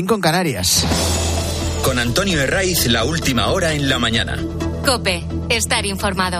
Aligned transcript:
5 0.00 0.14
en 0.14 0.20
Canarias. 0.22 0.86
Con 1.84 1.98
Antonio 1.98 2.40
Herraiz, 2.40 2.86
la 2.86 3.04
última 3.04 3.48
hora 3.48 3.74
en 3.74 3.86
la 3.90 3.98
mañana. 3.98 4.38
Cope, 4.82 5.26
estar 5.50 5.84
informado. 5.84 6.38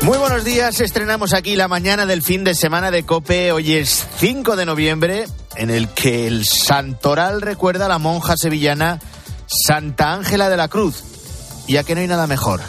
Muy 0.00 0.16
buenos 0.16 0.44
días, 0.44 0.80
estrenamos 0.80 1.34
aquí 1.34 1.56
la 1.56 1.68
mañana 1.68 2.06
del 2.06 2.22
fin 2.22 2.42
de 2.42 2.54
semana 2.54 2.90
de 2.90 3.02
Cope. 3.02 3.52
Hoy 3.52 3.74
es 3.74 4.06
5 4.16 4.56
de 4.56 4.64
noviembre, 4.64 5.26
en 5.56 5.68
el 5.68 5.90
que 5.90 6.26
el 6.26 6.46
santoral 6.46 7.42
recuerda 7.42 7.84
a 7.84 7.90
la 7.90 7.98
monja 7.98 8.38
sevillana 8.38 8.98
Santa 9.46 10.14
Ángela 10.14 10.48
de 10.48 10.56
la 10.56 10.68
Cruz. 10.68 11.04
Ya 11.68 11.84
que 11.84 11.94
no 11.94 12.00
hay 12.00 12.08
nada 12.08 12.26
mejor 12.26 12.62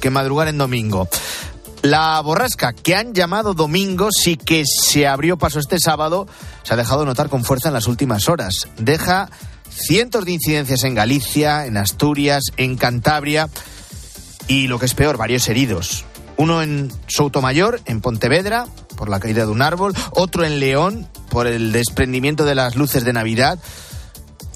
que 0.00 0.08
madrugar 0.08 0.48
en 0.48 0.56
domingo. 0.56 1.06
La 1.84 2.18
borrasca 2.22 2.72
que 2.72 2.96
han 2.96 3.12
llamado 3.12 3.52
domingo 3.52 4.08
sí 4.10 4.38
que 4.38 4.64
se 4.64 5.06
abrió 5.06 5.36
paso 5.36 5.58
este 5.58 5.78
sábado, 5.78 6.26
se 6.62 6.72
ha 6.72 6.78
dejado 6.78 7.04
notar 7.04 7.28
con 7.28 7.44
fuerza 7.44 7.68
en 7.68 7.74
las 7.74 7.86
últimas 7.88 8.30
horas. 8.30 8.68
Deja 8.78 9.28
cientos 9.68 10.24
de 10.24 10.32
incidencias 10.32 10.82
en 10.84 10.94
Galicia, 10.94 11.66
en 11.66 11.76
Asturias, 11.76 12.44
en 12.56 12.78
Cantabria 12.78 13.50
y 14.48 14.66
lo 14.66 14.78
que 14.78 14.86
es 14.86 14.94
peor, 14.94 15.18
varios 15.18 15.46
heridos. 15.50 16.06
Uno 16.38 16.62
en 16.62 16.90
Soutomayor, 17.06 17.82
en 17.84 18.00
Pontevedra, 18.00 18.64
por 18.96 19.10
la 19.10 19.20
caída 19.20 19.44
de 19.44 19.52
un 19.52 19.60
árbol, 19.60 19.92
otro 20.12 20.42
en 20.42 20.60
León, 20.60 21.06
por 21.28 21.46
el 21.46 21.70
desprendimiento 21.70 22.46
de 22.46 22.54
las 22.54 22.76
luces 22.76 23.04
de 23.04 23.12
Navidad, 23.12 23.58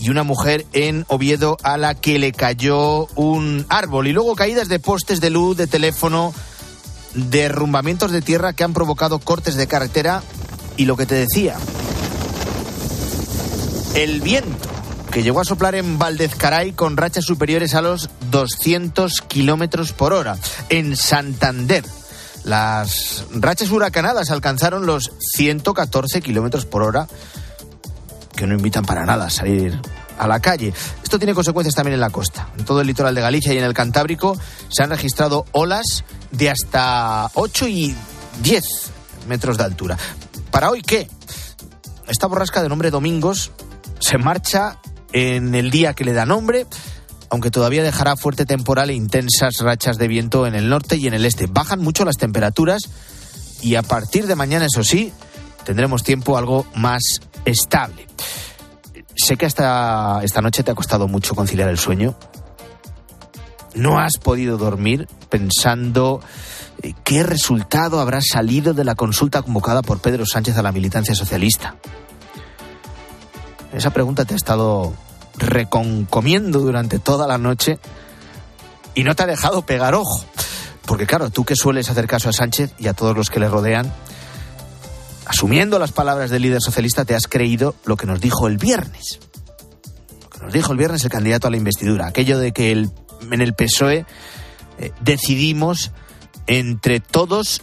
y 0.00 0.08
una 0.08 0.22
mujer 0.22 0.64
en 0.72 1.04
Oviedo 1.08 1.58
a 1.62 1.76
la 1.76 1.94
que 1.94 2.18
le 2.18 2.32
cayó 2.32 3.04
un 3.16 3.66
árbol. 3.68 4.06
Y 4.06 4.12
luego 4.12 4.34
caídas 4.34 4.68
de 4.68 4.78
postes 4.78 5.20
de 5.20 5.28
luz, 5.28 5.58
de 5.58 5.66
teléfono, 5.66 6.32
derrumbamientos 7.26 8.10
de 8.12 8.22
tierra 8.22 8.52
que 8.52 8.64
han 8.64 8.72
provocado 8.72 9.18
cortes 9.18 9.56
de 9.56 9.66
carretera 9.66 10.22
y 10.76 10.84
lo 10.84 10.96
que 10.96 11.06
te 11.06 11.14
decía, 11.14 11.56
el 13.94 14.20
viento 14.20 14.68
que 15.10 15.22
llegó 15.22 15.40
a 15.40 15.44
soplar 15.44 15.74
en 15.74 15.98
Valdezcaray 15.98 16.72
con 16.72 16.96
rachas 16.96 17.24
superiores 17.24 17.74
a 17.74 17.82
los 17.82 18.10
200 18.30 19.20
kilómetros 19.22 19.92
por 19.92 20.12
hora. 20.12 20.36
En 20.68 20.96
Santander, 20.96 21.84
las 22.44 23.24
rachas 23.32 23.70
huracanadas 23.70 24.30
alcanzaron 24.30 24.86
los 24.86 25.12
114 25.18 26.20
kilómetros 26.20 26.66
por 26.66 26.82
hora, 26.82 27.08
que 28.36 28.46
no 28.46 28.54
invitan 28.54 28.84
para 28.84 29.04
nada 29.04 29.26
a 29.26 29.30
salir 29.30 29.80
a 30.18 30.28
la 30.28 30.40
calle. 30.40 30.72
Esto 31.02 31.18
tiene 31.18 31.34
consecuencias 31.34 31.74
también 31.74 31.94
en 31.94 32.00
la 32.00 32.10
costa. 32.10 32.48
En 32.58 32.64
todo 32.64 32.80
el 32.80 32.86
litoral 32.86 33.14
de 33.14 33.20
Galicia 33.20 33.54
y 33.54 33.58
en 33.58 33.64
el 33.64 33.74
Cantábrico 33.74 34.38
se 34.68 34.82
han 34.82 34.90
registrado 34.90 35.46
olas 35.52 36.04
de 36.30 36.50
hasta 36.50 37.30
8 37.34 37.68
y 37.68 37.94
10 38.42 38.64
metros 39.28 39.58
de 39.58 39.64
altura. 39.64 39.98
¿Para 40.50 40.70
hoy 40.70 40.82
qué? 40.82 41.08
Esta 42.08 42.26
borrasca 42.26 42.62
de 42.62 42.68
nombre 42.68 42.90
Domingos 42.90 43.50
se 44.00 44.18
marcha 44.18 44.78
en 45.12 45.54
el 45.54 45.70
día 45.70 45.94
que 45.94 46.04
le 46.04 46.12
da 46.12 46.26
nombre, 46.26 46.66
aunque 47.30 47.50
todavía 47.50 47.82
dejará 47.82 48.16
fuerte 48.16 48.46
temporal 48.46 48.90
e 48.90 48.94
intensas 48.94 49.58
rachas 49.58 49.98
de 49.98 50.08
viento 50.08 50.46
en 50.46 50.54
el 50.54 50.68
norte 50.68 50.96
y 50.96 51.06
en 51.06 51.14
el 51.14 51.24
este. 51.24 51.46
Bajan 51.46 51.80
mucho 51.80 52.04
las 52.04 52.16
temperaturas 52.16 52.82
y 53.60 53.74
a 53.74 53.82
partir 53.82 54.26
de 54.26 54.36
mañana, 54.36 54.66
eso 54.66 54.84
sí, 54.84 55.12
tendremos 55.64 56.02
tiempo 56.02 56.38
algo 56.38 56.66
más 56.74 57.02
estable. 57.44 58.06
Sé 59.16 59.36
que 59.36 59.46
hasta 59.46 60.20
esta 60.22 60.40
noche 60.40 60.62
te 60.62 60.70
ha 60.70 60.74
costado 60.74 61.08
mucho 61.08 61.34
conciliar 61.34 61.68
el 61.68 61.78
sueño. 61.78 62.14
No 63.78 64.00
has 64.00 64.18
podido 64.20 64.58
dormir 64.58 65.06
pensando 65.30 66.20
eh, 66.82 66.94
qué 67.04 67.22
resultado 67.22 68.00
habrá 68.00 68.20
salido 68.20 68.74
de 68.74 68.82
la 68.84 68.96
consulta 68.96 69.42
convocada 69.42 69.82
por 69.82 70.00
Pedro 70.00 70.26
Sánchez 70.26 70.56
a 70.56 70.62
la 70.62 70.72
militancia 70.72 71.14
socialista. 71.14 71.76
Esa 73.72 73.90
pregunta 73.90 74.24
te 74.24 74.34
ha 74.34 74.36
estado 74.36 74.94
reconcomiendo 75.36 76.58
durante 76.58 76.98
toda 76.98 77.28
la 77.28 77.38
noche 77.38 77.78
y 78.96 79.04
no 79.04 79.14
te 79.14 79.22
ha 79.22 79.26
dejado 79.26 79.62
pegar 79.62 79.94
ojo. 79.94 80.24
Porque 80.84 81.06
claro, 81.06 81.30
tú 81.30 81.44
que 81.44 81.54
sueles 81.54 81.88
hacer 81.88 82.08
caso 82.08 82.30
a 82.30 82.32
Sánchez 82.32 82.72
y 82.80 82.88
a 82.88 82.94
todos 82.94 83.16
los 83.16 83.30
que 83.30 83.38
le 83.38 83.48
rodean, 83.48 83.92
asumiendo 85.24 85.78
las 85.78 85.92
palabras 85.92 86.30
del 86.30 86.42
líder 86.42 86.62
socialista, 86.62 87.04
te 87.04 87.14
has 87.14 87.28
creído 87.28 87.76
lo 87.84 87.96
que 87.96 88.08
nos 88.08 88.20
dijo 88.20 88.48
el 88.48 88.58
viernes. 88.58 89.20
Lo 90.20 90.30
que 90.30 90.40
nos 90.40 90.52
dijo 90.52 90.72
el 90.72 90.78
viernes 90.78 91.04
el 91.04 91.10
candidato 91.10 91.46
a 91.46 91.50
la 91.52 91.58
investidura. 91.58 92.08
Aquello 92.08 92.40
de 92.40 92.50
que 92.50 92.72
el, 92.72 92.90
en 93.30 93.40
el 93.40 93.54
PSOE 93.54 94.04
eh, 94.78 94.92
decidimos 95.00 95.92
entre 96.46 97.00
todos 97.00 97.62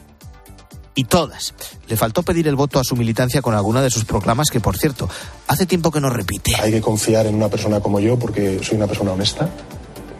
y 0.95 1.05
todas. 1.05 1.53
Le 1.87 1.97
faltó 1.97 2.23
pedir 2.23 2.47
el 2.47 2.55
voto 2.55 2.79
a 2.79 2.83
su 2.83 2.95
militancia 2.95 3.41
con 3.41 3.53
alguna 3.53 3.81
de 3.81 3.89
sus 3.89 4.05
proclamas 4.05 4.49
que, 4.49 4.59
por 4.59 4.77
cierto, 4.77 5.09
hace 5.47 5.65
tiempo 5.65 5.91
que 5.91 5.99
no 5.99 6.09
repite. 6.09 6.55
Hay 6.55 6.71
que 6.71 6.81
confiar 6.81 7.25
en 7.27 7.35
una 7.35 7.49
persona 7.49 7.79
como 7.81 7.99
yo 7.99 8.17
porque 8.17 8.59
soy 8.63 8.77
una 8.77 8.87
persona 8.87 9.11
honesta, 9.11 9.49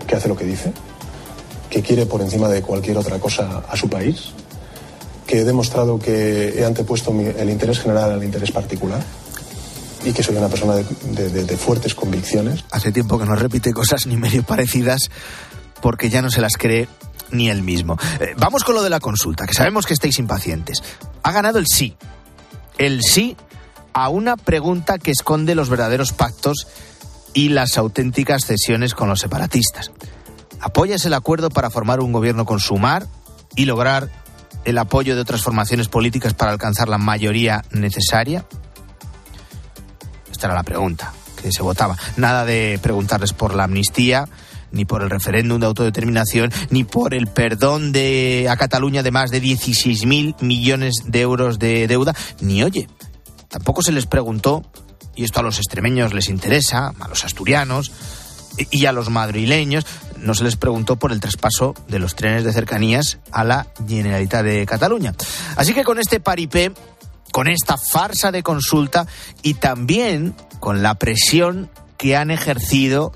que 0.06 0.16
hace 0.16 0.28
lo 0.28 0.36
que 0.36 0.46
dice, 0.46 0.72
que 1.70 1.82
quiere 1.82 2.06
por 2.06 2.22
encima 2.22 2.50
de 2.50 2.62
cualquier 2.62 2.98
otra 2.98 3.20
cosa 3.20 3.64
a 3.70 3.78
su 3.78 3.90
país, 3.90 4.32
que 5.26 5.40
he 5.40 5.44
demostrado 5.44 5.98
que 5.98 6.60
he 6.60 6.66
antepuesto 6.66 7.12
el 7.12 7.50
interés 7.50 7.80
general 7.80 8.12
al 8.12 8.24
interés 8.24 8.52
particular 8.52 9.04
y 10.06 10.14
que 10.14 10.24
soy 10.24 10.36
una 10.36 10.48
persona 10.48 10.76
de, 10.76 11.58
fuertes 11.58 11.96
convicciones. 11.96 12.64
Hace 12.72 12.92
tiempo 12.92 13.18
que 13.18 13.26
no 13.26 13.36
repite 13.36 13.74
cosas 13.74 14.06
ni 14.06 14.18
medio 14.18 14.44
parecidas 14.44 15.10
porque 15.82 16.10
ya 16.10 16.22
no 16.22 16.30
se 16.30 16.42
las 16.42 16.58
cree 16.58 16.88
ni 17.32 17.50
él 17.50 17.64
mismo. 17.64 17.98
Eh, 18.20 18.36
vamos 18.38 18.64
con 18.64 18.76
lo 18.76 18.84
de 18.84 18.90
la 18.90 19.00
consulta, 19.00 19.48
que 19.48 19.54
sabemos 19.54 19.86
que 19.86 19.94
estáis 19.94 20.20
impacientes. 20.20 20.84
Ha 21.24 21.32
ganado 21.32 21.58
el 21.58 21.66
sí. 21.68 21.96
El 22.78 23.02
sí 23.02 23.36
a 23.94 24.10
una 24.10 24.38
pregunta 24.38 24.98
que 25.00 25.12
esconde 25.12 25.56
los 25.56 25.70
verdaderos 25.70 26.14
pactos 26.14 26.68
y 27.34 27.50
las 27.50 27.78
auténticas 27.78 28.46
cesiones 28.46 28.94
con 28.94 29.10
los 29.10 29.20
separatistas. 29.20 29.92
¿Apoyas 30.62 31.06
el 31.06 31.14
acuerdo 31.14 31.50
para 31.50 31.70
formar 31.70 32.00
un 32.00 32.12
gobierno 32.12 32.46
con 32.46 32.60
Sumar 32.60 33.08
y 33.56 33.66
lograr 33.66 34.10
el 34.66 34.78
apoyo 34.78 35.16
de 35.16 35.22
otras 35.22 35.42
formaciones 35.42 35.88
políticas 35.88 36.34
para 36.34 36.52
alcanzar 36.52 36.90
la 36.90 36.98
mayoría 36.98 37.64
necesaria? 37.72 38.46
Esta 40.36 40.48
era 40.48 40.56
la 40.56 40.64
pregunta 40.64 41.14
que 41.42 41.50
se 41.54 41.62
votaba. 41.64 41.98
Nada 42.18 42.44
de 42.44 42.78
preguntarles 42.84 43.32
por 43.32 43.56
la 43.56 43.64
amnistía, 43.64 44.28
ni 44.74 44.84
por 44.84 45.02
el 45.02 45.10
referéndum 45.10 45.62
de 45.62 45.66
autodeterminación, 45.68 46.52
ni 46.70 46.84
por 46.84 47.14
el 47.14 47.28
perdón 47.28 47.94
de 47.94 48.48
a 48.50 48.58
Cataluña 48.58 49.02
de 49.02 49.12
más 49.12 49.32
de 49.32 49.42
16.000 49.42 50.36
millones 50.42 50.96
de 51.06 51.22
euros 51.22 51.58
de 51.58 51.88
deuda, 51.88 52.14
ni 52.42 52.64
oye, 52.64 52.90
tampoco 53.48 53.82
se 53.82 53.94
les 53.94 54.06
preguntó, 54.08 54.64
y 55.16 55.24
esto 55.24 55.40
a 55.40 55.44
los 55.44 55.58
extremeños 55.58 56.14
les 56.14 56.28
interesa, 56.28 56.92
a 57.00 57.08
los 57.08 57.24
asturianos 57.24 57.94
y- 58.72 58.86
a 58.86 58.92
los 58.92 59.10
madrileños, 59.10 59.86
no 60.18 60.34
se 60.36 60.44
les 60.44 60.58
preguntó 60.58 60.98
por 60.98 61.14
el 61.14 61.22
traspaso 61.22 61.74
de 61.88 62.00
los 62.00 62.16
trenes 62.16 62.44
de 62.44 62.52
cercanías 62.52 63.20
a 63.32 63.46
la 63.46 63.68
Generalitat 63.88 64.44
de 64.44 64.66
Cataluña. 64.66 65.14
Así 65.56 65.74
que 65.74 65.86
con 65.86 66.00
este 66.00 66.20
paripé, 66.20 66.74
con 67.36 67.50
esta 67.50 67.76
farsa 67.78 68.32
de 68.32 68.44
consulta 68.44 69.08
y 69.44 69.56
también 69.56 70.34
con 70.62 70.82
la 70.82 70.96
presión 70.96 71.70
que 71.98 72.16
han 72.16 72.32
ejercido, 72.32 73.12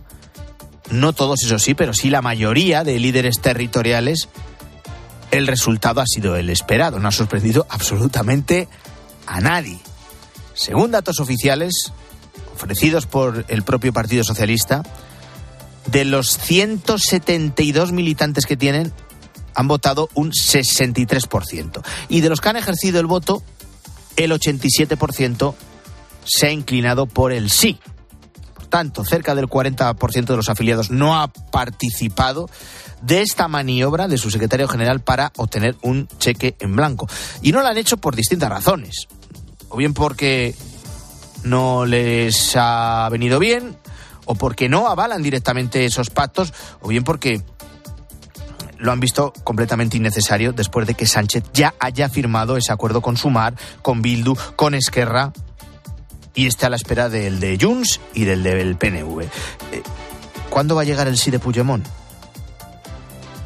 no 0.89 1.13
todos 1.13 1.41
eso 1.41 1.57
sí, 1.57 1.73
pero 1.73 1.93
sí 1.93 2.09
la 2.09 2.21
mayoría 2.21 2.83
de 2.83 2.99
líderes 2.99 3.39
territoriales, 3.39 4.27
el 5.31 5.47
resultado 5.47 6.01
ha 6.01 6.05
sido 6.05 6.35
el 6.35 6.49
esperado. 6.49 6.99
No 6.99 7.07
ha 7.07 7.13
sorprendido 7.13 7.65
absolutamente 7.69 8.67
a 9.25 9.39
nadie. 9.39 9.79
Según 10.53 10.91
datos 10.91 11.21
oficiales 11.21 11.93
ofrecidos 12.53 13.05
por 13.05 13.45
el 13.47 13.63
propio 13.63 13.93
Partido 13.93 14.25
Socialista, 14.25 14.83
de 15.85 16.03
los 16.03 16.37
172 16.39 17.93
militantes 17.93 18.45
que 18.45 18.57
tienen, 18.57 18.91
han 19.55 19.69
votado 19.69 20.09
un 20.13 20.31
63%. 20.31 21.81
Y 22.09 22.19
de 22.19 22.27
los 22.27 22.41
que 22.41 22.49
han 22.49 22.57
ejercido 22.57 22.99
el 22.99 23.05
voto, 23.05 23.43
el 24.23 24.31
87% 24.31 25.55
se 26.25 26.47
ha 26.47 26.51
inclinado 26.51 27.05
por 27.05 27.31
el 27.31 27.49
sí. 27.49 27.79
Por 28.53 28.67
tanto, 28.67 29.03
cerca 29.05 29.35
del 29.35 29.47
40% 29.47 30.25
de 30.25 30.35
los 30.35 30.49
afiliados 30.49 30.91
no 30.91 31.19
ha 31.19 31.27
participado 31.27 32.49
de 33.01 33.21
esta 33.21 33.47
maniobra 33.47 34.07
de 34.07 34.17
su 34.17 34.29
secretario 34.29 34.67
general 34.67 34.99
para 34.99 35.31
obtener 35.37 35.75
un 35.81 36.07
cheque 36.19 36.55
en 36.59 36.75
blanco. 36.75 37.07
Y 37.41 37.51
no 37.51 37.61
lo 37.61 37.67
han 37.67 37.77
hecho 37.77 37.97
por 37.97 38.15
distintas 38.15 38.49
razones. 38.49 39.07
O 39.69 39.77
bien 39.77 39.93
porque 39.93 40.55
no 41.43 41.85
les 41.85 42.55
ha 42.55 43.07
venido 43.09 43.39
bien, 43.39 43.77
o 44.25 44.35
porque 44.35 44.69
no 44.69 44.87
avalan 44.87 45.23
directamente 45.23 45.85
esos 45.85 46.09
pactos, 46.09 46.53
o 46.81 46.89
bien 46.89 47.03
porque 47.03 47.41
lo 48.79 48.91
han 48.91 48.99
visto 48.99 49.33
completamente 49.43 49.97
innecesario 49.97 50.53
después 50.53 50.87
de 50.87 50.95
que 50.95 51.05
Sánchez 51.05 51.43
ya 51.53 51.75
haya 51.79 52.09
firmado 52.09 52.57
ese 52.57 52.71
acuerdo 52.71 53.01
con 53.01 53.17
Sumar, 53.17 53.53
con 53.81 54.01
Bildu, 54.01 54.35
con 54.55 54.73
Esquerra 54.73 55.31
y 56.33 56.47
está 56.47 56.67
a 56.67 56.69
la 56.69 56.77
espera 56.77 57.09
del 57.09 57.39
de 57.39 57.57
Junts 57.59 57.99
y 58.13 58.23
del 58.23 58.43
del 58.43 58.75
PNV. 58.75 59.21
Eh, 59.21 59.83
¿Cuándo 60.49 60.75
va 60.75 60.81
a 60.81 60.85
llegar 60.85 61.07
el 61.07 61.17
sí 61.17 61.31
de 61.31 61.39
Puigdemont? 61.39 61.85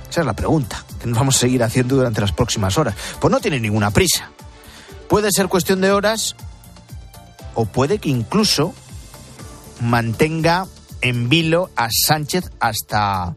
Esa 0.10 0.22
es 0.22 0.26
la 0.28 0.34
pregunta 0.34 0.84
que 1.02 1.08
nos 1.08 1.18
vamos 1.18 1.36
a 1.36 1.40
seguir 1.40 1.64
haciendo 1.64 1.96
durante 1.96 2.22
las 2.22 2.32
próximas 2.32 2.78
horas. 2.78 2.96
Pues 3.20 3.32
no 3.32 3.40
tiene 3.40 3.60
ninguna 3.60 3.92
prisa. 3.92 4.30
Puede 5.10 5.30
ser 5.32 5.48
cuestión 5.48 5.82
de 5.82 5.92
horas 5.92 6.36
o 7.56 7.66
puede 7.66 7.98
que 7.98 8.10
incluso 8.10 8.74
mantenga 9.82 10.68
en 11.02 11.30
vilo 11.30 11.72
a 11.76 11.90
Sánchez 11.92 12.52
hasta 12.60 13.36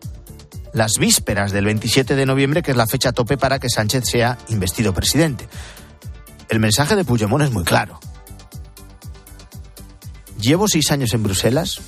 las 0.77 0.99
vísperas 1.01 1.53
del 1.53 1.65
27 1.65 2.15
de 2.15 2.27
noviembre, 2.27 2.63
que 2.63 2.73
es 2.73 2.77
la 2.77 2.87
fecha 2.87 3.13
tope 3.13 3.39
para 3.39 3.59
que 3.59 3.71
Sánchez 3.71 4.05
sea 4.05 4.37
investido 4.49 4.93
presidente. 4.93 5.49
El 6.51 6.61
mensaje 6.61 6.95
de 6.95 7.05
Puigdemont 7.05 7.43
es 7.43 7.51
muy 7.51 7.65
claro. 7.65 7.99
Llevo 10.39 10.69
seis 10.69 10.91
años 10.91 11.15
en 11.15 11.23
Bruselas, 11.23 11.81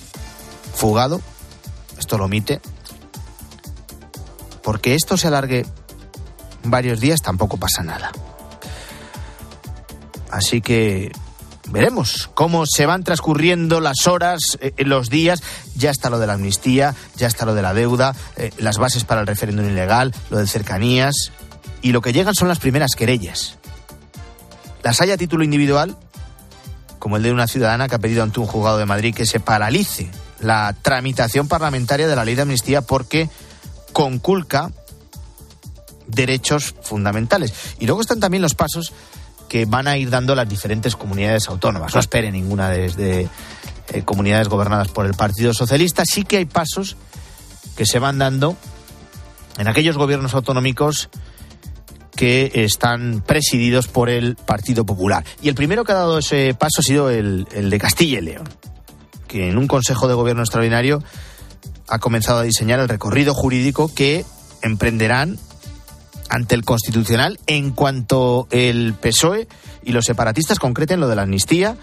fugado, 0.75 1.21
esto 1.99 2.17
lo 2.17 2.25
omite, 2.25 2.63
porque 4.63 4.95
esto 4.95 5.19
se 5.19 5.29
alargue 5.29 5.67
varios 6.65 6.99
días 6.99 7.21
tampoco 7.21 7.59
pasa 7.59 7.83
nada. 7.83 8.11
Así 10.31 10.63
que 10.63 11.13
veremos 11.71 12.31
cómo 12.35 12.65
se 12.67 12.87
van 12.87 13.05
transcurriendo 13.05 13.81
las 13.81 14.07
horas, 14.07 14.59
eh, 14.61 14.73
los 14.79 15.11
días. 15.11 15.43
Ya 15.77 15.91
está 15.91 16.11
lo 16.11 16.19
de 16.19 16.27
la 16.27 16.35
amnistía, 16.35 16.95
ya 17.17 17.27
está 17.27 17.45
lo 17.47 17.55
de 17.55 17.63
la 17.63 17.75
deuda, 17.75 18.15
eh, 18.37 18.51
las 18.59 18.79
bases 18.79 19.05
para 19.05 19.21
el 19.21 19.27
referéndum 19.27 19.67
ilegal, 19.67 20.15
lo 20.31 20.39
de 20.39 20.47
cercanías. 20.47 21.33
Y 21.83 21.93
lo 21.93 22.01
que 22.01 22.13
llegan 22.13 22.35
son 22.35 22.49
las 22.49 22.59
primeras 22.59 22.93
querellas. 22.97 23.59
Las 24.83 25.01
hay 25.01 25.11
a 25.11 25.17
título 25.17 25.45
individual, 25.45 25.97
como 26.99 27.17
el 27.17 27.23
de 27.23 27.33
una 27.33 27.47
ciudadana 27.47 27.89
que 27.89 27.95
ha 27.95 28.01
pedido 28.01 28.23
ante 28.23 28.41
un 28.41 28.47
juzgado 28.47 28.79
de 28.79 28.87
Madrid 28.87 29.15
que 29.15 29.27
se 29.27 29.41
paralice 29.41 30.11
la 30.41 30.75
tramitación 30.83 31.49
parlamentaria 31.49 32.09
de 32.09 32.17
la 32.17 32.25
ley 32.25 32.35
de 32.35 32.43
amnistía 32.43 32.83
porque 32.83 33.29
conculca 33.93 34.71
derechos 36.07 36.75
fundamentales. 36.83 37.53
Y 37.79 37.87
luego 37.87 38.01
están 38.01 38.21
también 38.21 38.43
los 38.43 38.55
pasos 38.55 38.93
que 39.49 39.65
van 39.65 39.89
a 39.89 39.97
ir 39.97 40.11
dando 40.11 40.35
las 40.35 40.49
diferentes 40.49 40.95
comunidades 40.97 41.49
autónomas. 41.49 41.95
No 41.95 42.01
espere 42.01 42.31
ninguna 42.31 42.71
desde 42.71 43.29
eh, 43.89 44.03
comunidades 44.05 44.49
gobernadas 44.49 44.89
por 44.89 45.07
el 45.07 45.15
Partido 45.15 45.55
Socialista. 45.55 46.05
Sí 46.05 46.25
que 46.25 46.37
hay 46.37 46.45
pasos 46.45 46.97
que 47.77 47.87
se 47.87 47.99
van 47.99 48.19
dando 48.19 48.57
en 49.59 49.69
aquellos 49.69 49.97
gobiernos 49.97 50.35
autonómicos 50.35 51.09
que 52.15 52.51
están 52.55 53.23
presididos 53.25 53.87
por 53.87 54.11
el 54.11 54.37
Partido 54.37 54.85
Popular. 54.85 55.25
Y 55.41 55.49
el 55.49 55.55
primero 55.55 55.85
que 55.85 55.93
ha 55.93 55.97
dado 55.97 56.19
ese 56.19 56.55
paso 56.55 56.81
ha 56.81 56.83
sido 56.83 57.11
el, 57.11 57.47
el 57.53 57.71
de 57.71 57.79
Castilla 57.79 58.19
y 58.19 58.23
León, 58.23 58.49
que 59.29 59.49
en 59.49 59.57
un 59.57 59.69
Consejo 59.69 60.09
de 60.09 60.15
Gobierno 60.15 60.43
extraordinario 60.43 61.03
ha 61.87 61.99
comenzado 62.01 62.41
a 62.41 62.43
diseñar 62.43 62.81
el 62.81 62.89
recorrido 62.89 63.35
jurídico 63.35 63.93
que 63.95 64.25
emprenderán 64.63 65.39
ante 66.29 66.55
el 66.55 66.65
Constitucional 66.65 67.39
en 67.47 67.71
cuanto 67.73 68.47
el 68.51 68.95
PSOE 68.95 69.49
y 69.83 69.93
los 69.93 70.05
separatistas 70.05 70.59
concreten 70.59 71.01
lo 71.01 71.09
de 71.09 71.17
la 71.17 71.23
amnistía, 71.23 71.77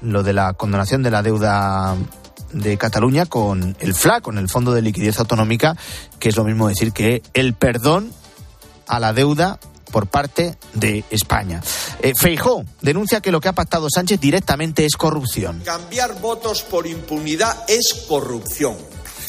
lo 0.00 0.22
de 0.22 0.32
la 0.32 0.54
condonación 0.54 1.02
de 1.02 1.10
la 1.10 1.22
deuda 1.22 1.96
de 2.52 2.76
Cataluña 2.76 3.26
con 3.26 3.76
el 3.80 3.94
FLA, 3.94 4.20
con 4.20 4.38
el 4.38 4.48
Fondo 4.48 4.72
de 4.72 4.82
Liquidez 4.82 5.18
Autonómica, 5.18 5.76
que 6.18 6.28
es 6.28 6.36
lo 6.36 6.44
mismo 6.44 6.68
decir 6.68 6.92
que 6.92 7.22
el 7.34 7.54
perdón 7.54 8.12
a 8.86 9.00
la 9.00 9.12
deuda 9.12 9.58
por 9.90 10.06
parte 10.06 10.56
de 10.74 11.04
España. 11.10 11.62
Eh, 12.00 12.12
Feijó 12.18 12.64
denuncia 12.80 13.20
que 13.20 13.30
lo 13.30 13.40
que 13.40 13.48
ha 13.48 13.52
pactado 13.52 13.88
Sánchez 13.94 14.18
directamente 14.20 14.84
es 14.84 14.96
corrupción. 14.96 15.60
Cambiar 15.64 16.20
votos 16.20 16.62
por 16.62 16.86
impunidad 16.86 17.64
es 17.68 18.04
corrupción. 18.08 18.76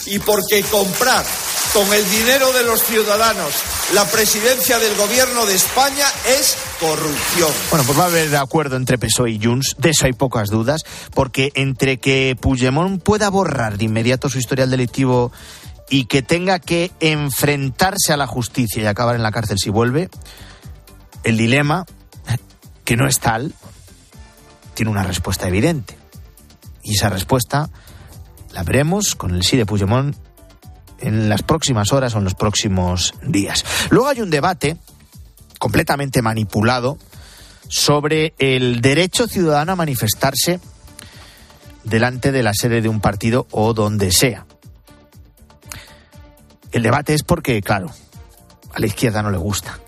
Y 0.05 0.19
porque 0.19 0.63
comprar 0.63 1.25
con 1.73 1.91
el 1.91 2.09
dinero 2.11 2.53
de 2.53 2.63
los 2.63 2.83
ciudadanos 2.83 3.51
la 3.93 4.05
presidencia 4.05 4.77
del 4.77 4.95
gobierno 4.95 5.45
de 5.45 5.55
España 5.55 6.05
es 6.27 6.55
corrupción. 6.79 7.51
Bueno, 7.71 7.83
pues 7.85 7.99
va 7.99 8.03
a 8.03 8.07
haber 8.07 8.35
acuerdo 8.35 8.75
entre 8.75 8.97
PSOE 8.97 9.31
y 9.31 9.43
Junts, 9.43 9.75
de 9.79 9.89
eso 9.89 10.05
hay 10.05 10.13
pocas 10.13 10.49
dudas, 10.49 10.81
porque 11.13 11.51
entre 11.55 11.97
que 11.97 12.37
Puigdemont 12.39 13.01
pueda 13.01 13.29
borrar 13.29 13.77
de 13.77 13.85
inmediato 13.85 14.29
su 14.29 14.37
historial 14.37 14.69
delictivo 14.69 15.31
y 15.89 16.05
que 16.05 16.21
tenga 16.21 16.59
que 16.59 16.91
enfrentarse 16.99 18.13
a 18.13 18.17
la 18.17 18.27
justicia 18.27 18.83
y 18.83 18.85
acabar 18.85 19.15
en 19.15 19.23
la 19.23 19.31
cárcel 19.31 19.57
si 19.59 19.69
vuelve, 19.69 20.09
el 21.23 21.37
dilema, 21.37 21.85
que 22.85 22.95
no 22.95 23.07
es 23.07 23.19
tal, 23.19 23.53
tiene 24.75 24.91
una 24.91 25.03
respuesta 25.03 25.47
evidente. 25.47 25.97
Y 26.83 26.95
esa 26.95 27.09
respuesta 27.09 27.69
la 28.53 28.63
veremos 28.63 29.15
con 29.15 29.33
el 29.33 29.43
sí 29.43 29.57
de 29.57 29.65
Puigdemont 29.65 30.15
en 31.03 31.27
las 31.27 31.44
próximas 31.44 31.91
horas 31.91 32.15
o 32.15 32.19
en 32.19 32.23
los 32.23 32.33
próximos 32.33 33.13
días. 33.21 33.65
Luego 33.89 34.07
hay 34.07 34.21
un 34.21 34.29
debate 34.29 34.77
completamente 35.59 36.21
manipulado 36.21 36.97
sobre 37.67 38.33
el 38.39 38.79
derecho 38.79 39.27
ciudadano 39.27 39.73
a 39.73 39.75
manifestarse 39.75 40.61
delante 41.83 42.31
de 42.31 42.41
la 42.41 42.53
sede 42.53 42.81
de 42.81 42.88
un 42.88 43.01
partido 43.01 43.47
o 43.51 43.73
donde 43.73 44.11
sea. 44.11 44.45
El 46.71 46.83
debate 46.83 47.13
es 47.13 47.23
porque, 47.23 47.61
claro, 47.61 47.91
a 48.73 48.79
la 48.79 48.85
izquierda 48.85 49.21
no 49.21 49.29
le 49.29 49.38
gusta 49.38 49.79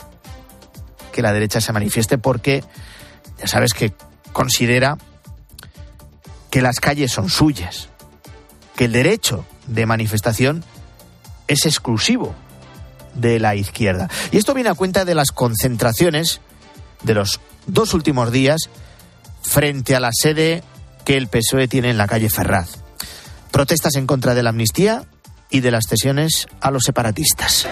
que 1.13 1.21
la 1.21 1.31
derecha 1.31 1.61
se 1.61 1.71
manifieste 1.71 2.17
porque 2.17 2.61
ya 3.39 3.47
sabes 3.47 3.73
que 3.73 3.93
considera 4.33 4.97
que 6.51 6.61
las 6.61 6.81
calles 6.81 7.13
son 7.13 7.29
suyas, 7.29 7.87
que 8.75 8.85
el 8.85 8.91
derecho 8.91 9.45
de 9.67 9.85
manifestación 9.85 10.65
es 11.47 11.65
exclusivo 11.65 12.35
de 13.13 13.39
la 13.39 13.55
izquierda. 13.55 14.09
Y 14.31 14.37
esto 14.37 14.53
viene 14.53 14.69
a 14.69 14.73
cuenta 14.75 15.05
de 15.05 15.15
las 15.15 15.31
concentraciones 15.31 16.41
de 17.03 17.13
los 17.13 17.39
dos 17.67 17.93
últimos 17.93 18.31
días 18.31 18.69
frente 19.41 19.95
a 19.95 19.99
la 19.99 20.11
sede 20.11 20.63
que 21.05 21.17
el 21.17 21.27
PSOE 21.27 21.67
tiene 21.67 21.89
en 21.89 21.97
la 21.97 22.07
calle 22.07 22.29
Ferraz. 22.29 22.77
Protestas 23.51 23.95
en 23.95 24.07
contra 24.07 24.33
de 24.33 24.43
la 24.43 24.49
amnistía 24.49 25.05
y 25.49 25.61
de 25.61 25.71
las 25.71 25.85
cesiones 25.87 26.47
a 26.59 26.71
los 26.71 26.83
separatistas. 26.83 27.67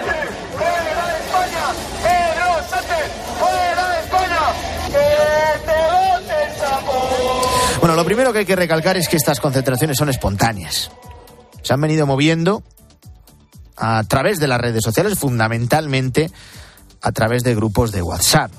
Bueno, 7.79 7.97
lo 7.97 8.05
primero 8.05 8.31
que 8.31 8.39
hay 8.39 8.45
que 8.45 8.55
recalcar 8.55 8.95
es 8.95 9.09
que 9.09 9.17
estas 9.17 9.41
concentraciones 9.41 9.97
son 9.97 10.07
espontáneas. 10.07 10.89
Se 11.63 11.73
han 11.73 11.81
venido 11.81 12.07
moviendo 12.07 12.63
a 13.77 14.03
través 14.03 14.39
de 14.39 14.47
las 14.47 14.61
redes 14.61 14.83
sociales, 14.83 15.17
fundamentalmente 15.17 16.31
a 17.01 17.11
través 17.11 17.43
de 17.43 17.55
grupos 17.55 17.91
de 17.91 18.01
WhatsApp. 18.01 18.51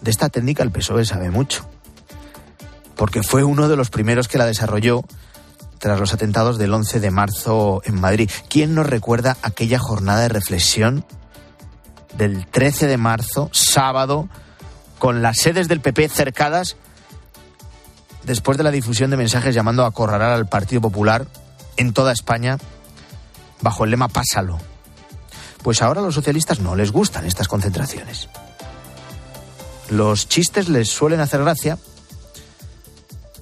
De 0.00 0.10
esta 0.10 0.28
técnica 0.28 0.62
el 0.62 0.70
PSOE 0.70 1.04
sabe 1.04 1.30
mucho, 1.30 1.66
porque 2.96 3.22
fue 3.22 3.44
uno 3.44 3.68
de 3.68 3.76
los 3.76 3.90
primeros 3.90 4.28
que 4.28 4.38
la 4.38 4.46
desarrolló 4.46 5.04
tras 5.78 5.98
los 5.98 6.12
atentados 6.12 6.58
del 6.58 6.72
11 6.72 7.00
de 7.00 7.10
marzo 7.10 7.82
en 7.84 8.00
Madrid. 8.00 8.30
¿Quién 8.48 8.74
nos 8.74 8.86
recuerda 8.86 9.36
aquella 9.42 9.78
jornada 9.78 10.20
de 10.20 10.28
reflexión 10.28 11.04
del 12.16 12.46
13 12.46 12.86
de 12.86 12.96
marzo, 12.96 13.50
sábado, 13.52 14.28
con 14.98 15.22
las 15.22 15.38
sedes 15.38 15.68
del 15.68 15.80
PP 15.80 16.08
cercadas 16.10 16.76
después 18.24 18.58
de 18.58 18.64
la 18.64 18.70
difusión 18.70 19.10
de 19.10 19.16
mensajes 19.16 19.54
llamando 19.54 19.84
a 19.84 19.88
acorralar 19.88 20.32
al 20.32 20.46
Partido 20.46 20.82
Popular 20.82 21.26
en 21.76 21.94
toda 21.94 22.12
España 22.12 22.58
bajo 23.60 23.84
el 23.84 23.90
lema 23.90 24.08
Pásalo. 24.08 24.58
Pues 25.62 25.82
ahora 25.82 26.00
a 26.00 26.04
los 26.04 26.14
socialistas 26.14 26.60
no 26.60 26.74
les 26.74 26.90
gustan 26.90 27.26
estas 27.26 27.48
concentraciones. 27.48 28.28
Los 29.90 30.28
chistes 30.28 30.68
les 30.68 30.88
suelen 30.88 31.20
hacer 31.20 31.40
gracia, 31.40 31.78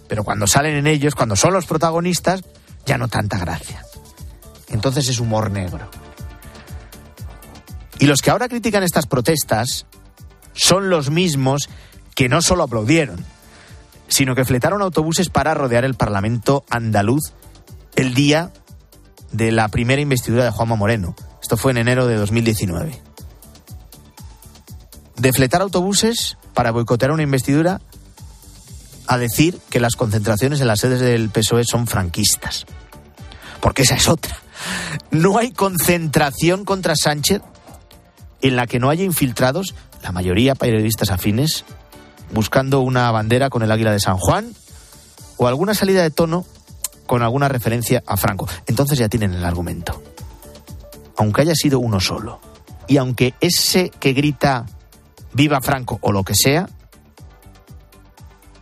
pero 0.09 0.25
cuando 0.25 0.47
salen 0.47 0.77
en 0.77 0.87
ellos, 0.87 1.15
cuando 1.15 1.37
son 1.37 1.53
los 1.53 1.67
protagonistas, 1.67 2.43
ya 2.87 2.99
no 2.99 3.09
tanta 3.09 3.39
gracia. 3.39 3.85
Entonces 4.69 5.09
es 5.09 5.21
humor 5.21 5.51
negro. 5.51 5.91
Y 7.99 8.07
los 8.07 8.23
que 8.23 8.31
ahora 8.31 8.49
critican 8.49 8.83
estas 8.83 9.07
protestas 9.07 9.87
son 10.55 10.89
los 10.89 11.11
mismos 11.11 11.69
que 12.15 12.29
no 12.29 12.43
solo 12.43 12.65
aplaudieron, 12.65 13.25
sino 14.09 14.35
que 14.35 14.45
fletaron 14.45 14.83
autobuses 14.83 15.29
para 15.29 15.55
rodear 15.55 15.85
el 15.85 15.95
Parlamento 15.95 16.65
andaluz 16.71 17.33
el 17.95 18.15
día 18.15 18.53
de 19.33 19.53
la 19.53 19.69
primera 19.69 20.01
investidura 20.01 20.45
de 20.45 20.51
Juanma 20.51 20.77
Moreno. 20.77 21.15
Esto 21.43 21.57
fue 21.57 21.73
en 21.73 21.79
enero 21.79 22.07
de 22.07 22.17
2019. 22.17 23.01
De 25.17 25.33
fletar 25.33 25.63
autobuses 25.63 26.37
para 26.55 26.71
boicotear 26.71 27.11
una 27.11 27.23
investidura 27.23 27.81
a 29.07 29.19
decir 29.19 29.59
que 29.71 29.81
las 29.81 29.97
concentraciones 29.97 30.61
en 30.61 30.67
las 30.67 30.81
sedes 30.81 31.01
del 31.01 31.31
PSOE 31.31 31.65
son 31.65 31.87
franquistas. 31.87 32.67
Porque 33.61 33.83
esa 33.83 33.97
es 33.97 34.09
otra. 34.09 34.37
No 35.11 35.39
hay 35.39 35.51
concentración 35.53 36.65
contra 36.65 36.95
Sánchez 36.95 37.43
en 38.43 38.57
la 38.57 38.67
que 38.67 38.79
no 38.79 38.91
haya 38.91 39.05
infiltrados, 39.05 39.75
la 40.03 40.13
mayoría 40.13 40.55
periodistas 40.55 41.11
afines, 41.11 41.65
buscando 42.33 42.81
una 42.81 43.11
bandera 43.11 43.51
con 43.51 43.63
el 43.63 43.73
águila 43.73 43.93
de 43.93 44.01
San 44.01 44.19
Juan 44.19 44.53
o 45.39 45.49
alguna 45.49 45.75
salida 45.75 46.03
de 46.03 46.11
tono 46.11 46.45
con 47.09 47.23
alguna 47.23 47.49
referencia 47.49 48.05
a 48.07 48.17
Franco. 48.17 48.47
Entonces 48.67 48.99
ya 48.99 49.09
tienen 49.09 49.33
el 49.33 49.45
argumento. 49.45 50.01
aunque 51.17 51.41
haya 51.41 51.55
sido 51.57 51.81
uno 51.81 51.99
solo, 51.99 52.39
y 52.87 52.97
aunque 52.99 53.35
ese 53.41 53.91
que 53.91 54.13
grita 54.13 54.67
viva 55.33 55.61
Franco 55.61 55.99
o 56.01 56.13
lo 56.13 56.23
que 56.23 56.35
sea, 56.37 56.69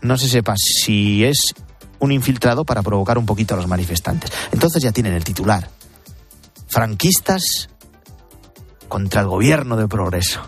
no 0.00 0.16
se 0.16 0.26
sepa 0.26 0.54
si 0.56 1.22
es 1.22 1.54
un 1.98 2.12
infiltrado 2.12 2.64
para 2.64 2.82
provocar 2.82 3.18
un 3.18 3.26
poquito 3.26 3.52
a 3.52 3.56
los 3.58 3.66
manifestantes. 3.66 4.30
Entonces 4.52 4.82
ya 4.82 4.92
tienen 4.92 5.12
el 5.12 5.24
titular. 5.24 5.68
Franquistas 6.68 7.68
contra 8.88 9.20
el 9.20 9.26
gobierno 9.26 9.76
de 9.76 9.88
progreso. 9.88 10.40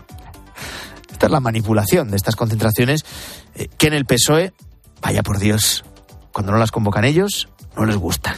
Esta 1.11 1.27
es 1.27 1.31
la 1.31 1.39
manipulación 1.39 2.09
de 2.09 2.17
estas 2.17 2.35
concentraciones 2.35 3.05
eh, 3.53 3.67
que 3.77 3.87
en 3.87 3.93
el 3.93 4.05
PSOE, 4.05 4.53
vaya 5.01 5.21
por 5.21 5.37
Dios, 5.37 5.83
cuando 6.31 6.51
no 6.51 6.57
las 6.57 6.71
convocan 6.71 7.05
ellos, 7.05 7.49
no 7.75 7.85
les 7.85 7.97
gusta. 7.97 8.35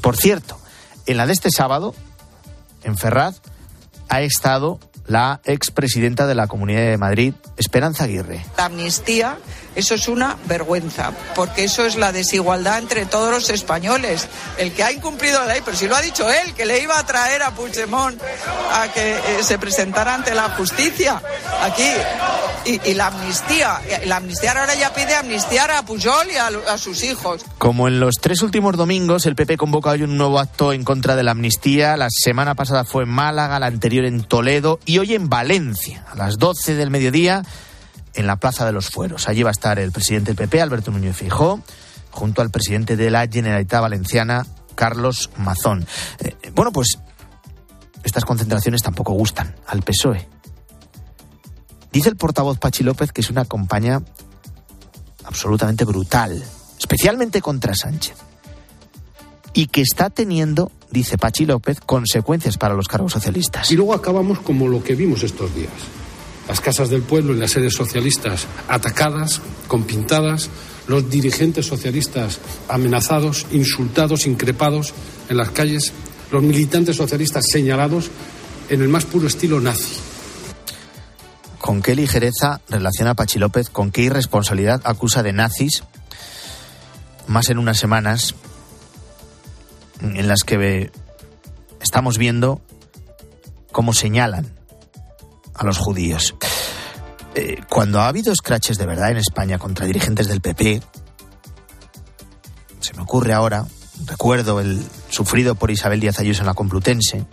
Por 0.00 0.16
cierto, 0.16 0.58
en 1.06 1.16
la 1.16 1.26
de 1.26 1.32
este 1.32 1.50
sábado, 1.50 1.94
en 2.82 2.96
Ferraz, 2.96 3.40
ha 4.08 4.22
estado 4.22 4.78
la 5.06 5.40
expresidenta 5.44 6.26
de 6.26 6.34
la 6.34 6.46
Comunidad 6.46 6.82
de 6.82 6.98
Madrid, 6.98 7.34
Esperanza 7.56 8.04
Aguirre. 8.04 8.44
La 8.56 8.66
amnistía, 8.66 9.38
eso 9.74 9.94
es 9.94 10.08
una 10.08 10.36
vergüenza, 10.46 11.12
porque 11.34 11.64
eso 11.64 11.84
es 11.84 11.96
la 11.96 12.12
desigualdad 12.12 12.78
entre 12.78 13.06
todos 13.06 13.30
los 13.30 13.50
españoles. 13.50 14.28
El 14.58 14.72
que 14.72 14.84
ha 14.84 14.92
incumplido 14.92 15.40
la 15.40 15.54
ley, 15.54 15.62
pero 15.64 15.76
si 15.76 15.88
lo 15.88 15.96
ha 15.96 16.02
dicho 16.02 16.30
él, 16.30 16.54
que 16.54 16.64
le 16.64 16.80
iba 16.80 16.98
a 16.98 17.04
traer 17.04 17.42
a 17.42 17.50
Puigdemont 17.52 18.20
a 18.72 18.88
que 18.92 19.12
eh, 19.12 19.42
se 19.42 19.58
presentara 19.58 20.14
ante 20.14 20.34
la 20.34 20.50
justicia 20.50 21.20
aquí. 21.62 21.90
Y, 22.66 22.94
la 22.94 23.08
amnistía, 23.08 23.78
la 24.06 24.16
amnistía 24.16 24.52
ahora 24.52 24.74
ya 24.74 24.94
pide 24.94 25.14
amnistiar 25.14 25.70
a 25.70 25.84
Pujol 25.84 26.28
y 26.32 26.36
a, 26.36 26.78
sus 26.78 27.04
hijos. 27.04 27.44
Como 27.58 27.88
en 27.88 28.00
los 28.00 28.14
tres 28.20 28.40
últimos 28.40 28.76
domingos, 28.76 29.26
el 29.26 29.34
PP 29.34 29.58
convoca 29.58 29.90
hoy 29.90 30.02
un 30.02 30.16
nuevo 30.16 30.38
acto 30.38 30.72
en 30.72 30.82
contra 30.82 31.14
de 31.14 31.24
la 31.24 31.32
amnistía. 31.32 31.98
La 31.98 32.08
semana 32.10 32.54
pasada 32.54 32.84
fue 32.84 33.02
en 33.02 33.10
Málaga, 33.10 33.60
la 33.60 33.66
anterior 33.66 34.06
en 34.06 34.24
Toledo 34.24 34.80
y 34.86 34.98
hoy 34.98 35.14
en 35.14 35.28
Valencia, 35.28 36.06
a 36.10 36.16
las 36.16 36.38
12 36.38 36.74
del 36.74 36.90
mediodía, 36.90 37.42
en 38.14 38.26
la 38.26 38.36
Plaza 38.36 38.64
de 38.64 38.72
los 38.72 38.90
Fueros. 38.90 39.28
Allí 39.28 39.42
va 39.42 39.50
a 39.50 39.52
estar 39.52 39.78
el 39.78 39.92
presidente 39.92 40.32
del 40.32 40.36
PP, 40.36 40.60
Alberto 40.60 40.90
Núñez 40.90 41.16
Fijó, 41.16 41.60
junto 42.10 42.42
al 42.42 42.50
presidente 42.50 42.96
de 42.96 43.10
la 43.10 43.26
Generalitat 43.26 43.80
Valenciana, 43.80 44.46
Carlos 44.74 45.30
Mazón. 45.36 45.86
Eh, 46.20 46.34
bueno, 46.54 46.72
pues 46.72 46.98
estas 48.02 48.24
concentraciones 48.24 48.82
tampoco 48.82 49.12
gustan 49.12 49.54
al 49.66 49.82
PSOE. 49.82 50.28
Dice 51.92 52.08
el 52.08 52.16
portavoz 52.16 52.58
Pachi 52.58 52.82
López 52.82 53.12
que 53.12 53.20
es 53.20 53.30
una 53.30 53.44
campaña 53.44 54.02
absolutamente 55.24 55.84
brutal, 55.84 56.42
especialmente 56.78 57.40
contra 57.40 57.74
Sánchez, 57.74 58.16
y 59.52 59.68
que 59.68 59.80
está 59.80 60.10
teniendo, 60.10 60.70
dice 60.90 61.18
Pachi 61.18 61.46
López, 61.46 61.80
consecuencias 61.80 62.58
para 62.58 62.74
los 62.74 62.88
cargos 62.88 63.12
socialistas. 63.12 63.70
Y 63.70 63.76
luego 63.76 63.94
acabamos 63.94 64.40
como 64.40 64.68
lo 64.68 64.82
que 64.82 64.94
vimos 64.94 65.22
estos 65.22 65.54
días. 65.54 65.70
Las 66.48 66.60
casas 66.60 66.90
del 66.90 67.02
pueblo 67.02 67.34
y 67.34 67.38
las 67.38 67.52
sedes 67.52 67.74
socialistas 67.74 68.46
atacadas, 68.68 69.40
con 69.66 69.84
pintadas, 69.84 70.50
los 70.86 71.08
dirigentes 71.08 71.66
socialistas 71.66 72.38
amenazados, 72.68 73.46
insultados, 73.50 74.26
increpados 74.26 74.92
en 75.28 75.38
las 75.38 75.50
calles, 75.50 75.92
los 76.30 76.42
militantes 76.42 76.96
socialistas 76.96 77.46
señalados 77.50 78.10
en 78.68 78.82
el 78.82 78.88
más 78.88 79.04
puro 79.04 79.26
estilo 79.26 79.60
nazi. 79.60 79.96
Con 81.58 81.80
qué 81.80 81.94
ligereza 81.94 82.60
relaciona 82.68 83.14
Pachi 83.14 83.38
López, 83.38 83.70
con 83.70 83.90
qué 83.90 84.02
irresponsabilidad 84.02 84.82
acusa 84.84 85.22
de 85.22 85.32
nazis, 85.32 85.84
más 87.26 87.48
en 87.48 87.58
unas 87.58 87.78
semanas 87.78 88.34
en 90.02 90.28
las 90.28 90.42
que 90.44 90.90
estamos 91.80 92.18
viendo 92.18 92.60
cómo 93.72 93.94
señalan 93.94 94.52
a 95.54 95.64
los 95.64 95.78
judíos. 95.78 96.34
Eh, 97.34 97.62
cuando 97.68 98.00
ha 98.00 98.08
habido 98.08 98.34
scratches 98.34 98.78
de 98.78 98.86
verdad 98.86 99.10
en 99.10 99.16
España 99.16 99.58
contra 99.58 99.86
dirigentes 99.86 100.28
del 100.28 100.40
PP, 100.40 100.82
se 102.80 102.94
me 102.94 103.02
ocurre 103.02 103.32
ahora, 103.32 103.66
recuerdo 104.06 104.60
el 104.60 104.84
sufrido 105.08 105.54
por 105.54 105.70
Isabel 105.70 106.00
Díaz 106.00 106.20
Ayuso 106.20 106.42
en 106.42 106.46
la 106.46 106.54
Complutense, 106.54 107.24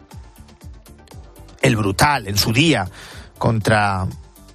el 1.61 1.75
brutal 1.75 2.27
en 2.27 2.37
su 2.37 2.51
día 2.51 2.89
contra 3.37 4.07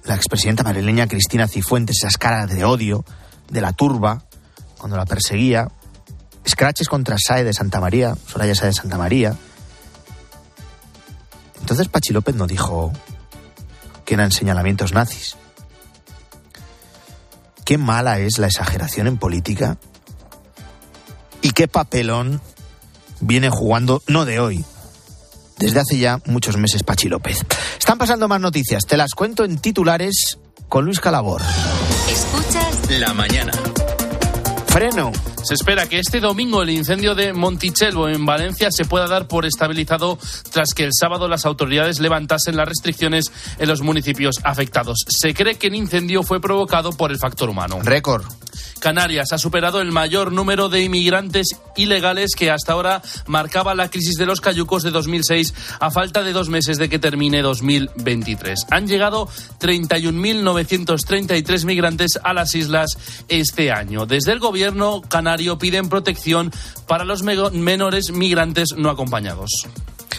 la 0.03 0.15
expresidenta 0.15 0.63
madrileña 0.63 1.07
Cristina 1.07 1.47
Cifuentes, 1.47 1.97
esas 1.99 2.17
caras 2.17 2.49
de 2.49 2.65
odio 2.65 3.05
de 3.49 3.61
la 3.61 3.73
turba 3.73 4.23
cuando 4.77 4.97
la 4.97 5.05
perseguía, 5.05 5.69
scratches 6.47 6.87
contra 6.87 7.17
Sae 7.17 7.43
de 7.43 7.53
Santa 7.53 7.79
María, 7.79 8.15
Soraya 8.27 8.55
Sae 8.55 8.67
de 8.67 8.73
Santa 8.73 8.97
María. 8.97 9.35
Entonces 11.59 11.87
Pachi 11.87 12.13
López 12.13 12.35
no 12.35 12.47
dijo 12.47 12.91
que 14.07 14.13
eran 14.13 14.31
señalamientos 14.31 14.93
nazis. 14.93 15.35
Qué 17.65 17.77
mala 17.77 18.19
es 18.19 18.37
la 18.39 18.47
exageración 18.47 19.05
en 19.05 19.17
política 19.17 19.77
y 21.41 21.51
qué 21.51 21.67
papelón 21.67 22.41
viene 23.19 23.49
jugando, 23.49 24.01
no 24.07 24.23
de 24.23 24.39
hoy, 24.39 24.63
desde 25.57 25.81
hace 25.81 25.97
ya 25.97 26.21
muchos 26.25 26.55
meses 26.55 26.83
Pachi 26.83 27.09
López. 27.09 27.45
Están 27.77 27.97
pasando 27.97 28.29
más 28.29 28.39
noticias, 28.39 28.85
te 28.85 28.95
las 28.95 29.11
cuento 29.11 29.43
en 29.43 29.57
titulares 29.57 30.39
con 30.69 30.85
Luis 30.85 31.01
Calabor. 31.01 31.41
Escuchas 32.09 32.89
la 32.89 33.13
mañana. 33.13 33.51
Freno. 34.77 35.11
Se 35.43 35.55
espera 35.55 35.89
que 35.89 35.97
este 35.97 36.19
domingo 36.19 36.61
el 36.61 36.69
incendio 36.69 37.15
de 37.15 37.33
Monticelvo 37.33 38.09
en 38.09 38.27
Valencia 38.27 38.67
se 38.69 38.85
pueda 38.85 39.07
dar 39.07 39.27
por 39.27 39.47
estabilizado 39.47 40.19
tras 40.51 40.75
que 40.75 40.83
el 40.83 40.91
sábado 40.93 41.27
las 41.27 41.47
autoridades 41.47 41.99
levantasen 41.99 42.55
las 42.55 42.67
restricciones 42.67 43.31
en 43.57 43.69
los 43.69 43.81
municipios 43.81 44.35
afectados. 44.43 44.99
Se 45.07 45.33
cree 45.33 45.55
que 45.55 45.67
el 45.67 45.75
incendio 45.75 46.21
fue 46.21 46.39
provocado 46.39 46.91
por 46.91 47.09
el 47.09 47.17
factor 47.17 47.49
humano. 47.49 47.79
Récord. 47.81 48.23
Canarias 48.79 49.33
ha 49.33 49.39
superado 49.39 49.81
el 49.81 49.91
mayor 49.91 50.31
número 50.31 50.69
de 50.69 50.83
inmigrantes 50.83 51.55
ilegales 51.75 52.35
que 52.35 52.51
hasta 52.51 52.73
ahora 52.73 53.01
marcaba 53.25 53.73
la 53.73 53.89
crisis 53.89 54.17
de 54.17 54.27
los 54.27 54.41
cayucos 54.41 54.83
de 54.83 54.91
2006 54.91 55.55
a 55.79 55.89
falta 55.89 56.21
de 56.23 56.33
dos 56.33 56.49
meses 56.49 56.77
de 56.77 56.87
que 56.87 56.99
termine 56.99 57.41
2023. 57.41 58.67
Han 58.69 58.87
llegado 58.87 59.27
31.933 59.59 61.65
migrantes 61.65 62.19
a 62.23 62.33
las 62.33 62.53
islas 62.53 62.95
este 63.27 63.71
año. 63.71 64.05
Desde 64.05 64.33
el 64.33 64.39
gobierno 64.39 64.66
canario 65.09 65.57
piden 65.57 65.89
protección 65.89 66.51
para 66.87 67.05
los 67.05 67.23
menores 67.23 68.11
migrantes 68.11 68.69
no 68.75 68.89
acompañados. 68.89 69.51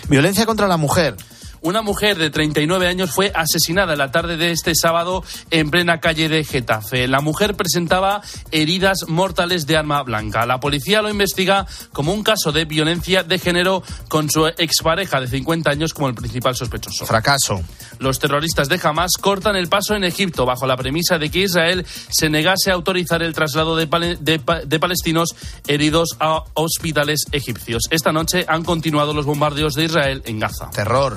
Violencia 0.08 0.46
contra 0.46 0.68
la 0.68 0.76
mujer. 0.76 1.16
Una 1.60 1.82
mujer 1.82 2.18
de 2.18 2.30
39 2.30 2.86
años 2.86 3.10
fue 3.10 3.32
asesinada 3.34 3.96
la 3.96 4.10
tarde 4.10 4.36
de 4.36 4.50
este 4.50 4.74
sábado 4.74 5.24
en 5.50 5.70
plena 5.70 6.00
calle 6.00 6.28
de 6.28 6.44
Getafe. 6.44 7.08
La 7.08 7.20
mujer 7.20 7.54
presentaba 7.54 8.22
heridas 8.50 9.08
mortales 9.08 9.66
de 9.66 9.76
arma 9.76 10.02
blanca. 10.02 10.46
La 10.46 10.60
policía 10.60 11.02
lo 11.02 11.10
investiga 11.10 11.66
como 11.92 12.12
un 12.12 12.22
caso 12.22 12.52
de 12.52 12.64
violencia 12.64 13.22
de 13.22 13.38
género 13.38 13.82
con 14.08 14.30
su 14.30 14.46
expareja 14.46 15.20
de 15.20 15.28
50 15.28 15.70
años 15.70 15.94
como 15.94 16.08
el 16.08 16.14
principal 16.14 16.54
sospechoso. 16.54 17.06
Fracaso. 17.06 17.62
Los 17.98 18.18
terroristas 18.18 18.68
de 18.68 18.80
Hamas 18.82 19.12
cortan 19.20 19.56
el 19.56 19.68
paso 19.68 19.94
en 19.94 20.04
Egipto 20.04 20.46
bajo 20.46 20.66
la 20.66 20.76
premisa 20.76 21.18
de 21.18 21.30
que 21.30 21.40
Israel 21.40 21.84
se 21.86 22.30
negase 22.30 22.70
a 22.70 22.74
autorizar 22.74 23.22
el 23.22 23.34
traslado 23.34 23.76
de, 23.76 23.86
de 23.86 24.78
palestinos 24.78 25.34
heridos 25.66 26.16
a 26.20 26.44
hospitales 26.54 27.24
egipcios. 27.32 27.84
Esta 27.90 28.12
noche 28.12 28.44
han 28.48 28.64
continuado 28.64 29.12
los 29.14 29.26
bombardeos 29.26 29.74
de 29.74 29.84
Israel 29.84 30.22
en 30.26 30.38
Gaza. 30.38 30.70
Terror. 30.70 31.16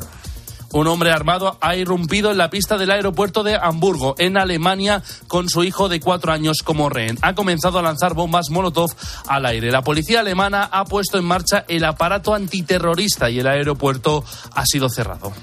Un 0.74 0.88
hombre 0.88 1.12
armado 1.12 1.58
ha 1.60 1.76
irrumpido 1.76 2.32
en 2.32 2.38
la 2.38 2.50
pista 2.50 2.78
del 2.78 2.92
aeropuerto 2.92 3.44
de 3.44 3.56
Hamburgo, 3.56 4.16
en 4.18 4.38
Alemania, 4.38 5.04
con 5.28 5.50
su 5.50 5.64
hijo 5.64 5.90
de 5.90 6.00
cuatro 6.00 6.32
años 6.32 6.60
como 6.64 6.90
rehén. 6.90 7.18
Ha 7.22 7.36
comenzado 7.36 7.80
a 7.80 7.82
lanzar 7.82 8.14
bombas 8.14 8.50
Molotov 8.50 8.92
al 9.28 9.46
aire. 9.46 9.72
La 9.72 9.84
policía 9.84 10.22
alemana 10.22 10.64
ha 10.64 10.86
puesto 10.86 11.18
en 11.18 11.26
marcha 11.26 11.66
el 11.68 11.84
aparato 11.84 12.34
antiterrorista 12.34 13.30
y 13.30 13.40
el 13.40 13.48
aeropuerto 13.48 14.24
ha 14.54 14.66
sido 14.66 14.90
cerrado. 14.90 15.34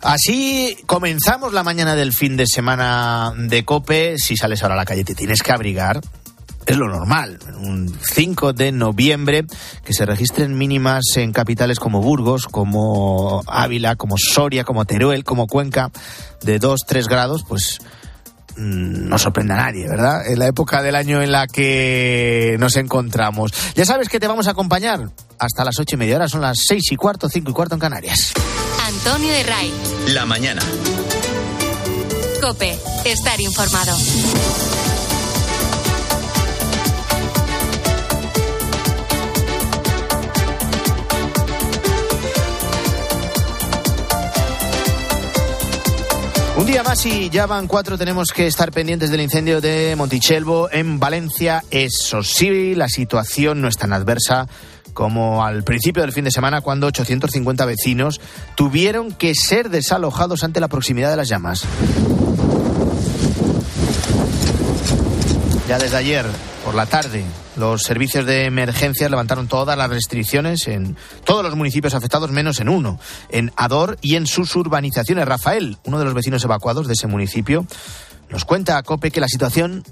Así 0.00 0.76
comenzamos 0.86 1.52
la 1.52 1.62
mañana 1.62 1.94
del 1.94 2.12
fin 2.12 2.36
de 2.36 2.46
semana 2.46 3.32
de 3.36 3.64
Cope. 3.64 4.16
Si 4.18 4.36
sales 4.36 4.62
ahora 4.62 4.74
a 4.74 4.78
la 4.78 4.86
calle 4.86 5.04
te 5.04 5.14
tienes 5.14 5.42
que 5.42 5.52
abrigar 5.52 6.00
es 6.70 6.76
lo 6.76 6.88
normal. 6.88 7.38
Un 7.58 7.92
5 8.00 8.52
de 8.52 8.70
noviembre 8.70 9.44
que 9.84 9.92
se 9.92 10.06
registren 10.06 10.56
mínimas 10.56 11.02
en 11.16 11.32
capitales 11.32 11.80
como 11.80 12.00
Burgos, 12.00 12.46
como 12.46 13.42
Ávila, 13.46 13.96
como 13.96 14.16
Soria, 14.16 14.64
como 14.64 14.84
Teruel, 14.84 15.24
como 15.24 15.46
Cuenca, 15.46 15.90
de 16.42 16.60
2-3 16.60 17.08
grados, 17.08 17.44
pues 17.46 17.78
mm, 18.56 19.08
no 19.08 19.18
sorprende 19.18 19.54
a 19.54 19.56
nadie, 19.56 19.88
¿verdad? 19.88 20.26
En 20.26 20.38
la 20.38 20.46
época 20.46 20.82
del 20.82 20.94
año 20.94 21.22
en 21.22 21.32
la 21.32 21.48
que 21.48 22.56
nos 22.60 22.76
encontramos. 22.76 23.52
Ya 23.74 23.84
sabes 23.84 24.08
que 24.08 24.20
te 24.20 24.28
vamos 24.28 24.46
a 24.46 24.52
acompañar 24.52 25.10
hasta 25.40 25.64
las 25.64 25.78
ocho 25.80 25.96
y 25.96 25.98
media. 25.98 26.14
Ahora 26.14 26.28
son 26.28 26.42
las 26.42 26.58
seis 26.66 26.84
y 26.92 26.96
cuarto, 26.96 27.28
cinco 27.28 27.50
y 27.50 27.54
cuarto 27.54 27.74
en 27.74 27.80
Canarias. 27.80 28.32
Antonio 28.86 29.32
de 29.32 29.42
Ray. 29.42 29.72
La 30.08 30.24
mañana. 30.24 30.62
Cope, 32.40 32.78
estar 33.04 33.40
informado. 33.40 33.96
Un 46.60 46.66
día 46.66 46.82
más 46.82 47.06
y 47.06 47.30
ya 47.30 47.46
van 47.46 47.66
cuatro, 47.66 47.96
tenemos 47.96 48.32
que 48.32 48.46
estar 48.46 48.70
pendientes 48.70 49.10
del 49.10 49.22
incendio 49.22 49.62
de 49.62 49.94
Montichelvo 49.96 50.70
en 50.70 51.00
Valencia. 51.00 51.64
Eso 51.70 52.22
sí, 52.22 52.74
la 52.74 52.86
situación 52.90 53.62
no 53.62 53.68
es 53.68 53.78
tan 53.78 53.94
adversa 53.94 54.46
como 54.92 55.42
al 55.42 55.64
principio 55.64 56.02
del 56.02 56.12
fin 56.12 56.24
de 56.24 56.30
semana 56.30 56.60
cuando 56.60 56.86
850 56.86 57.64
vecinos 57.64 58.20
tuvieron 58.56 59.12
que 59.12 59.32
ser 59.34 59.70
desalojados 59.70 60.44
ante 60.44 60.60
la 60.60 60.68
proximidad 60.68 61.08
de 61.08 61.16
las 61.16 61.30
llamas. 61.30 61.64
Ya 65.66 65.78
desde 65.78 65.96
ayer 65.96 66.26
por 66.70 66.76
la 66.76 66.86
tarde, 66.86 67.24
los 67.56 67.82
servicios 67.82 68.24
de 68.26 68.44
emergencia 68.44 69.08
levantaron 69.08 69.48
todas 69.48 69.76
las 69.76 69.90
restricciones 69.90 70.68
en 70.68 70.96
todos 71.24 71.42
los 71.42 71.56
municipios 71.56 71.94
afectados, 71.94 72.30
menos 72.30 72.60
en 72.60 72.68
uno, 72.68 73.00
en 73.28 73.50
Ador 73.56 73.98
y 74.02 74.14
en 74.14 74.28
sus 74.28 74.54
urbanizaciones. 74.54 75.26
Rafael, 75.26 75.78
uno 75.84 75.98
de 75.98 76.04
los 76.04 76.14
vecinos 76.14 76.44
evacuados 76.44 76.86
de 76.86 76.92
ese 76.92 77.08
municipio, 77.08 77.66
nos 78.28 78.44
cuenta 78.44 78.78
a 78.78 78.84
COPE 78.84 79.10
que 79.10 79.20
la 79.20 79.26
situación 79.26 79.82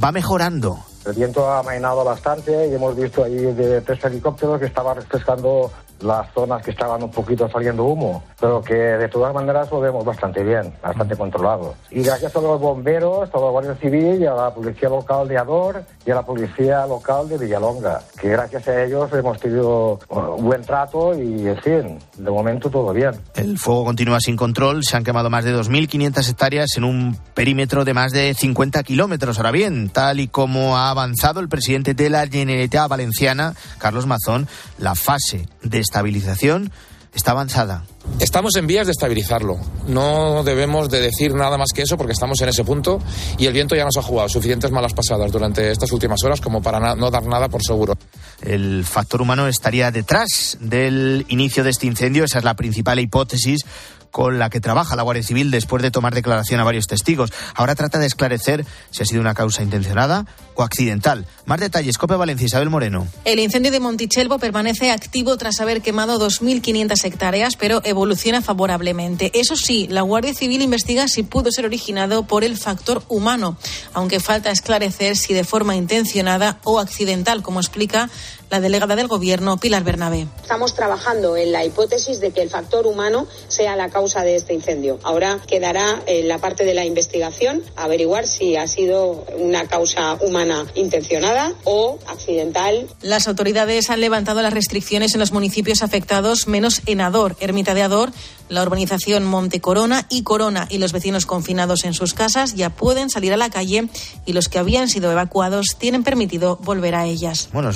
va 0.00 0.12
mejorando. 0.12 0.78
El 1.04 1.14
viento 1.14 1.50
ha 1.50 1.58
amainado 1.58 2.04
bastante 2.04 2.68
y 2.68 2.74
hemos 2.74 2.94
visto 2.94 3.24
ahí 3.24 3.34
de 3.34 3.80
tres 3.80 4.04
helicópteros 4.04 4.60
que 4.60 4.66
estaban 4.66 4.98
refrescando 4.98 5.72
las 6.00 6.32
zonas 6.32 6.62
que 6.62 6.70
estaban 6.70 7.02
un 7.02 7.10
poquito 7.10 7.48
saliendo 7.48 7.84
humo, 7.84 8.22
pero 8.40 8.62
que 8.62 8.74
de 8.74 9.08
todas 9.08 9.34
maneras 9.34 9.70
lo 9.70 9.80
vemos 9.80 10.04
bastante 10.04 10.42
bien, 10.42 10.72
bastante 10.82 11.16
controlado. 11.16 11.74
Y 11.90 12.02
gracias 12.02 12.34
a 12.36 12.40
los 12.40 12.60
bomberos, 12.60 13.28
a 13.32 13.38
la 13.38 13.50
Guardia 13.50 13.74
Civil 13.76 14.22
y 14.22 14.26
a 14.26 14.34
la 14.34 14.54
Policía 14.54 14.88
Local 14.88 15.28
de 15.28 15.38
Ador 15.38 15.82
y 16.06 16.10
a 16.10 16.14
la 16.16 16.22
Policía 16.22 16.86
Local 16.86 17.28
de 17.28 17.38
Villalonga, 17.38 18.02
que 18.20 18.28
gracias 18.28 18.68
a 18.68 18.84
ellos 18.84 19.10
hemos 19.12 19.38
tenido 19.38 19.98
un 20.08 20.44
buen 20.44 20.62
trato 20.62 21.14
y, 21.14 21.48
en 21.48 21.60
fin, 21.62 21.98
de 22.16 22.30
momento 22.30 22.70
todo 22.70 22.92
bien. 22.92 23.12
El 23.34 23.58
fuego 23.58 23.84
continúa 23.84 24.20
sin 24.20 24.36
control, 24.36 24.84
se 24.84 24.96
han 24.96 25.04
quemado 25.04 25.30
más 25.30 25.44
de 25.44 25.54
2.500 25.54 26.30
hectáreas 26.30 26.76
en 26.76 26.84
un 26.84 27.16
perímetro 27.34 27.84
de 27.84 27.94
más 27.94 28.12
de 28.12 28.34
50 28.34 28.82
kilómetros. 28.82 29.38
Ahora 29.38 29.50
bien, 29.50 29.88
tal 29.90 30.20
y 30.20 30.28
como 30.28 30.76
ha 30.76 30.90
avanzado 30.90 31.40
el 31.40 31.48
presidente 31.48 31.94
de 31.94 32.10
la 32.10 32.26
Generalitat 32.26 32.88
Valenciana, 32.88 33.54
Carlos 33.78 34.06
Mazón, 34.06 34.48
la 34.78 34.94
fase 34.94 35.48
de 35.62 35.78
estabilización 35.88 36.70
está 37.14 37.30
avanzada. 37.30 37.84
Estamos 38.20 38.54
en 38.56 38.66
vías 38.66 38.86
de 38.86 38.92
estabilizarlo. 38.92 39.58
No 39.86 40.44
debemos 40.44 40.90
de 40.90 41.00
decir 41.00 41.34
nada 41.34 41.56
más 41.56 41.68
que 41.74 41.82
eso 41.82 41.96
porque 41.96 42.12
estamos 42.12 42.40
en 42.42 42.50
ese 42.50 42.62
punto 42.62 43.00
y 43.38 43.46
el 43.46 43.54
viento 43.54 43.74
ya 43.74 43.84
nos 43.84 43.96
ha 43.96 44.02
jugado 44.02 44.28
suficientes 44.28 44.70
malas 44.70 44.92
pasadas 44.92 45.32
durante 45.32 45.70
estas 45.70 45.90
últimas 45.92 46.22
horas 46.24 46.40
como 46.40 46.60
para 46.60 46.94
no 46.94 47.10
dar 47.10 47.24
nada 47.24 47.48
por 47.48 47.62
seguro. 47.62 47.96
El 48.42 48.84
factor 48.84 49.22
humano 49.22 49.48
estaría 49.48 49.90
detrás 49.90 50.58
del 50.60 51.24
inicio 51.28 51.64
de 51.64 51.70
este 51.70 51.86
incendio. 51.86 52.24
Esa 52.24 52.38
es 52.38 52.44
la 52.44 52.54
principal 52.54 52.98
hipótesis 52.98 53.64
con 54.10 54.38
la 54.38 54.50
que 54.50 54.60
trabaja 54.60 54.96
la 54.96 55.02
Guardia 55.02 55.22
Civil 55.22 55.50
después 55.50 55.82
de 55.82 55.90
tomar 55.90 56.14
declaración 56.14 56.60
a 56.60 56.64
varios 56.64 56.86
testigos. 56.86 57.32
Ahora 57.54 57.74
trata 57.74 57.98
de 57.98 58.06
esclarecer 58.06 58.64
si 58.90 59.02
ha 59.02 59.06
sido 59.06 59.20
una 59.20 59.34
causa 59.34 59.62
intencionada 59.62 60.26
o 60.58 60.64
accidental. 60.64 61.24
Más 61.46 61.60
detalles, 61.60 61.96
Cope 61.98 62.16
Valencia, 62.16 62.46
Isabel 62.46 62.68
Moreno. 62.68 63.06
El 63.24 63.38
incendio 63.38 63.70
de 63.70 63.78
Montichelvo 63.78 64.40
permanece 64.40 64.90
activo 64.90 65.36
tras 65.36 65.60
haber 65.60 65.80
quemado 65.82 66.18
2.500 66.18 67.04
hectáreas, 67.04 67.54
pero 67.56 67.80
evoluciona 67.84 68.42
favorablemente. 68.42 69.30
Eso 69.34 69.54
sí, 69.54 69.86
la 69.88 70.02
Guardia 70.02 70.34
Civil 70.34 70.60
investiga 70.62 71.06
si 71.06 71.22
pudo 71.22 71.52
ser 71.52 71.64
originado 71.64 72.24
por 72.24 72.42
el 72.42 72.56
factor 72.56 73.04
humano, 73.08 73.56
aunque 73.94 74.18
falta 74.18 74.50
esclarecer 74.50 75.16
si 75.16 75.32
de 75.32 75.44
forma 75.44 75.76
intencionada 75.76 76.58
o 76.64 76.80
accidental, 76.80 77.42
como 77.42 77.60
explica 77.60 78.10
la 78.50 78.60
delegada 78.60 78.96
del 78.96 79.08
Gobierno, 79.08 79.58
Pilar 79.58 79.84
Bernabé. 79.84 80.26
Estamos 80.40 80.74
trabajando 80.74 81.36
en 81.36 81.52
la 81.52 81.64
hipótesis 81.64 82.18
de 82.20 82.30
que 82.30 82.42
el 82.42 82.50
factor 82.50 82.86
humano 82.86 83.26
sea 83.48 83.76
la 83.76 83.90
causa 83.90 84.22
de 84.22 84.36
este 84.36 84.54
incendio. 84.54 84.98
Ahora 85.02 85.38
quedará 85.46 86.02
en 86.06 86.28
la 86.28 86.38
parte 86.38 86.64
de 86.64 86.74
la 86.74 86.84
investigación 86.84 87.62
averiguar 87.76 88.26
si 88.26 88.56
ha 88.56 88.66
sido 88.66 89.26
una 89.36 89.66
causa 89.66 90.14
humana 90.20 90.47
intencionada 90.74 91.52
o 91.64 91.98
accidental. 92.06 92.86
Las 93.02 93.28
autoridades 93.28 93.90
han 93.90 94.00
levantado 94.00 94.42
las 94.42 94.52
restricciones 94.52 95.14
en 95.14 95.20
los 95.20 95.32
municipios 95.32 95.82
afectados, 95.82 96.48
menos 96.48 96.82
en 96.86 97.00
Ador, 97.00 97.36
Ermita 97.40 97.74
de 97.74 97.82
Ador, 97.82 98.12
la 98.48 98.62
urbanización 98.62 99.24
Monte 99.24 99.60
Corona 99.60 100.06
y 100.08 100.22
Corona 100.22 100.66
y 100.70 100.78
los 100.78 100.92
vecinos 100.92 101.26
confinados 101.26 101.84
en 101.84 101.94
sus 101.94 102.14
casas 102.14 102.54
ya 102.54 102.70
pueden 102.70 103.10
salir 103.10 103.32
a 103.32 103.36
la 103.36 103.50
calle 103.50 103.88
y 104.26 104.32
los 104.32 104.48
que 104.48 104.58
habían 104.58 104.88
sido 104.88 105.12
evacuados 105.12 105.76
tienen 105.78 106.02
permitido 106.02 106.56
volver 106.56 106.94
a 106.94 107.06
ellas. 107.06 107.48
Bueno, 107.52 107.70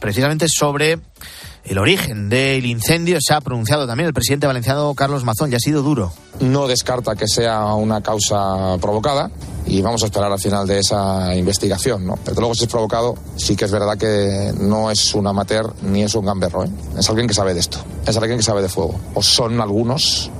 precisamente 0.00 0.46
sobre 0.48 0.98
el 1.66 1.78
origen 1.78 2.28
del 2.28 2.64
incendio 2.64 3.18
se 3.20 3.34
ha 3.34 3.40
pronunciado 3.40 3.86
también 3.86 4.06
el 4.06 4.14
presidente 4.14 4.46
valenciano 4.46 4.94
Carlos 4.94 5.24
Mazón, 5.24 5.50
ya 5.50 5.56
ha 5.56 5.60
sido 5.60 5.82
duro. 5.82 6.12
No 6.40 6.68
descarta 6.68 7.16
que 7.16 7.26
sea 7.26 7.74
una 7.74 8.02
causa 8.02 8.76
provocada 8.80 9.30
y 9.66 9.82
vamos 9.82 10.02
a 10.04 10.06
esperar 10.06 10.30
al 10.30 10.38
final 10.38 10.66
de 10.66 10.78
esa 10.78 11.34
investigación. 11.34 12.06
¿no? 12.06 12.18
Pero 12.24 12.38
luego, 12.38 12.54
si 12.54 12.64
es 12.64 12.70
provocado, 12.70 13.16
sí 13.36 13.56
que 13.56 13.64
es 13.64 13.72
verdad 13.72 13.98
que 13.98 14.52
no 14.60 14.92
es 14.92 15.12
un 15.14 15.26
amateur 15.26 15.74
ni 15.82 16.04
es 16.04 16.14
un 16.14 16.24
gamberro. 16.24 16.64
¿eh? 16.64 16.70
Es 16.96 17.08
alguien 17.08 17.26
que 17.26 17.34
sabe 17.34 17.52
de 17.52 17.60
esto, 17.60 17.78
es 18.06 18.16
alguien 18.16 18.38
que 18.38 18.44
sabe 18.44 18.62
de 18.62 18.68
fuego. 18.68 19.00
O 19.14 19.22
son 19.22 19.60
algunos 19.60 20.30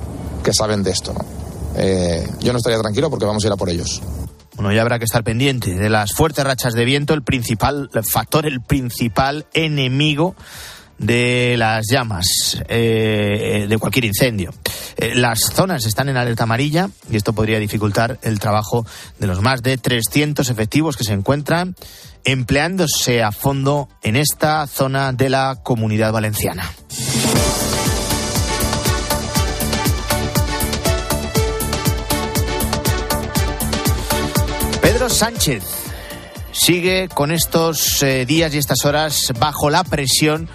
que 0.43 0.53
saben 0.53 0.81
de 0.81 0.91
esto. 0.91 1.13
¿no? 1.13 1.25
Eh, 1.75 2.25
yo 2.39 2.53
no 2.53 2.59
estaría 2.59 2.79
tranquilo 2.79 3.09
porque 3.09 3.25
vamos 3.25 3.43
a 3.43 3.47
ir 3.47 3.53
a 3.53 3.57
por 3.57 3.69
ellos. 3.69 4.01
Bueno, 4.55 4.71
ya 4.71 4.81
habrá 4.81 4.97
que 4.97 5.05
estar 5.05 5.23
pendiente 5.23 5.75
de 5.75 5.89
las 5.89 6.13
fuertes 6.13 6.43
rachas 6.43 6.73
de 6.73 6.85
viento, 6.85 7.13
el 7.13 7.21
principal 7.21 7.89
factor, 8.03 8.47
el 8.47 8.61
principal 8.61 9.45
enemigo 9.53 10.35
de 10.97 11.55
las 11.57 11.85
llamas, 11.89 12.61
eh, 12.67 13.67
de 13.69 13.77
cualquier 13.77 14.05
incendio. 14.05 14.53
Eh, 14.97 15.13
las 15.15 15.39
zonas 15.53 15.85
están 15.85 16.09
en 16.09 16.17
alerta 16.17 16.43
amarilla 16.43 16.89
y 17.09 17.17
esto 17.17 17.33
podría 17.33 17.59
dificultar 17.59 18.19
el 18.23 18.39
trabajo 18.39 18.85
de 19.19 19.27
los 19.27 19.41
más 19.41 19.61
de 19.61 19.77
300 19.77 20.49
efectivos 20.49 20.97
que 20.97 21.03
se 21.03 21.13
encuentran 21.13 21.75
empleándose 22.23 23.23
a 23.23 23.31
fondo 23.31 23.89
en 24.01 24.15
esta 24.15 24.67
zona 24.67 25.13
de 25.13 25.29
la 25.29 25.59
comunidad 25.63 26.11
valenciana. 26.11 26.69
Pedro 34.81 35.09
Sánchez 35.09 35.63
sigue 36.51 37.07
con 37.07 37.31
estos 37.31 38.01
eh, 38.03 38.25
días 38.25 38.53
y 38.53 38.57
estas 38.57 38.83
horas 38.83 39.31
bajo 39.39 39.69
la 39.69 39.83
presión 39.83 40.49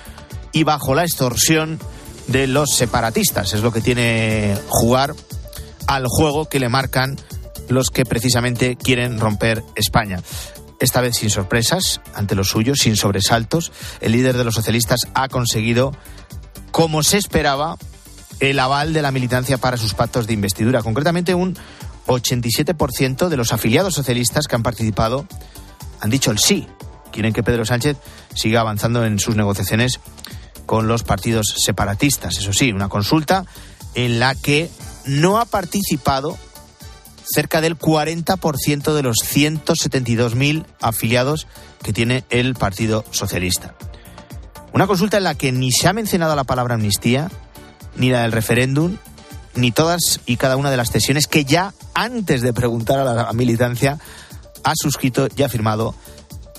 y 0.53 0.65
bajo 0.65 0.95
la 0.95 1.03
extorsión 1.03 1.79
de 2.27 2.47
los 2.47 2.71
separatistas. 2.71 3.53
Es 3.53 3.63
lo 3.63 3.73
que 3.73 3.81
tiene 3.81 4.57
jugar 4.69 5.15
al 5.87 6.07
juego 6.07 6.49
que 6.49 6.61
le 6.61 6.69
marcan 6.69 7.17
los 7.69 7.91
que 7.91 8.05
precisamente 8.05 8.77
quieren 8.77 9.19
romper 9.19 9.65
España. 9.75 10.21
Esta 10.79 11.01
vez 11.01 11.17
sin 11.17 11.31
sorpresas 11.31 12.01
ante 12.15 12.35
los 12.35 12.49
suyos, 12.49 12.79
sin 12.81 12.97
sobresaltos. 12.97 13.73
El 14.01 14.13
líder 14.13 14.37
de 14.37 14.45
los 14.45 14.55
socialistas 14.55 15.09
ha 15.15 15.29
conseguido, 15.29 15.93
como 16.71 17.03
se 17.03 17.19
esperaba, 17.19 17.77
el 18.41 18.59
aval 18.59 18.93
de 18.93 19.03
la 19.03 19.13
militancia 19.13 19.59
para 19.59 19.77
sus 19.77 19.95
pactos 19.95 20.27
de 20.27 20.33
investidura. 20.33 20.83
Concretamente, 20.83 21.35
un 21.35 21.57
87% 22.07 23.29
de 23.29 23.37
los 23.37 23.53
afiliados 23.53 23.95
socialistas 23.95 24.49
que 24.49 24.57
han 24.57 24.65
participado 24.65 25.27
han 26.01 26.11
dicho 26.11 26.33
el 26.33 26.39
sí. 26.39 26.67
Quieren 27.13 27.33
que 27.33 27.43
Pedro 27.43 27.65
Sánchez 27.65 27.99
siga 28.35 28.61
avanzando 28.61 29.05
en 29.05 29.21
sus 29.21 29.37
negociaciones 29.37 30.01
con 30.67 30.89
los 30.89 31.03
partidos 31.03 31.55
separatistas. 31.65 32.39
Eso 32.39 32.53
sí, 32.53 32.73
una 32.73 32.89
consulta 32.89 33.45
en 33.95 34.21
la 34.21 34.35
que 34.35 34.71
no 35.07 35.39
ha 35.39 35.45
participado 35.45 36.39
cerca 37.25 37.61
del 37.61 37.79
40% 37.79 38.95
de 38.95 39.03
los 39.03 39.19
172.000 39.19 40.67
afiliados 40.81 41.47
que 41.83 41.93
tiene 41.93 42.25
el 42.31 42.55
Partido 42.55 43.05
Socialista. 43.11 43.75
Una 44.73 44.87
consulta 44.87 45.19
en 45.19 45.25
la 45.25 45.35
que 45.35 45.53
ni 45.53 45.71
se 45.71 45.89
ha 45.89 45.93
mencionado 45.93 46.35
la 46.35 46.45
palabra 46.45 46.75
amnistía, 46.75 47.31
ni 47.97 48.11
la 48.11 48.23
del 48.23 48.33
referéndum, 48.33 48.97
ni 49.55 49.71
todas 49.71 50.21
y 50.27 50.37
cada 50.37 50.57
una 50.57 50.71
de 50.71 50.77
las 50.77 50.91
cesiones 50.91 51.27
que 51.27 51.45
ya 51.45 51.75
antes 51.95 52.41
de 52.41 52.53
preguntar 52.53 53.01
a 53.01 53.15
la 53.15 53.33
militancia 53.33 53.99
ha 54.65 54.73
suscrito 54.75 55.29
y 55.37 55.43
ha 55.43 55.49
firmado 55.49 55.95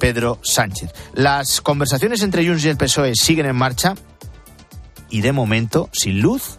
Pedro 0.04 0.38
Sánchez. 0.44 0.92
Las 1.13 1.62
conversaciones 1.62 2.24
entre 2.24 2.46
Junts 2.46 2.66
y 2.66 2.68
el 2.68 2.76
PSOE 2.76 3.13
siguen 3.16 3.46
en 3.46 3.56
marcha 3.56 3.96
y 5.10 5.22
de 5.22 5.32
momento 5.32 5.89
sin 5.94 6.20
luz 6.20 6.58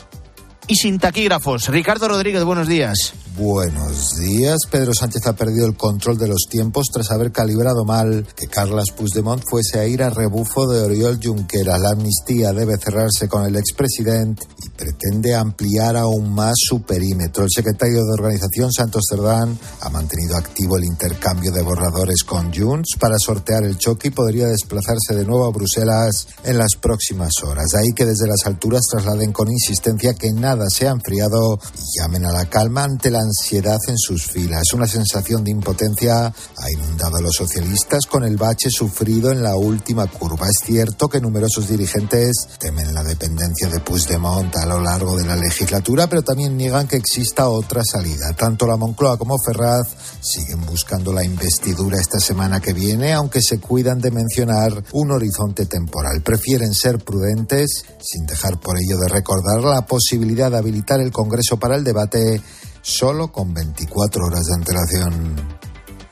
y 0.66 0.76
sin 0.76 0.98
taquígrafos. 0.98 1.68
Ricardo 1.68 2.08
Rodríguez, 2.08 2.42
buenos 2.42 2.68
días. 2.68 3.12
Buenos 3.36 4.10
días. 4.20 4.58
Pedro 4.70 4.92
Sánchez 4.94 5.26
ha 5.26 5.34
perdido 5.34 5.66
el 5.66 5.76
control 5.76 6.16
de 6.18 6.28
los 6.28 6.46
tiempos 6.48 6.86
tras 6.92 7.10
haber 7.10 7.32
calibrado 7.32 7.84
mal 7.84 8.24
que 8.36 8.46
Carlas 8.46 8.92
Puigdemont 8.96 9.42
fuese 9.50 9.80
a 9.80 9.88
ir 9.88 10.04
a 10.04 10.10
rebufo 10.10 10.68
de 10.68 10.82
Oriol 10.82 11.18
Junqueras. 11.20 11.80
La 11.80 11.90
amnistía 11.90 12.52
debe 12.52 12.76
cerrarse 12.76 13.26
con 13.26 13.44
el 13.44 13.56
expresidente 13.56 14.46
y 14.64 14.68
pretende 14.68 15.34
ampliar 15.34 15.96
aún 15.96 16.32
más 16.32 16.54
su 16.56 16.82
perímetro. 16.82 17.42
El 17.42 17.50
secretario 17.52 18.04
de 18.04 18.12
Organización, 18.12 18.72
Santos 18.72 19.02
Cerdán, 19.10 19.58
ha 19.80 19.88
mantenido 19.88 20.36
activo 20.36 20.76
el 20.76 20.84
intercambio 20.84 21.50
de 21.50 21.62
borradores 21.62 22.22
con 22.22 22.54
Junts 22.54 22.96
para 23.00 23.16
sortear 23.18 23.64
el 23.64 23.78
choque 23.78 24.08
y 24.08 24.12
podría 24.12 24.46
desplazarse 24.46 25.12
de 25.12 25.24
nuevo 25.24 25.46
a 25.46 25.50
Bruselas 25.50 26.28
en 26.44 26.56
las 26.56 26.76
próximas 26.80 27.32
horas. 27.42 27.66
De 27.72 27.80
ahí 27.80 27.92
que 27.96 28.06
desde 28.06 28.28
las 28.28 28.46
alturas 28.46 28.82
trasladen 28.88 29.32
con 29.32 29.50
insistencia 29.50 30.14
que 30.14 30.30
nada 30.30 30.66
se 30.68 30.86
ha 30.86 30.92
enfriado 30.92 31.58
y 31.76 32.00
llamen 32.00 32.26
a 32.26 32.32
la 32.32 32.46
calma 32.46 32.84
ante 32.84 33.10
la 33.10 33.23
ansiedad 33.24 33.78
en 33.88 33.98
sus 33.98 34.26
filas. 34.26 34.72
Una 34.72 34.86
sensación 34.86 35.42
de 35.42 35.50
impotencia 35.50 36.26
ha 36.26 36.70
inundado 36.72 37.16
a 37.16 37.20
los 37.20 37.34
socialistas 37.34 38.06
con 38.06 38.24
el 38.24 38.36
bache 38.36 38.70
sufrido 38.70 39.32
en 39.32 39.42
la 39.42 39.56
última 39.56 40.06
curva. 40.06 40.46
Es 40.46 40.64
cierto 40.64 41.08
que 41.08 41.20
numerosos 41.20 41.68
dirigentes 41.68 42.48
temen 42.58 42.94
la 42.94 43.02
dependencia 43.02 43.68
de 43.68 43.80
Puigdemont 43.80 44.54
a 44.56 44.66
lo 44.66 44.80
largo 44.80 45.16
de 45.16 45.26
la 45.26 45.36
legislatura, 45.36 46.06
pero 46.06 46.22
también 46.22 46.56
niegan 46.56 46.86
que 46.86 46.96
exista 46.96 47.48
otra 47.48 47.82
salida. 47.84 48.32
Tanto 48.36 48.66
la 48.66 48.76
Moncloa 48.76 49.18
como 49.18 49.36
Ferraz 49.38 49.88
siguen 50.20 50.64
buscando 50.66 51.12
la 51.12 51.24
investidura 51.24 51.98
esta 52.00 52.18
semana 52.18 52.60
que 52.60 52.72
viene, 52.72 53.12
aunque 53.12 53.40
se 53.42 53.58
cuidan 53.58 54.00
de 54.00 54.10
mencionar 54.10 54.84
un 54.92 55.10
horizonte 55.10 55.66
temporal. 55.66 56.22
Prefieren 56.22 56.74
ser 56.74 56.98
prudentes, 56.98 57.84
sin 58.00 58.26
dejar 58.26 58.60
por 58.60 58.76
ello 58.76 58.98
de 58.98 59.08
recordar 59.08 59.62
la 59.62 59.86
posibilidad 59.86 60.50
de 60.50 60.58
habilitar 60.58 61.00
el 61.00 61.12
Congreso 61.12 61.58
para 61.58 61.76
el 61.76 61.84
debate 61.84 62.42
solo 62.84 63.32
con 63.32 63.54
24 63.54 64.26
horas 64.26 64.44
de 64.44 64.54
antelación. 64.54 65.58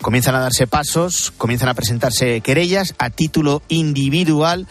Comienzan 0.01 0.35
a 0.35 0.41
darse 0.41 0.67
pasos, 0.67 1.33
comienzan 1.37 1.69
a 1.69 1.75
presentarse 1.75 2.41
querellas 2.41 2.95
a 2.99 3.11
título 3.11 3.63
individual 3.69 4.67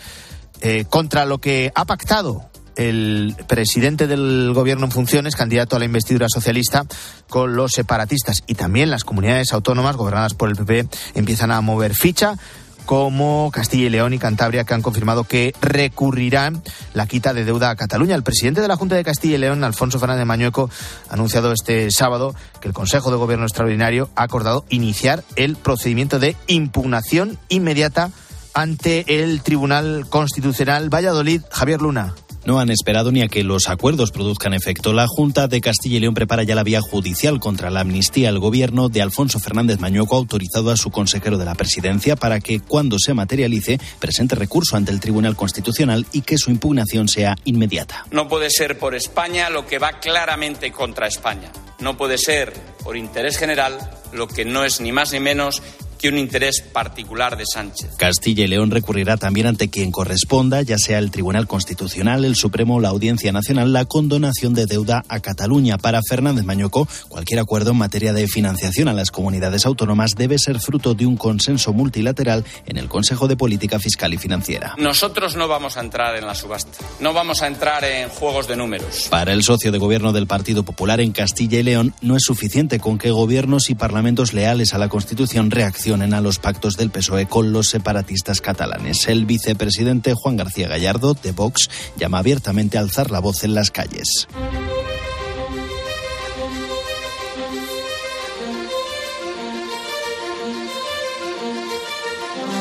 eh, 0.60 0.84
contra 0.90 1.26
lo 1.26 1.38
que 1.38 1.72
ha 1.74 1.86
pactado 1.86 2.50
el 2.76 3.36
presidente 3.48 4.08
del 4.08 4.52
gobierno 4.54 4.86
en 4.86 4.92
funciones, 4.92 5.36
candidato 5.36 5.76
a 5.76 5.80
la 5.80 5.86
investidura 5.86 6.28
socialista, 6.30 6.86
con 7.30 7.56
los 7.56 7.74
separatistas 7.74 8.44
y 8.48 8.56
también 8.56 8.90
las 8.90 9.04
comunidades 9.04 9.54
autónomas 9.54 9.96
gobernadas 9.96 10.34
por 10.34 10.50
el 10.50 10.56
PP 10.56 10.88
empiezan 11.16 11.52
a 11.52 11.62
mover 11.62 11.94
ficha 11.94 12.38
como 12.86 13.52
Castilla 13.52 13.86
y 13.86 13.90
León 13.90 14.14
y 14.14 14.20
Cantabria, 14.20 14.64
que 14.64 14.74
han 14.74 14.82
confirmado 14.82 15.24
que 15.24 15.54
recurrirán 15.62 16.62
la 16.94 17.08
quita 17.08 17.34
de 17.34 17.46
deuda 17.46 17.70
a 17.70 17.76
Cataluña. 17.76 18.16
El 18.16 18.24
presidente 18.24 18.62
de 18.62 18.68
la 18.68 18.76
Junta 18.76 18.96
de 18.96 19.04
Castilla 19.04 19.36
y 19.36 19.40
León, 19.40 19.64
Alfonso 19.64 20.00
Fernández 20.00 20.26
Mañueco, 20.26 20.70
ha 21.10 21.14
anunciado 21.14 21.52
este 21.52 21.92
sábado 21.92 22.36
que 22.60 22.68
el 22.68 22.74
Consejo 22.74 23.12
de 23.12 23.18
Gobierno 23.18 23.46
Extraordinario 23.46 24.10
ha 24.16 24.24
acordado 24.24 24.66
iniciar 24.70 25.24
el 25.36 25.56
procedimiento 25.56 26.20
de 26.20 26.36
impugnación 26.48 27.38
inmediata 27.50 28.12
ante 28.54 29.22
el 29.24 29.42
Tribunal 29.42 30.06
Constitucional 30.10 30.94
Valladolid. 30.94 31.42
Javier 31.52 31.82
Luna. 31.82 32.14
No 32.44 32.60
han 32.60 32.72
esperado 32.72 33.12
ni 33.12 33.22
a 33.22 33.28
que 33.28 33.44
los 33.44 33.70
acuerdos 33.70 34.12
produzcan 34.12 34.54
efecto. 34.54 34.94
La 34.94 35.08
Junta 35.08 35.48
de 35.48 35.62
Castilla 35.62 35.98
y 35.98 36.00
León 36.00 36.16
prepara 36.16 36.44
ya 36.44 36.56
la 36.56 36.64
vía 36.64 36.82
judicial 36.82 37.40
contra 37.40 37.70
la 37.70 37.82
amnistía. 37.82 38.30
El 38.30 38.40
gobierno 38.40 38.90
de 38.90 39.02
Alfonso 39.02 39.40
Fernández 39.40 39.80
Mañueco 39.80 40.16
autorizado 40.16 40.72
a 40.72 40.78
su 40.78 40.90
consejero 40.90 41.38
de 41.38 41.46
la 41.46 41.54
presidencia 41.54 42.16
para 42.16 42.40
que, 42.40 42.60
cuando 42.60 42.98
se 42.98 43.14
materialice, 43.14 43.80
presente 44.00 44.36
recurso 44.36 44.76
ante 44.76 44.92
el 44.92 45.00
Tribunal 45.00 45.36
Constitucional 45.36 46.06
y 46.12 46.22
que 46.22 46.38
su 46.38 46.50
impugnación 46.50 47.08
sea 47.08 47.36
inmediata. 47.46 48.06
No 48.12 48.28
puede 48.28 48.50
ser 48.50 48.80
por 48.80 48.96
España 48.96 49.50
lo 49.50 49.68
que 49.68 49.78
va 49.78 50.00
claramente 50.00 50.72
contra 50.72 51.08
España. 51.08 51.52
No 51.80 51.96
puede 51.96 52.18
ser 52.18 52.54
por 52.84 52.98
interés 52.98 53.38
general 53.38 53.78
lo 54.14 54.28
que 54.28 54.46
no 54.46 54.66
es 54.66 54.82
ni 54.82 54.92
más 54.92 55.14
ni 55.14 55.20
menos 55.20 55.62
que 56.02 56.10
un 56.10 56.18
interés 56.18 56.62
particular 56.62 57.38
de 57.38 57.46
Sánchez. 57.46 57.92
Castilla 57.98 58.46
y 58.46 58.48
León 58.48 58.72
recurrirá 58.72 59.18
también 59.18 59.46
ante 59.46 59.70
quien 59.70 59.92
corresponda, 59.92 60.64
ya 60.64 60.78
sea 60.78 60.98
el 60.98 61.12
Tribunal 61.12 61.48
Constitucional, 61.48 62.26
el 62.26 62.36
Supremo 62.36 62.78
o 62.78 62.80
la 62.80 62.90
Audiencia 62.90 63.32
Nacional, 63.32 63.72
la 63.72 63.86
condonación 63.86 64.56
de 64.56 64.66
deuda 64.66 65.04
a 65.08 65.20
Cataluña. 65.20 65.78
Para 65.78 66.02
Fernández 66.02 66.44
Mañoco, 66.44 66.88
cualquier 67.08 67.40
acuerdo 67.40 67.72
en 67.72 67.78
materia 67.78 68.14
de 68.14 68.28
financiación 68.28 68.88
a 68.88 68.94
las 68.94 69.12
comunidades 69.12 69.66
autónomas 69.68 70.12
debe 70.18 70.40
ser 70.40 70.60
fruto 70.60 70.96
de 70.96 71.06
un 71.06 71.18
consenso 71.18 71.72
multilateral 71.72 72.44
en 72.66 72.78
el 72.78 72.90
Consejo 72.90 73.28
de 73.28 73.38
Política 73.38 73.78
Fiscal 73.78 74.14
y 74.14 74.18
Financiera. 74.18 74.74
Nosotros 74.80 75.36
no 75.36 75.48
vamos 75.48 75.78
a 75.78 75.82
entrar 75.82 76.16
en 76.16 76.26
la 76.26 76.34
subasta, 76.34 76.80
no 77.00 77.14
vamos 77.14 77.44
a 77.44 77.48
entrar 77.48 77.84
en 77.84 78.10
juegos 78.10 78.48
de 78.48 78.56
números. 78.56 79.08
Para 79.12 79.34
el 79.34 79.44
socio 79.44 79.72
de 79.72 79.78
gobierno 79.78 80.14
del 80.14 80.26
Partido 80.26 80.64
Popular 80.64 81.00
en 81.00 81.12
Castilla 81.12 81.60
y 81.60 81.64
León, 81.64 81.94
no 82.02 82.16
es 82.16 82.24
suficiente 82.24 82.80
con 82.80 82.98
que 82.98 83.12
gobiernos 83.12 83.70
y 83.70 83.76
parlamentos 83.76 84.34
leales 84.34 84.74
a 84.74 84.80
la 84.80 84.90
Constitución 84.90 85.52
reaccionen 85.52 85.91
a 85.92 86.22
los 86.22 86.40
pactos 86.40 86.78
del 86.78 86.90
PSOE 86.90 87.26
con 87.26 87.52
los 87.52 87.68
separatistas 87.68 88.40
catalanes. 88.40 89.10
El 89.10 89.26
vicepresidente 89.26 90.14
Juan 90.14 90.38
García 90.38 90.70
Gallardo, 90.70 91.16
de 91.16 91.34
Vox, 91.34 91.70
llama 91.98 92.20
abiertamente 92.20 92.78
a 92.78 92.82
alzar 92.82 93.12
la 93.12 93.20
voz 93.20 93.44
en 93.44 93.54
las 93.54 93.72
calles. 93.72 94.28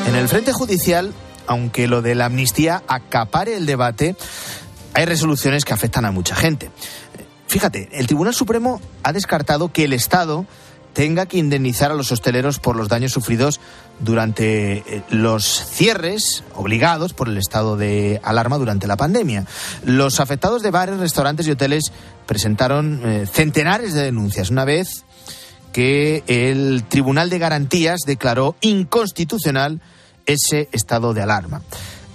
En 0.07 0.15
el 0.15 0.27
frente 0.27 0.51
judicial, 0.51 1.13
aunque 1.47 1.87
lo 1.87 2.01
de 2.01 2.15
la 2.15 2.25
amnistía 2.25 2.83
acapare 2.85 3.55
el 3.55 3.65
debate, 3.65 4.17
hay 4.93 5.05
resoluciones 5.05 5.63
que 5.63 5.71
afectan 5.71 6.03
a 6.03 6.11
mucha 6.11 6.35
gente. 6.35 6.69
Fíjate, 7.47 7.87
el 7.93 8.07
Tribunal 8.07 8.33
Supremo 8.33 8.81
ha 9.03 9.13
descartado 9.13 9.71
que 9.71 9.85
el 9.85 9.93
Estado 9.93 10.45
tenga 10.93 11.25
que 11.25 11.37
indemnizar 11.37 11.91
a 11.91 11.95
los 11.95 12.11
hosteleros 12.11 12.59
por 12.59 12.75
los 12.75 12.89
daños 12.89 13.11
sufridos 13.11 13.59
durante 13.99 14.77
eh, 14.77 15.03
los 15.09 15.45
cierres 15.45 16.43
obligados 16.55 17.13
por 17.13 17.27
el 17.27 17.37
estado 17.37 17.77
de 17.77 18.19
alarma 18.23 18.57
durante 18.57 18.87
la 18.87 18.97
pandemia. 18.97 19.45
Los 19.85 20.19
afectados 20.19 20.61
de 20.61 20.71
bares, 20.71 20.97
restaurantes 20.97 21.47
y 21.47 21.51
hoteles 21.51 21.91
presentaron 22.25 23.01
eh, 23.03 23.25
centenares 23.31 23.93
de 23.93 24.03
denuncias 24.03 24.49
una 24.49 24.65
vez 24.65 25.05
que 25.71 26.23
el 26.27 26.83
Tribunal 26.87 27.29
de 27.29 27.39
Garantías 27.39 28.01
declaró 28.05 28.55
inconstitucional 28.61 29.79
ese 30.25 30.67
estado 30.71 31.13
de 31.13 31.21
alarma. 31.21 31.61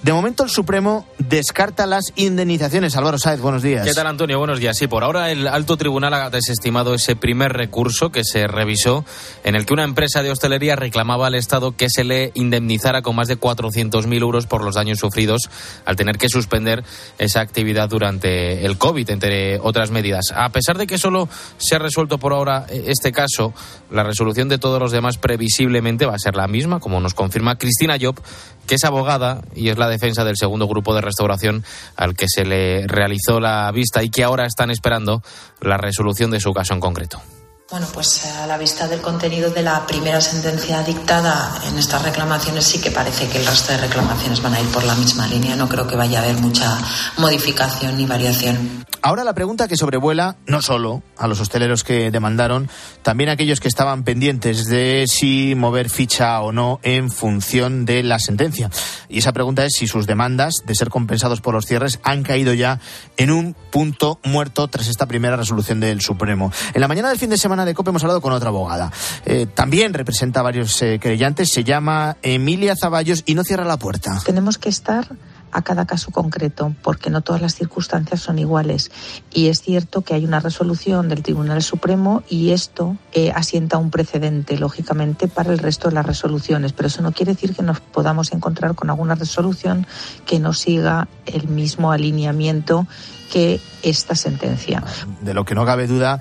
De 0.07 0.13
momento 0.13 0.45
el 0.45 0.51
Supremo 0.51 1.05
descarta 1.19 1.85
las 1.85 2.13
indemnizaciones. 2.15 2.97
Álvaro 2.97 3.19
Sáez, 3.19 3.41
buenos 3.41 3.61
días. 3.61 3.85
¿Qué 3.85 3.93
tal, 3.93 4.07
Antonio? 4.07 4.39
Buenos 4.39 4.61
días. 4.61 4.79
Sí, 4.79 4.87
por 4.87 5.03
ahora 5.03 5.33
el 5.33 5.49
alto 5.49 5.77
tribunal 5.77 6.15
ha 6.15 6.31
desestimado 6.31 6.95
ese 6.95 7.17
primer 7.17 7.55
recurso 7.55 8.13
que 8.13 8.23
se 8.23 8.47
revisó 8.47 9.05
en 9.43 9.57
el 9.57 9.67
que 9.67 9.73
una 9.75 9.83
empresa 9.83 10.23
de 10.23 10.31
hostelería 10.31 10.77
reclamaba 10.77 11.27
al 11.27 11.35
Estado 11.35 11.77
que 11.77 11.91
se 11.91 12.05
le 12.05 12.31
indemnizara 12.35 13.03
con 13.03 13.17
más 13.17 13.27
de 13.27 13.37
400.000 13.37 14.23
euros 14.23 14.47
por 14.47 14.63
los 14.63 14.77
daños 14.77 15.01
sufridos 15.01 15.51
al 15.85 15.97
tener 15.97 16.19
que 16.19 16.29
suspender 16.29 16.85
esa 17.19 17.41
actividad 17.41 17.89
durante 17.89 18.65
el 18.65 18.79
COVID, 18.79 19.11
entre 19.11 19.59
otras 19.59 19.91
medidas. 19.91 20.27
A 20.37 20.51
pesar 20.51 20.79
de 20.79 20.87
que 20.87 20.99
solo 20.99 21.29
se 21.59 21.75
ha 21.75 21.81
resuelto 21.81 22.19
por 22.19 22.33
ahora 22.33 22.67
eh, 22.69 22.85
este 22.87 23.11
caso, 23.11 23.55
la 23.91 24.05
resolución 24.05 24.49
de 24.49 24.59
todos 24.59 24.79
los 24.79 24.93
demás 24.93 25.19
previsiblemente 25.19 26.07
va 26.07 26.15
a 26.15 26.21
ser 26.21 26.37
la 26.37 26.47
misma, 26.47 26.79
como 26.79 27.01
nos 27.01 27.15
confirma 27.15 27.59
Cristina 27.59 27.97
Job, 28.01 28.23
que 28.69 28.77
es 28.77 28.85
abogada 28.85 29.43
y 29.55 29.69
es 29.69 29.79
la 29.79 29.89
defensa 29.97 30.25
del 30.25 30.37
segundo 30.37 30.67
grupo 30.67 30.95
de 30.95 31.01
restauración 31.01 31.65
al 31.97 32.15
que 32.15 32.27
se 32.29 32.45
le 32.45 32.87
realizó 32.87 33.41
la 33.41 33.71
vista 33.73 34.03
y 34.03 34.11
que 34.11 34.25
ahora 34.25 34.47
están 34.47 34.71
esperando 34.71 35.23
la 35.61 35.77
resolución 35.77 36.31
de 36.31 36.41
su 36.41 36.53
caso 36.53 36.75
en 36.75 36.81
concreto. 36.81 37.21
Bueno, 37.69 37.89
pues 37.93 38.25
eh, 38.25 38.31
a 38.31 38.47
la 38.47 38.59
vista 38.59 38.87
del 38.87 39.01
contenido 39.01 39.51
de 39.51 39.61
la 39.61 39.85
primera 39.89 40.21
sentencia 40.21 40.85
dictada 40.85 41.61
en 41.67 41.77
estas 41.77 42.01
reclamaciones 42.05 42.65
sí 42.65 42.81
que 42.81 42.93
parece 42.93 43.29
que 43.29 43.39
el 43.39 43.47
resto 43.47 43.73
de 43.73 43.79
reclamaciones 43.79 44.41
van 44.41 44.55
a 44.55 44.61
ir 44.61 44.69
por 44.69 44.85
la 44.85 44.95
misma 44.95 45.27
línea. 45.27 45.57
No 45.57 45.69
creo 45.69 45.85
que 45.85 45.97
vaya 45.97 46.21
a 46.21 46.23
haber 46.23 46.37
mucha 46.37 46.79
modificación 47.19 47.97
ni 47.97 48.07
variación. 48.07 48.87
Ahora 49.03 49.25
la 49.25 49.35
pregunta 49.35 49.69
que 49.69 49.77
sobrevuela 49.77 50.37
no 50.47 50.63
solo 50.63 51.03
a 51.17 51.29
los 51.29 51.41
hosteleros 51.41 51.85
que 51.85 52.11
demandaron, 52.11 52.69
también 53.03 53.31
a 53.31 53.35
aquellos 53.35 53.61
que 53.61 53.69
estaban 53.69 54.03
pendientes 54.03 54.67
de 54.67 55.05
si 55.07 55.55
mover 55.57 55.91
ficha 55.91 56.41
o 56.41 56.51
no 56.51 56.81
en 56.83 57.11
función 57.11 57.85
de 57.85 58.03
la 58.03 58.19
sentencia. 58.19 58.69
Y 59.09 59.19
esa 59.19 59.33
pregunta 59.33 59.65
es 59.65 59.75
si 59.77 59.87
sus 59.87 60.07
demandas 60.07 60.63
de 60.67 60.75
ser 60.75 60.89
compensados 60.89 61.41
por 61.41 61.55
los 61.55 61.67
cierres 61.67 62.01
han 62.03 62.25
caído 62.25 62.53
ya 62.53 62.81
en 63.17 63.31
un 63.31 63.55
punto 63.71 64.19
muerto 64.25 64.67
tras 64.69 64.89
esta 64.89 65.07
primera 65.07 65.37
resolución 65.37 65.79
del 65.79 66.01
Supremo. 66.01 66.51
En 66.75 66.81
la 66.81 66.89
mañana 66.89 67.09
del 67.09 67.19
fin 67.19 67.31
de 67.31 67.39
semana 67.39 67.56
de 67.65 67.75
COPE 67.75 67.91
hemos 67.91 68.03
hablado 68.03 68.21
con 68.21 68.33
otra 68.33 68.49
abogada. 68.49 68.93
Eh, 69.25 69.47
también 69.47 69.95
representa 69.95 70.41
a 70.41 70.43
varios 70.43 70.81
eh, 70.83 70.99
creyentes, 71.01 71.51
se 71.51 71.65
llama 71.65 72.17
Emilia 72.23 72.75
Zaballos 72.77 73.23
y 73.27 73.35
no 73.35 73.45
cierra 73.45 73.65
la 73.65 73.79
puerta. 73.79 74.21
Tenemos 74.25 74.59
que 74.59 74.69
estar 74.69 75.09
a 75.57 75.63
cada 75.63 75.87
caso 75.87 76.11
concreto, 76.11 76.75
porque 76.83 77.09
no 77.09 77.23
todas 77.23 77.41
las 77.41 77.55
circunstancias 77.55 78.21
son 78.21 78.39
iguales. 78.39 78.91
Y 79.33 79.49
es 79.49 79.63
cierto 79.63 80.03
que 80.03 80.13
hay 80.13 80.25
una 80.25 80.41
resolución 80.41 81.09
del 81.09 81.23
Tribunal 81.23 81.63
Supremo 81.63 82.23
y 82.29 82.51
esto 82.51 82.97
eh, 83.13 83.33
asienta 83.35 83.79
un 83.79 83.91
precedente, 83.91 84.59
lógicamente, 84.59 85.29
para 85.29 85.53
el 85.53 85.59
resto 85.59 85.89
de 85.89 85.95
las 85.95 86.05
resoluciones. 86.05 86.75
Pero 86.75 86.89
eso 86.89 87.01
no 87.01 87.13
quiere 87.13 87.33
decir 87.33 87.55
que 87.55 87.63
nos 87.63 87.81
podamos 87.81 88.33
encontrar 88.33 88.75
con 88.75 88.91
alguna 88.91 89.15
resolución 89.15 89.87
que 90.27 90.41
no 90.41 90.53
siga 90.53 91.09
el 91.25 91.49
mismo 91.49 91.91
alineamiento 91.91 92.87
que 93.33 93.61
esta 93.83 94.15
sentencia. 94.15 94.83
De 95.23 95.33
lo 95.33 95.45
que 95.45 95.55
no 95.55 95.65
cabe 95.65 95.87
duda 95.87 96.21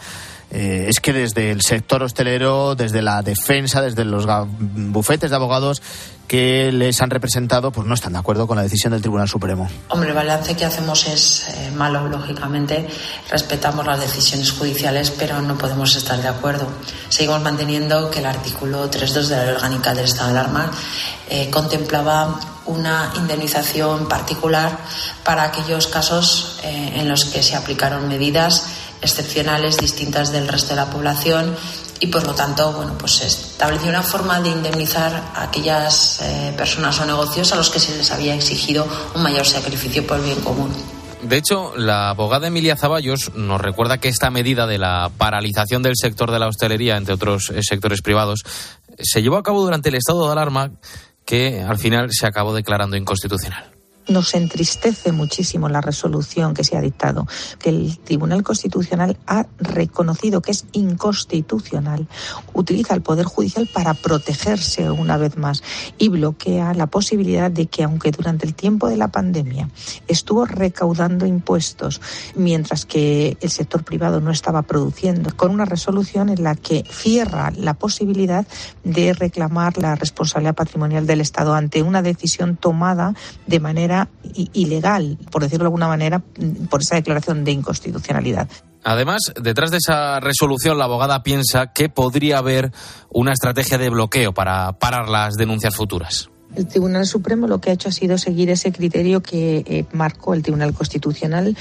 eh, 0.58 0.86
es 0.88 1.02
que 1.02 1.12
desde 1.12 1.52
el 1.52 1.62
sector 1.62 2.02
hostelero, 2.02 2.76
desde 2.76 3.02
la 3.02 3.22
defensa, 3.22 3.82
desde 3.82 4.06
los 4.06 4.26
bufetes 4.58 5.30
de 5.30 5.36
abogados 5.36 5.82
que 6.30 6.72
les 6.72 7.02
han 7.02 7.10
representado, 7.10 7.72
pues 7.72 7.86
no 7.86 7.94
están 7.94 8.14
de 8.14 8.20
acuerdo 8.20 8.48
con 8.48 8.56
la 8.56 8.64
decisión 8.64 8.94
del 8.94 9.02
Tribunal 9.02 9.28
Supremo. 9.28 9.68
Hombre, 9.90 10.12
el 10.12 10.16
balance 10.16 10.56
que 10.56 10.64
hacemos 10.64 11.08
es 11.08 11.50
eh, 11.50 11.72
malo, 11.72 12.08
lógicamente. 12.08 12.88
Respetamos 13.30 13.86
las 13.86 14.00
decisiones 14.00 14.54
judiciales, 14.54 15.12
pero 15.12 15.42
no 15.42 15.58
podemos 15.58 15.94
estar 15.98 16.22
de 16.22 16.30
acuerdo. 16.30 16.70
Seguimos 17.10 17.42
manteniendo 17.42 18.10
que 18.10 18.20
el 18.20 18.26
artículo 18.26 18.90
3.2 18.90 19.28
de 19.28 19.46
la 19.48 19.52
Orgánica 19.56 19.94
del 19.94 20.06
Estado 20.06 20.32
de 20.32 20.40
Alarma 20.40 20.72
eh, 21.30 21.50
contemplaba 21.50 22.40
una 22.66 23.12
indemnización 23.18 24.08
particular 24.08 24.78
para 25.26 25.44
aquellos 25.44 25.88
casos 25.88 26.60
en 26.64 27.08
los 27.08 27.26
que 27.26 27.44
se 27.44 27.56
aplicaron 27.56 28.08
medidas 28.08 28.75
excepcionales, 29.02 29.78
distintas 29.78 30.32
del 30.32 30.48
resto 30.48 30.70
de 30.70 30.78
la 30.78 30.90
población 30.90 31.56
y 32.00 32.08
por 32.08 32.26
lo 32.26 32.36
tanto, 32.36 32.74
bueno, 32.74 32.98
pues 32.98 33.14
se 33.14 33.28
estableció 33.28 33.90
una 33.90 34.04
forma 34.04 34.42
de 34.42 34.50
indemnizar 34.50 35.14
a 35.34 35.44
aquellas 35.44 36.20
eh, 36.22 36.54
personas 36.58 37.00
o 37.00 37.06
negocios 37.06 37.54
a 37.54 37.56
los 37.56 37.70
que 37.70 37.80
se 37.80 37.96
les 37.96 38.12
había 38.12 38.36
exigido 38.36 38.86
un 39.16 39.24
mayor 39.24 39.46
sacrificio 39.46 40.06
por 40.06 40.18
el 40.18 40.26
bien 40.26 40.42
común. 40.42 40.72
De 41.22 41.38
hecho, 41.38 41.76
la 41.76 42.10
abogada 42.10 42.48
Emilia 42.48 42.76
Zaballos 42.76 43.34
nos 43.34 43.60
recuerda 43.60 43.98
que 43.98 44.10
esta 44.10 44.30
medida 44.30 44.68
de 44.68 44.78
la 44.78 45.10
paralización 45.18 45.82
del 45.82 45.96
sector 45.96 46.32
de 46.32 46.40
la 46.40 46.48
hostelería, 46.48 46.98
entre 46.98 47.16
otros 47.16 47.50
eh, 47.50 47.64
sectores 47.64 48.02
privados, 48.02 48.42
se 49.00 49.22
llevó 49.22 49.38
a 49.38 49.44
cabo 49.44 49.64
durante 49.64 49.90
el 49.90 49.96
estado 49.96 50.26
de 50.26 50.32
alarma 50.34 50.72
que 51.26 51.62
al 51.62 51.80
final 51.80 52.10
se 52.12 52.28
acabó 52.28 52.54
declarando 52.54 52.98
inconstitucional 52.98 53.75
nos 54.08 54.34
entristece 54.36 55.12
muchísimo 55.12 55.70
la 55.70 55.82
resolución 55.82 56.54
que 56.54 56.64
se 56.64 56.78
ha 56.78 56.82
dictado, 56.82 57.28
que 57.60 57.70
el 57.70 57.98
Tribunal 58.00 58.44
Constitucional 58.44 59.18
ha 59.28 59.48
reconocido 59.58 60.42
que 60.42 60.52
es 60.52 60.66
inconstitucional, 60.74 62.08
utiliza 62.54 62.94
el 62.94 63.02
Poder 63.02 63.26
Judicial 63.26 63.68
para 63.72 63.94
protegerse 63.94 64.90
una 64.90 65.18
vez 65.18 65.38
más 65.38 65.64
y 65.98 66.10
bloquea 66.10 66.74
la 66.74 66.88
posibilidad 66.88 67.50
de 67.52 67.68
que, 67.68 67.84
aunque 67.84 68.12
durante 68.12 68.46
el 68.46 68.54
tiempo 68.54 68.90
de 68.90 68.98
la 68.98 69.08
pandemia 69.08 69.70
estuvo 70.08 70.46
recaudando 70.46 71.26
impuestos, 71.26 72.02
mientras 72.36 72.86
que 72.86 73.38
el 73.42 73.50
sector 73.50 73.84
privado 73.84 74.22
no 74.22 74.32
estaba 74.32 74.62
produciendo, 74.62 75.36
con 75.36 75.52
una 75.52 75.66
resolución 75.66 76.30
en 76.30 76.44
la 76.44 76.56
que 76.56 76.84
cierra 76.90 77.52
la 77.52 77.74
posibilidad 77.74 78.46
de 78.84 79.14
reclamar 79.14 79.78
la 79.78 79.96
responsabilidad 79.96 80.56
patrimonial 80.56 81.08
del 81.08 81.22
Estado 81.22 81.54
ante 81.54 81.82
una 81.82 82.02
decisión 82.02 82.58
tomada 82.58 83.14
de 83.48 83.60
manera 83.60 83.95
ilegal, 84.54 85.18
por 85.32 85.42
decirlo 85.42 85.64
de 85.64 85.68
alguna 85.68 85.88
manera, 85.88 86.22
por 86.70 86.82
esa 86.82 86.96
declaración 86.96 87.44
de 87.44 87.52
inconstitucionalidad. 87.52 88.48
Además, 88.84 89.34
detrás 89.42 89.72
de 89.72 89.78
esa 89.78 90.20
resolución, 90.20 90.78
la 90.78 90.86
abogada 90.86 91.24
piensa 91.24 91.74
que 91.74 91.90
podría 91.90 92.38
haber 92.38 92.72
una 93.10 93.34
estrategia 93.34 93.80
de 93.80 93.90
bloqueo 93.90 94.34
para 94.34 94.74
parar 94.74 95.10
las 95.10 95.36
denuncias 95.36 95.76
futuras. 95.76 96.30
El 96.56 96.68
Tribunal 96.68 97.06
Supremo 97.06 97.48
lo 97.48 97.60
que 97.60 97.70
ha 97.70 97.74
hecho 97.74 97.90
ha 97.90 97.92
sido 97.92 98.18
seguir 98.18 98.50
ese 98.50 98.72
criterio 98.72 99.22
que 99.22 99.64
eh, 99.66 99.86
marcó 99.92 100.34
el 100.34 100.42
Tribunal 100.42 100.74
Constitucional, 100.74 101.58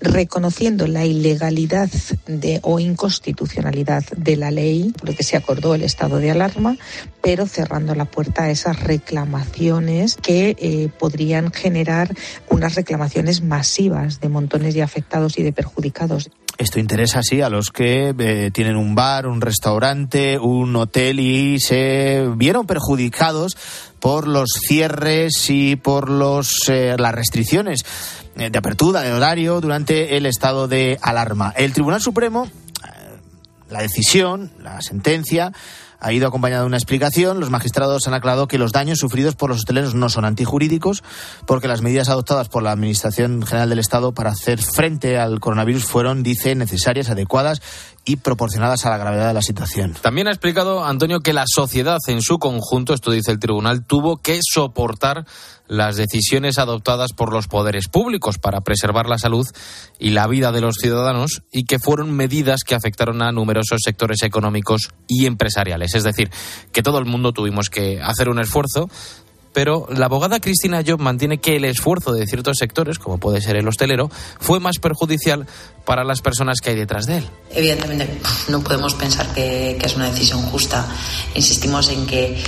reconociendo 0.00 0.86
la 0.86 1.04
ilegalidad 1.04 1.90
de, 2.26 2.60
o 2.62 2.78
inconstitucionalidad 2.78 4.04
de 4.16 4.36
la 4.36 4.50
ley 4.50 4.92
por 4.98 5.10
el 5.10 5.16
que 5.16 5.24
se 5.24 5.36
acordó 5.36 5.74
el 5.74 5.82
estado 5.82 6.18
de 6.18 6.30
alarma, 6.30 6.76
pero 7.20 7.46
cerrando 7.46 7.94
la 7.94 8.04
puerta 8.04 8.44
a 8.44 8.50
esas 8.50 8.80
reclamaciones 8.80 10.16
que 10.16 10.56
eh, 10.58 10.88
podrían 10.98 11.52
generar 11.52 12.14
unas 12.48 12.74
reclamaciones 12.74 13.42
masivas 13.42 14.20
de 14.20 14.28
montones 14.28 14.74
de 14.74 14.82
afectados 14.82 15.38
y 15.38 15.42
de 15.42 15.52
perjudicados. 15.52 16.30
Esto 16.58 16.80
interesa, 16.80 17.20
sí, 17.22 17.40
a 17.40 17.50
los 17.50 17.70
que 17.70 18.12
eh, 18.18 18.50
tienen 18.52 18.76
un 18.76 18.96
bar, 18.96 19.28
un 19.28 19.40
restaurante, 19.40 20.40
un 20.40 20.74
hotel 20.74 21.20
y 21.20 21.60
se 21.60 22.28
vieron 22.34 22.66
perjudicados 22.66 23.56
por 24.00 24.26
los 24.26 24.50
cierres 24.66 25.50
y 25.50 25.76
por 25.76 26.10
los, 26.10 26.68
eh, 26.68 26.96
las 26.98 27.14
restricciones 27.14 27.84
eh, 28.36 28.50
de 28.50 28.58
apertura, 28.58 29.02
de 29.02 29.12
horario 29.12 29.60
durante 29.60 30.16
el 30.16 30.26
estado 30.26 30.66
de 30.66 30.98
alarma. 31.00 31.54
El 31.56 31.72
Tribunal 31.72 32.00
Supremo, 32.00 32.50
la 33.70 33.80
decisión, 33.82 34.50
la 34.58 34.82
sentencia, 34.82 35.52
ha 36.00 36.12
ido 36.12 36.28
acompañada 36.28 36.62
de 36.62 36.66
una 36.66 36.76
explicación. 36.76 37.40
Los 37.40 37.50
magistrados 37.50 38.06
han 38.06 38.14
aclarado 38.14 38.48
que 38.48 38.58
los 38.58 38.72
daños 38.72 38.98
sufridos 38.98 39.34
por 39.34 39.50
los 39.50 39.58
hosteleros 39.58 39.94
no 39.94 40.08
son 40.08 40.24
antijurídicos, 40.24 41.02
porque 41.46 41.68
las 41.68 41.82
medidas 41.82 42.08
adoptadas 42.08 42.48
por 42.48 42.62
la 42.62 42.72
Administración 42.72 43.44
General 43.44 43.68
del 43.68 43.78
Estado 43.78 44.12
para 44.12 44.30
hacer 44.30 44.60
frente 44.62 45.18
al 45.18 45.40
coronavirus 45.40 45.84
fueron, 45.84 46.22
dice, 46.22 46.54
necesarias, 46.54 47.10
adecuadas 47.10 47.60
y 48.04 48.16
proporcionadas 48.16 48.86
a 48.86 48.90
la 48.90 48.98
gravedad 48.98 49.28
de 49.28 49.34
la 49.34 49.42
situación. 49.42 49.94
También 50.00 50.28
ha 50.28 50.30
explicado 50.30 50.84
Antonio 50.84 51.20
que 51.20 51.32
la 51.32 51.44
sociedad 51.46 51.98
en 52.06 52.22
su 52.22 52.38
conjunto, 52.38 52.94
esto 52.94 53.10
dice 53.10 53.32
el 53.32 53.38
tribunal, 53.38 53.84
tuvo 53.84 54.16
que 54.16 54.40
soportar 54.42 55.26
las 55.68 55.96
decisiones 55.96 56.58
adoptadas 56.58 57.12
por 57.12 57.32
los 57.32 57.46
poderes 57.46 57.88
públicos 57.88 58.38
para 58.38 58.62
preservar 58.62 59.08
la 59.08 59.18
salud 59.18 59.46
y 59.98 60.10
la 60.10 60.26
vida 60.26 60.50
de 60.50 60.60
los 60.60 60.76
ciudadanos 60.80 61.42
y 61.52 61.64
que 61.64 61.78
fueron 61.78 62.12
medidas 62.12 62.60
que 62.66 62.74
afectaron 62.74 63.22
a 63.22 63.32
numerosos 63.32 63.80
sectores 63.84 64.22
económicos 64.22 64.90
y 65.06 65.26
empresariales. 65.26 65.94
Es 65.94 66.02
decir, 66.02 66.30
que 66.72 66.82
todo 66.82 66.98
el 66.98 67.04
mundo 67.04 67.32
tuvimos 67.32 67.68
que 67.70 68.00
hacer 68.00 68.28
un 68.28 68.40
esfuerzo 68.40 68.88
pero 69.58 69.88
la 69.90 70.06
abogada 70.06 70.38
Cristina 70.38 70.84
Job 70.86 71.00
mantiene 71.00 71.38
que 71.38 71.56
el 71.56 71.64
esfuerzo 71.64 72.12
de 72.12 72.26
ciertos 72.28 72.58
sectores, 72.58 73.00
como 73.00 73.18
puede 73.18 73.40
ser 73.40 73.56
el 73.56 73.66
hostelero, 73.66 74.08
fue 74.38 74.60
más 74.60 74.78
perjudicial 74.78 75.48
para 75.84 76.04
las 76.04 76.20
personas 76.20 76.60
que 76.60 76.70
hay 76.70 76.76
detrás 76.76 77.06
de 77.06 77.18
él. 77.18 77.28
Evidentemente, 77.50 78.08
no 78.48 78.62
podemos 78.62 78.94
pensar 78.94 79.34
que, 79.34 79.76
es 79.76 79.96
una 79.96 80.10
decisión 80.10 80.42
justa. 80.42 80.86
Insistimos 81.34 81.88
en 81.88 82.06
que 82.06 82.40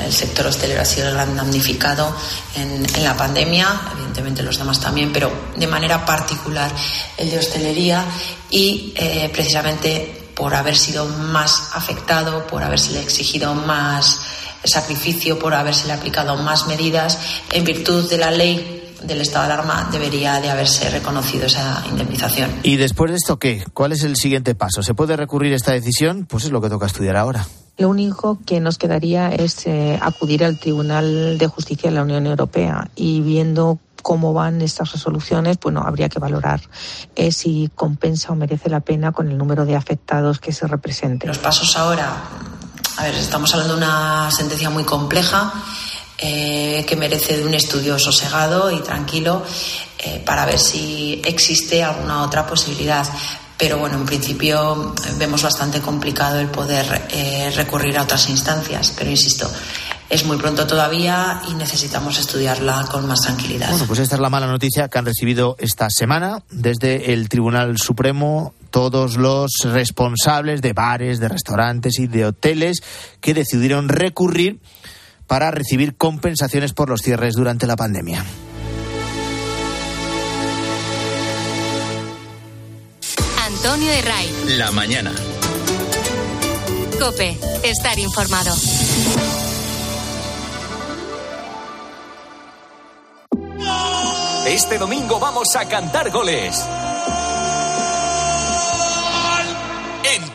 el 0.00 0.12
sector 0.12 0.46
hostelero 0.46 0.80
ha 0.80 0.84
sido 0.84 1.08
el 1.08 1.14
gran 1.14 1.36
damnificado 1.36 2.14
en, 2.54 2.86
la 3.02 3.16
pandemia, 3.16 3.80
evidentemente 3.92 4.42
los 4.42 4.58
demás 4.58 4.80
también, 4.80 5.12
pero 5.12 5.30
de 5.56 5.66
manera 5.66 6.04
particular 6.04 6.70
el 7.16 7.30
de 7.30 7.38
hostelería 7.38 8.04
y 8.50 8.92
eh, 8.96 9.30
precisamente 9.32 10.30
por 10.34 10.54
haber 10.54 10.76
sido 10.76 11.06
más 11.06 11.70
afectado, 11.74 12.46
por 12.46 12.62
haberse 12.62 13.00
exigido 13.00 13.54
más 13.54 14.20
sacrificio 14.64 15.38
por 15.38 15.54
haberse 15.54 15.90
aplicado 15.92 16.36
más 16.36 16.66
medidas 16.66 17.18
en 17.52 17.64
virtud 17.64 18.08
de 18.08 18.18
la 18.18 18.30
ley 18.30 18.87
del 19.02 19.20
estado 19.20 19.46
de 19.46 19.52
alarma 19.52 19.88
debería 19.90 20.40
de 20.40 20.50
haberse 20.50 20.90
reconocido 20.90 21.46
esa 21.46 21.84
indemnización. 21.88 22.50
¿Y 22.62 22.76
después 22.76 23.10
de 23.10 23.16
esto 23.16 23.38
qué? 23.38 23.64
¿Cuál 23.74 23.92
es 23.92 24.02
el 24.02 24.16
siguiente 24.16 24.54
paso? 24.54 24.82
¿Se 24.82 24.94
puede 24.94 25.16
recurrir 25.16 25.52
esta 25.52 25.72
decisión? 25.72 26.26
Pues 26.26 26.44
es 26.44 26.50
lo 26.50 26.60
que 26.60 26.68
toca 26.68 26.86
estudiar 26.86 27.16
ahora. 27.16 27.46
Lo 27.76 27.88
único 27.88 28.38
que 28.44 28.60
nos 28.60 28.76
quedaría 28.76 29.28
es 29.28 29.66
eh, 29.66 29.98
acudir 30.02 30.44
al 30.44 30.58
Tribunal 30.58 31.38
de 31.38 31.46
Justicia 31.46 31.90
de 31.90 31.94
la 31.94 32.02
Unión 32.02 32.26
Europea 32.26 32.90
y 32.96 33.20
viendo 33.20 33.78
cómo 34.02 34.32
van 34.32 34.62
estas 34.62 34.92
resoluciones, 34.92 35.58
bueno, 35.60 35.82
habría 35.84 36.08
que 36.08 36.18
valorar 36.18 36.60
eh, 37.14 37.30
si 37.30 37.70
compensa 37.74 38.32
o 38.32 38.36
merece 38.36 38.68
la 38.68 38.80
pena 38.80 39.12
con 39.12 39.28
el 39.28 39.38
número 39.38 39.64
de 39.64 39.76
afectados 39.76 40.40
que 40.40 40.52
se 40.52 40.66
represente. 40.66 41.26
Los 41.26 41.38
pasos 41.38 41.76
ahora 41.76 42.16
a 42.98 43.04
ver, 43.04 43.14
estamos 43.14 43.54
hablando 43.54 43.74
de 43.74 43.78
una 43.78 44.28
sentencia 44.32 44.70
muy 44.70 44.82
compleja 44.82 45.52
eh, 46.18 46.84
que 46.86 46.96
merece 46.96 47.36
de 47.36 47.44
un 47.44 47.54
estudio 47.54 47.98
sosegado 47.98 48.72
y 48.72 48.80
tranquilo 48.80 49.44
eh, 49.98 50.20
para 50.26 50.44
ver 50.46 50.58
si 50.58 51.22
existe 51.24 51.82
alguna 51.82 52.22
otra 52.22 52.44
posibilidad. 52.44 53.06
Pero 53.56 53.78
bueno, 53.78 53.96
en 53.96 54.06
principio 54.06 54.94
vemos 55.16 55.42
bastante 55.42 55.80
complicado 55.80 56.40
el 56.40 56.48
poder 56.48 57.06
eh, 57.10 57.52
recurrir 57.54 57.98
a 57.98 58.02
otras 58.02 58.28
instancias. 58.28 58.94
Pero 58.96 59.10
insisto, 59.10 59.48
es 60.10 60.24
muy 60.24 60.38
pronto 60.38 60.66
todavía 60.66 61.40
y 61.50 61.54
necesitamos 61.54 62.18
estudiarla 62.18 62.88
con 62.90 63.06
más 63.06 63.20
tranquilidad. 63.20 63.70
Bueno, 63.70 63.86
pues 63.86 64.00
esta 64.00 64.14
es 64.14 64.20
la 64.20 64.30
mala 64.30 64.46
noticia 64.46 64.88
que 64.88 64.98
han 64.98 65.06
recibido 65.06 65.54
esta 65.58 65.88
semana 65.90 66.42
desde 66.50 67.12
el 67.12 67.28
Tribunal 67.28 67.78
Supremo 67.78 68.54
todos 68.70 69.16
los 69.16 69.50
responsables 69.64 70.62
de 70.62 70.72
bares, 70.72 71.20
de 71.20 71.28
restaurantes 71.28 71.98
y 71.98 72.06
de 72.06 72.26
hoteles 72.26 72.82
que 73.20 73.34
decidieron 73.34 73.88
recurrir 73.88 74.60
para 75.28 75.52
recibir 75.52 75.94
compensaciones 75.94 76.72
por 76.72 76.88
los 76.88 77.02
cierres 77.02 77.34
durante 77.34 77.68
la 77.68 77.76
pandemia. 77.76 78.24
Antonio 83.46 83.90
de 83.90 84.02
La 84.56 84.72
mañana. 84.72 85.12
Cope, 86.98 87.38
estar 87.62 87.98
informado. 87.98 88.54
Este 94.46 94.78
domingo 94.78 95.20
vamos 95.20 95.54
a 95.56 95.68
cantar 95.68 96.10
goles. 96.10 96.64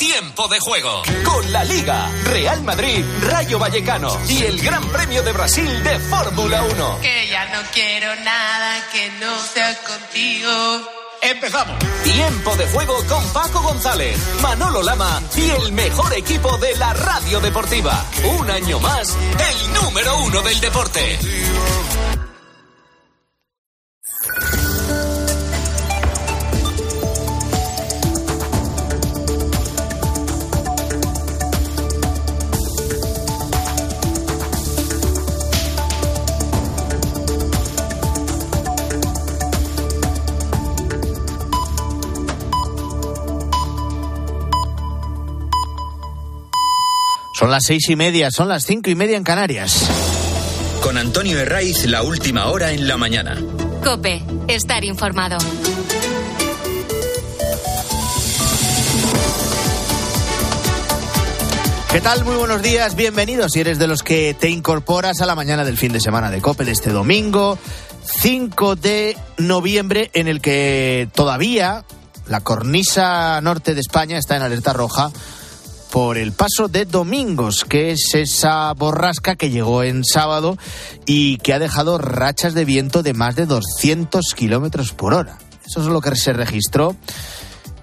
Tiempo 0.03 0.49
de 0.49 0.59
juego. 0.59 1.01
Con 1.23 1.49
la 1.53 1.63
Liga, 1.63 2.09
Real 2.25 2.61
Madrid, 2.63 3.05
Rayo 3.21 3.57
Vallecano 3.57 4.09
y 4.27 4.43
el 4.43 4.61
Gran 4.61 4.85
Premio 4.89 5.23
de 5.23 5.31
Brasil 5.31 5.81
de 5.81 5.97
Fórmula 5.97 6.61
1. 6.61 6.99
Que 7.01 7.27
ya 7.29 7.45
no 7.45 7.61
quiero 7.73 8.13
nada 8.17 8.85
que 8.91 9.09
no 9.21 9.39
sea 9.39 9.73
contigo. 9.83 10.49
Empezamos. 11.21 11.77
Tiempo 12.03 12.53
de 12.57 12.67
juego 12.67 12.97
con 13.07 13.25
Paco 13.31 13.61
González, 13.61 14.17
Manolo 14.41 14.83
Lama 14.83 15.21
y 15.37 15.49
el 15.49 15.71
mejor 15.71 16.13
equipo 16.13 16.57
de 16.57 16.75
la 16.75 16.93
radio 16.93 17.39
deportiva. 17.39 18.05
Un 18.39 18.51
año 18.51 18.81
más, 18.81 19.15
el 19.15 19.73
número 19.73 20.17
uno 20.17 20.41
del 20.41 20.59
deporte. 20.59 21.19
Las 47.51 47.63
seis 47.65 47.89
y 47.89 47.95
media, 47.95 48.29
son 48.31 48.47
las 48.47 48.63
cinco 48.63 48.89
y 48.89 48.95
media 48.95 49.17
en 49.17 49.23
Canarias. 49.23 49.89
Con 50.81 50.97
Antonio 50.97 51.39
Herraiz, 51.39 51.85
la 51.85 52.03
última 52.03 52.47
hora 52.47 52.71
en 52.71 52.87
la 52.87 52.95
mañana. 52.95 53.37
Cope, 53.83 54.23
estar 54.47 54.83
informado. 54.85 55.37
¿Qué 61.91 62.01
tal? 62.01 62.23
Muy 62.25 62.35
buenos 62.35 62.61
días, 62.61 62.95
bienvenidos. 62.95 63.51
Si 63.51 63.59
eres 63.59 63.77
de 63.77 63.87
los 63.87 64.03
que 64.03 64.35
te 64.39 64.49
incorporas 64.49 65.21
a 65.21 65.25
la 65.25 65.35
mañana 65.35 65.63
del 65.63 65.77
fin 65.77 65.91
de 65.91 65.99
semana 65.99 66.31
de 66.31 66.41
Cope 66.41 66.65
de 66.65 66.71
este 66.71 66.91
domingo, 66.91 67.59
5 68.21 68.75
de 68.75 69.17
noviembre, 69.37 70.09
en 70.13 70.27
el 70.27 70.41
que 70.41 71.07
todavía 71.13 71.83
la 72.27 72.41
cornisa 72.41 73.39
norte 73.41 73.75
de 73.75 73.81
España 73.81 74.17
está 74.17 74.35
en 74.37 74.43
alerta 74.43 74.73
roja 74.73 75.11
por 75.93 76.17
el 76.17 76.31
paso 76.31 76.69
de 76.69 76.85
domingos, 76.85 77.65
que 77.65 77.91
es 77.91 78.15
esa 78.15 78.73
borrasca 78.73 79.35
que 79.35 79.51
llegó 79.51 79.83
en 79.83 80.03
sábado 80.03 80.57
y 81.05 81.37
que 81.37 81.53
ha 81.53 81.59
dejado 81.59 81.99
rachas 81.99 82.55
de 82.55 82.65
viento 82.65 83.03
de 83.03 83.13
más 83.13 83.35
de 83.35 83.45
200 83.45 84.25
kilómetros 84.35 84.91
por 84.91 85.13
hora. 85.13 85.37
Eso 85.63 85.81
es 85.81 85.85
lo 85.85 86.01
que 86.01 86.15
se 86.15 86.33
registró 86.33 86.95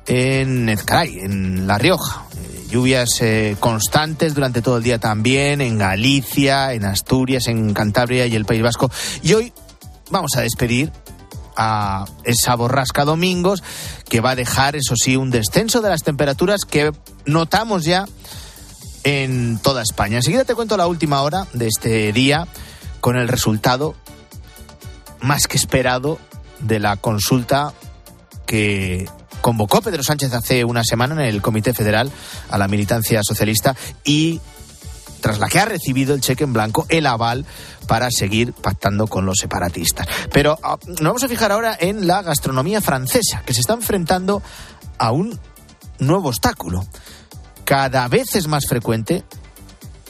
en 0.09 0.69
Ezcaray, 0.69 1.21
en 1.21 1.69
La 1.69 1.79
Rioja. 1.79 2.25
Eh, 2.35 2.67
lluvias 2.69 3.11
eh, 3.21 3.57
constantes 3.61 4.35
durante 4.35 4.61
todo 4.61 4.79
el 4.79 4.83
día 4.83 4.99
también 4.99 5.61
en 5.61 5.79
Galicia, 5.79 6.73
en 6.73 6.87
Asturias, 6.87 7.47
en 7.47 7.73
Cantabria 7.75 8.27
y 8.27 8.35
el 8.35 8.45
País 8.45 8.63
Vasco. 8.63 8.91
Y 9.23 9.35
hoy 9.35 9.53
vamos 10.11 10.33
a 10.37 10.41
despedir 10.41 10.91
a 11.57 12.05
esa 12.25 12.55
borrasca 12.55 13.05
domingos 13.05 13.63
que 14.09 14.21
va 14.21 14.31
a 14.31 14.37
dejar, 14.37 14.77
eso 14.77 14.95
sí, 14.97 15.17
un 15.17 15.31
descenso 15.31 15.81
de 15.81 15.91
las 15.91 16.03
temperaturas 16.03 16.65
que 16.65 16.93
notamos 17.27 17.85
ya 17.85 18.07
en 19.05 19.59
toda 19.59 19.83
España. 19.83 20.17
Enseguida 20.17 20.45
te 20.45 20.55
cuento 20.55 20.77
la 20.77 20.87
última 20.87 21.23
hora 21.23 21.47
de 21.53 21.69
este 21.69 22.13
día 22.13 22.47
con 23.01 23.17
el 23.17 23.29
resultado 23.29 23.95
más 25.21 25.47
que 25.47 25.57
esperado 25.57 26.19
de 26.61 26.79
la 26.79 26.97
consulta 26.97 27.73
que 28.47 29.09
convocó 29.41 29.81
Pedro 29.81 30.03
Sánchez 30.03 30.33
hace 30.35 30.65
una 30.65 30.85
semana 30.85 31.15
en 31.15 31.21
el 31.21 31.43
Comité 31.43 31.73
Federal 31.73 32.11
a 32.51 32.59
la 32.59 32.69
militancia 32.69 33.21
socialista 33.23 33.75
y 34.05 34.41
tras 35.21 35.39
la 35.39 35.49
que 35.49 35.61
ha 35.61 35.65
recibido 35.65 36.15
el 36.15 36.21
cheque 36.21 36.45
en 36.45 36.53
blanco, 36.53 36.87
el 36.89 37.07
aval 37.07 37.47
para 37.87 38.09
seguir 38.11 38.53
pactando 38.53 39.07
con 39.07 39.27
los 39.27 39.39
separatistas. 39.39 40.07
Pero 40.33 40.59
ah, 40.63 40.79
nos 40.87 41.01
vamos 41.01 41.25
a 41.25 41.29
fijar 41.29 41.53
ahora 41.53 41.77
en 41.79 42.07
la 42.07 42.23
gastronomía 42.23 42.81
francesa, 42.81 43.43
que 43.45 43.55
se 43.55 43.61
está 43.61 43.75
enfrentando 43.75 44.43
a 44.99 45.13
un 45.13 45.39
nuevo 45.99 46.29
obstáculo. 46.29 46.87
Cada 47.65 48.09
vez 48.09 48.35
es 48.35 48.49
más 48.49 48.67
frecuente 48.69 49.25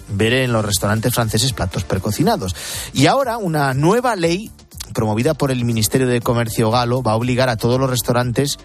ver 0.09 0.33
en 0.33 0.53
los 0.53 0.64
restaurantes 0.64 1.14
franceses 1.14 1.53
platos 1.53 1.85
precocinados. 1.85 2.55
Y 2.92 3.07
ahora 3.07 3.38
una 3.38 3.75
nueva 3.75 4.16
ley 4.16 4.51
promovida 4.92 5.35
por 5.35 5.51
el 5.51 5.64
Ministerio 5.64 6.09
de 6.09 6.20
Comercio 6.20 6.70
galo 6.70 7.03
va 7.03 7.12
a 7.12 7.16
obligar 7.16 7.49
a 7.49 7.57
todos 7.57 7.79
los 7.79 7.90
restaurantes 7.90 8.59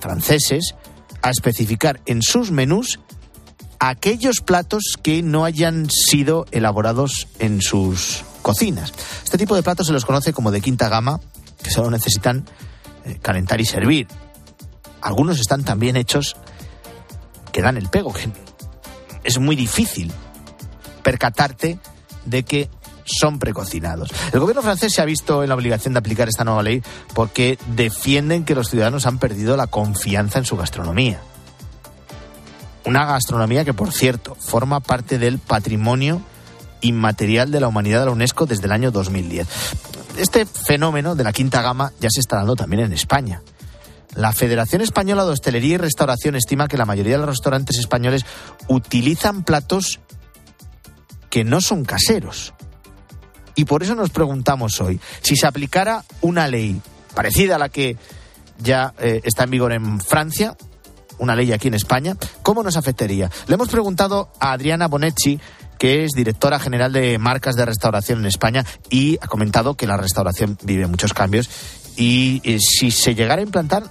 franceses 0.00 0.74
a 1.22 1.30
especificar 1.30 2.00
en 2.06 2.22
sus 2.22 2.50
menús 2.50 3.00
aquellos 3.78 4.40
platos 4.40 4.94
que 5.02 5.22
no 5.22 5.44
hayan 5.44 5.88
sido 5.90 6.46
elaborados 6.50 7.28
en 7.38 7.62
sus 7.62 8.24
cocinas. 8.42 8.92
Este 9.24 9.38
tipo 9.38 9.54
de 9.54 9.62
platos 9.62 9.86
se 9.86 9.92
los 9.92 10.04
conoce 10.04 10.32
como 10.32 10.50
de 10.50 10.60
quinta 10.60 10.88
gama, 10.88 11.20
que 11.62 11.70
solo 11.70 11.90
necesitan 11.90 12.44
eh, 13.04 13.18
calentar 13.20 13.60
y 13.60 13.66
servir. 13.66 14.06
Algunos 15.00 15.38
están 15.38 15.64
también 15.64 15.96
hechos 15.96 16.36
que 17.52 17.62
dan 17.62 17.76
el 17.76 17.88
pego, 17.88 18.12
que 18.12 18.30
es 19.24 19.38
muy 19.38 19.56
difícil 19.56 20.12
percatarte 21.02 21.78
de 22.24 22.42
que 22.42 22.68
son 23.04 23.38
precocinados. 23.38 24.10
El 24.32 24.40
gobierno 24.40 24.62
francés 24.62 24.92
se 24.92 25.00
ha 25.00 25.04
visto 25.04 25.42
en 25.42 25.48
la 25.48 25.54
obligación 25.54 25.94
de 25.94 25.98
aplicar 25.98 26.28
esta 26.28 26.44
nueva 26.44 26.62
ley 26.62 26.82
porque 27.14 27.58
defienden 27.68 28.44
que 28.44 28.54
los 28.54 28.68
ciudadanos 28.68 29.06
han 29.06 29.18
perdido 29.18 29.56
la 29.56 29.66
confianza 29.66 30.38
en 30.38 30.44
su 30.44 30.56
gastronomía. 30.56 31.20
Una 32.88 33.04
gastronomía 33.04 33.66
que, 33.66 33.74
por 33.74 33.92
cierto, 33.92 34.34
forma 34.34 34.80
parte 34.80 35.18
del 35.18 35.38
patrimonio 35.38 36.22
inmaterial 36.80 37.50
de 37.50 37.60
la 37.60 37.68
humanidad 37.68 38.00
de 38.00 38.06
la 38.06 38.12
UNESCO 38.12 38.46
desde 38.46 38.64
el 38.64 38.72
año 38.72 38.90
2010. 38.90 39.46
Este 40.16 40.46
fenómeno 40.46 41.14
de 41.14 41.22
la 41.22 41.34
quinta 41.34 41.60
gama 41.60 41.92
ya 42.00 42.08
se 42.08 42.20
está 42.20 42.36
dando 42.36 42.56
también 42.56 42.84
en 42.84 42.94
España. 42.94 43.42
La 44.14 44.32
Federación 44.32 44.80
Española 44.80 45.26
de 45.26 45.32
Hostelería 45.32 45.74
y 45.74 45.76
Restauración 45.76 46.34
estima 46.34 46.66
que 46.66 46.78
la 46.78 46.86
mayoría 46.86 47.12
de 47.12 47.18
los 47.18 47.28
restaurantes 47.28 47.76
españoles 47.76 48.24
utilizan 48.68 49.42
platos 49.44 50.00
que 51.28 51.44
no 51.44 51.60
son 51.60 51.84
caseros. 51.84 52.54
Y 53.54 53.66
por 53.66 53.82
eso 53.82 53.96
nos 53.96 54.08
preguntamos 54.08 54.80
hoy, 54.80 54.98
si 55.20 55.36
se 55.36 55.46
aplicara 55.46 56.04
una 56.22 56.48
ley 56.48 56.80
parecida 57.14 57.56
a 57.56 57.58
la 57.58 57.68
que 57.68 57.98
ya 58.56 58.94
eh, 58.98 59.20
está 59.24 59.44
en 59.44 59.50
vigor 59.50 59.74
en 59.74 60.00
Francia, 60.00 60.56
una 61.18 61.36
ley 61.36 61.52
aquí 61.52 61.68
en 61.68 61.74
España, 61.74 62.16
¿cómo 62.42 62.62
nos 62.62 62.76
afectaría? 62.76 63.30
Le 63.46 63.54
hemos 63.54 63.68
preguntado 63.68 64.30
a 64.40 64.52
Adriana 64.52 64.88
Bonetti, 64.88 65.40
que 65.78 66.04
es 66.04 66.12
directora 66.12 66.58
general 66.58 66.92
de 66.92 67.18
marcas 67.18 67.56
de 67.56 67.64
restauración 67.64 68.20
en 68.20 68.26
España 68.26 68.64
y 68.90 69.18
ha 69.20 69.28
comentado 69.28 69.74
que 69.74 69.86
la 69.86 69.96
restauración 69.96 70.58
vive 70.62 70.86
muchos 70.86 71.14
cambios 71.14 71.48
y 71.96 72.40
eh, 72.44 72.58
si 72.60 72.90
se 72.90 73.14
llegara 73.14 73.40
a 73.40 73.44
implantar 73.44 73.84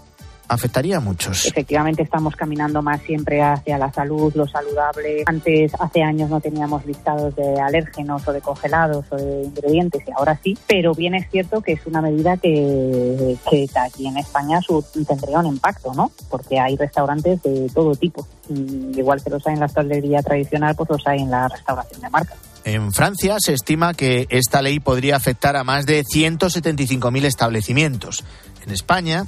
afectaría 0.48 0.98
a 0.98 1.00
muchos. 1.00 1.46
Efectivamente 1.46 2.04
estamos 2.04 2.36
caminando 2.36 2.82
más 2.82 3.02
siempre 3.02 3.42
hacia 3.42 3.78
la 3.78 3.92
salud, 3.92 4.34
lo 4.36 4.48
saludable. 4.48 5.24
Antes, 5.26 5.74
hace 5.80 6.04
años 6.04 6.30
no 6.30 6.40
teníamos 6.40 6.86
listados 6.86 7.36
de 7.36 7.60
alérgenos 7.60 8.28
o 8.28 8.34
de 8.34 8.42
congelados 8.42 9.06
o 9.10 9.16
de 9.16 9.44
ingredientes 9.44 10.04
y 10.08 10.12
ahora 10.12 10.40
sí, 10.44 10.58
pero 10.68 10.94
bien 10.94 11.16
es 11.16 11.30
cierto 11.30 11.62
que 11.62 11.74
es 11.74 11.86
una 11.86 12.02
medida 12.02 12.38
que, 12.38 13.38
que 13.50 13.68
aquí 13.80 14.08
en 14.08 14.18
España 14.18 14.62
su, 14.62 14.84
tendría 15.08 15.40
un 15.40 15.48
impacto, 15.48 15.94
¿no? 15.94 16.12
Porque 16.30 16.60
hay 16.60 16.76
restaurantes 16.76 17.42
de 17.44 17.70
todo 17.74 17.96
tipo. 17.96 18.28
Y 18.50 18.98
igual 18.98 19.24
que 19.24 19.30
los 19.30 19.46
hay 19.48 19.54
en 19.54 19.60
la 19.60 19.66
hostelería 19.66 20.22
tradicional, 20.22 20.76
pues 20.76 20.90
los 20.90 21.08
hay 21.08 21.20
en 21.20 21.32
la 21.32 21.48
restauración 21.48 22.02
de 22.02 22.10
marcas. 22.10 22.38
En 22.64 22.92
Francia 22.92 23.38
se 23.40 23.54
estima 23.54 23.94
que 23.94 24.28
esta 24.30 24.62
ley 24.62 24.80
podría 24.80 25.16
afectar 25.16 25.56
a 25.56 25.64
más 25.64 25.86
de 25.86 26.04
175.000 26.04 27.24
establecimientos. 27.24 28.26
En 28.66 28.72
España, 28.72 29.26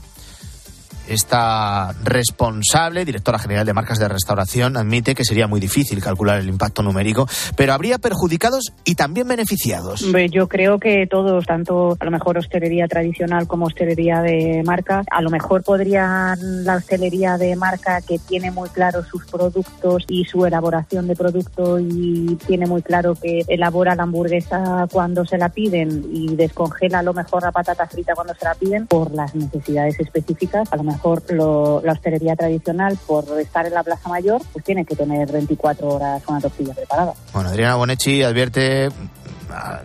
esta 1.10 1.94
responsable, 2.04 3.06
directora 3.06 3.40
general 3.40 3.66
de 3.66 3.74
marcas 3.74 4.00
de 4.00 4.08
restauración, 4.08 4.78
admite 4.78 5.16
que 5.16 5.26
sería 5.26 5.48
muy 5.48 5.60
difícil 5.60 6.02
calcular 6.02 6.40
el 6.40 6.50
impacto 6.50 6.84
numérico, 6.84 7.28
pero 7.56 7.74
habría 7.74 7.98
perjudicados 7.98 8.74
y 8.86 8.96
también 8.96 9.28
beneficiados. 9.28 10.06
Yo 10.32 10.48
creo 10.48 10.80
que 10.80 11.08
todos, 11.08 11.46
tanto 11.46 11.98
a 12.00 12.06
lo 12.06 12.12
mejor 12.12 12.38
hostelería 12.38 12.88
tradicional 12.88 13.48
como 13.48 13.66
hostelería 13.66 14.22
de 14.22 14.64
marca, 14.66 15.04
a 15.10 15.22
lo 15.22 15.30
mejor 15.30 15.64
podrían 15.64 16.38
la 16.64 16.76
hostelería 16.76 17.38
de 17.38 17.56
marca 17.56 18.02
que 18.02 18.20
tiene 18.20 18.52
muy 18.52 18.70
claro 18.70 19.04
sus 19.04 19.26
productos 19.26 20.06
y 20.08 20.26
su 20.26 20.46
elaboración 20.46 21.08
de 21.08 21.16
producto 21.16 21.80
y 21.80 22.38
tiene 22.48 22.66
muy 22.66 22.82
claro 22.82 23.16
que 23.16 23.42
elabora 23.48 23.96
la 23.96 24.04
hamburguesa 24.04 24.88
cuando 24.92 25.26
se 25.26 25.38
la 25.38 25.50
piden 25.50 26.06
y 26.12 26.36
descongela 26.36 27.00
a 27.00 27.04
lo 27.04 27.14
mejor 27.14 27.44
la 27.44 27.52
patata 27.52 27.88
frita 27.88 28.14
cuando 28.16 28.34
se 28.36 28.46
la 28.46 28.56
piden 28.56 28.88
por 28.88 29.12
las 29.12 29.34
necesidades 29.36 30.00
específicas, 30.00 30.70
lo, 31.30 31.82
la 31.84 31.94
hostelería 31.94 32.36
tradicional, 32.36 32.98
por 33.06 33.26
estar 33.40 33.66
en 33.66 33.74
la 33.74 33.84
Plaza 33.84 34.10
Mayor, 34.10 34.42
pues 34.54 34.64
tiene 34.66 34.86
que 34.86 34.96
tener 34.96 35.32
24 35.32 35.88
horas 35.88 36.24
una 36.28 36.40
tortilla 36.40 36.74
preparada. 36.74 37.14
Bueno, 37.34 37.50
Adriana 37.50 37.76
Bonetti 37.76 38.24
advierte 38.24 38.90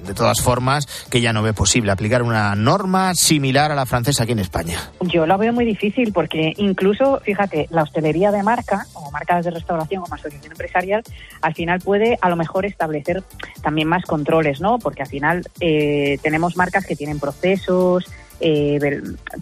de 0.07 0.15
todas 0.15 0.41
formas, 0.41 0.87
que 1.11 1.21
ya 1.21 1.33
no 1.33 1.43
ve 1.43 1.53
posible 1.53 1.93
aplicar 1.93 2.23
una 2.23 2.55
norma 2.55 3.15
similar 3.15 3.73
a 3.73 3.75
la 3.75 3.87
francesa 3.87 4.25
aquí 4.25 4.33
en 4.33 4.39
España. 4.41 4.79
Yo 5.01 5.27
la 5.27 5.37
veo 5.37 5.53
muy 5.53 5.65
difícil 5.65 6.13
porque 6.13 6.53
incluso, 6.57 7.21
fíjate, 7.21 7.67
la 7.71 7.83
hostelería 7.83 8.31
de 8.31 8.43
marca, 8.43 8.87
como 8.93 9.11
marcas 9.11 9.45
de 9.45 9.51
restauración, 9.51 10.03
como 10.03 10.15
asociación 10.15 10.53
empresarial, 10.53 11.03
al 11.41 11.55
final 11.55 11.81
puede 11.81 12.19
a 12.21 12.29
lo 12.29 12.37
mejor 12.37 12.67
establecer 12.67 13.23
también 13.63 13.89
más 13.89 14.05
controles, 14.05 14.61
¿no? 14.61 14.79
Porque 14.79 15.03
al 15.03 15.09
final 15.09 15.43
eh, 15.61 16.19
tenemos 16.23 16.57
marcas 16.57 16.87
que 16.87 16.97
tienen 16.97 17.19
procesos, 17.19 18.05
eh, 18.41 18.79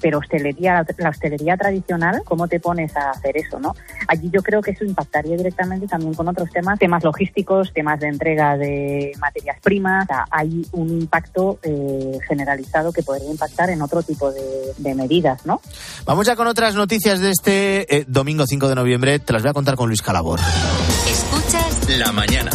pero 0.00 0.18
hostelería, 0.18 0.84
la 0.98 1.08
hostelería 1.08 1.56
tradicional, 1.56 2.22
¿cómo 2.24 2.48
te 2.48 2.60
pones 2.60 2.96
a 2.96 3.10
hacer 3.10 3.36
eso? 3.36 3.58
no 3.58 3.74
Allí 4.08 4.30
yo 4.30 4.42
creo 4.42 4.60
que 4.60 4.72
eso 4.72 4.84
impactaría 4.84 5.36
directamente 5.36 5.86
también 5.86 6.14
con 6.14 6.28
otros 6.28 6.50
temas, 6.50 6.78
temas 6.78 7.02
logísticos, 7.04 7.72
temas 7.72 8.00
de 8.00 8.08
entrega 8.08 8.56
de 8.56 9.12
materias 9.18 9.58
primas. 9.62 10.06
hay 10.30 10.66
un 10.72 10.88
impacto 10.90 11.58
eh, 11.62 12.18
generalizado 12.28 12.92
que 12.92 13.02
podría 13.02 13.30
impactar 13.30 13.70
en 13.70 13.82
otro 13.82 14.02
tipo 14.02 14.30
de, 14.30 14.92
medidas, 14.94 15.46
¿no? 15.46 15.60
Vamos 16.04 16.26
ya 16.26 16.36
con 16.36 16.46
otras 16.46 16.74
noticias 16.74 17.20
de 17.20 17.30
este 17.30 17.96
eh, 17.96 18.04
domingo 18.06 18.44
5 18.46 18.68
de 18.68 18.74
noviembre. 18.74 19.18
Te 19.18 19.32
las 19.32 19.42
voy 19.42 19.50
a 19.50 19.54
contar 19.54 19.74
con 19.76 19.88
Luis 19.88 20.02
Calabor. 20.02 20.38
Escuchas 21.08 21.98
La 21.98 22.12
mañana. 22.12 22.50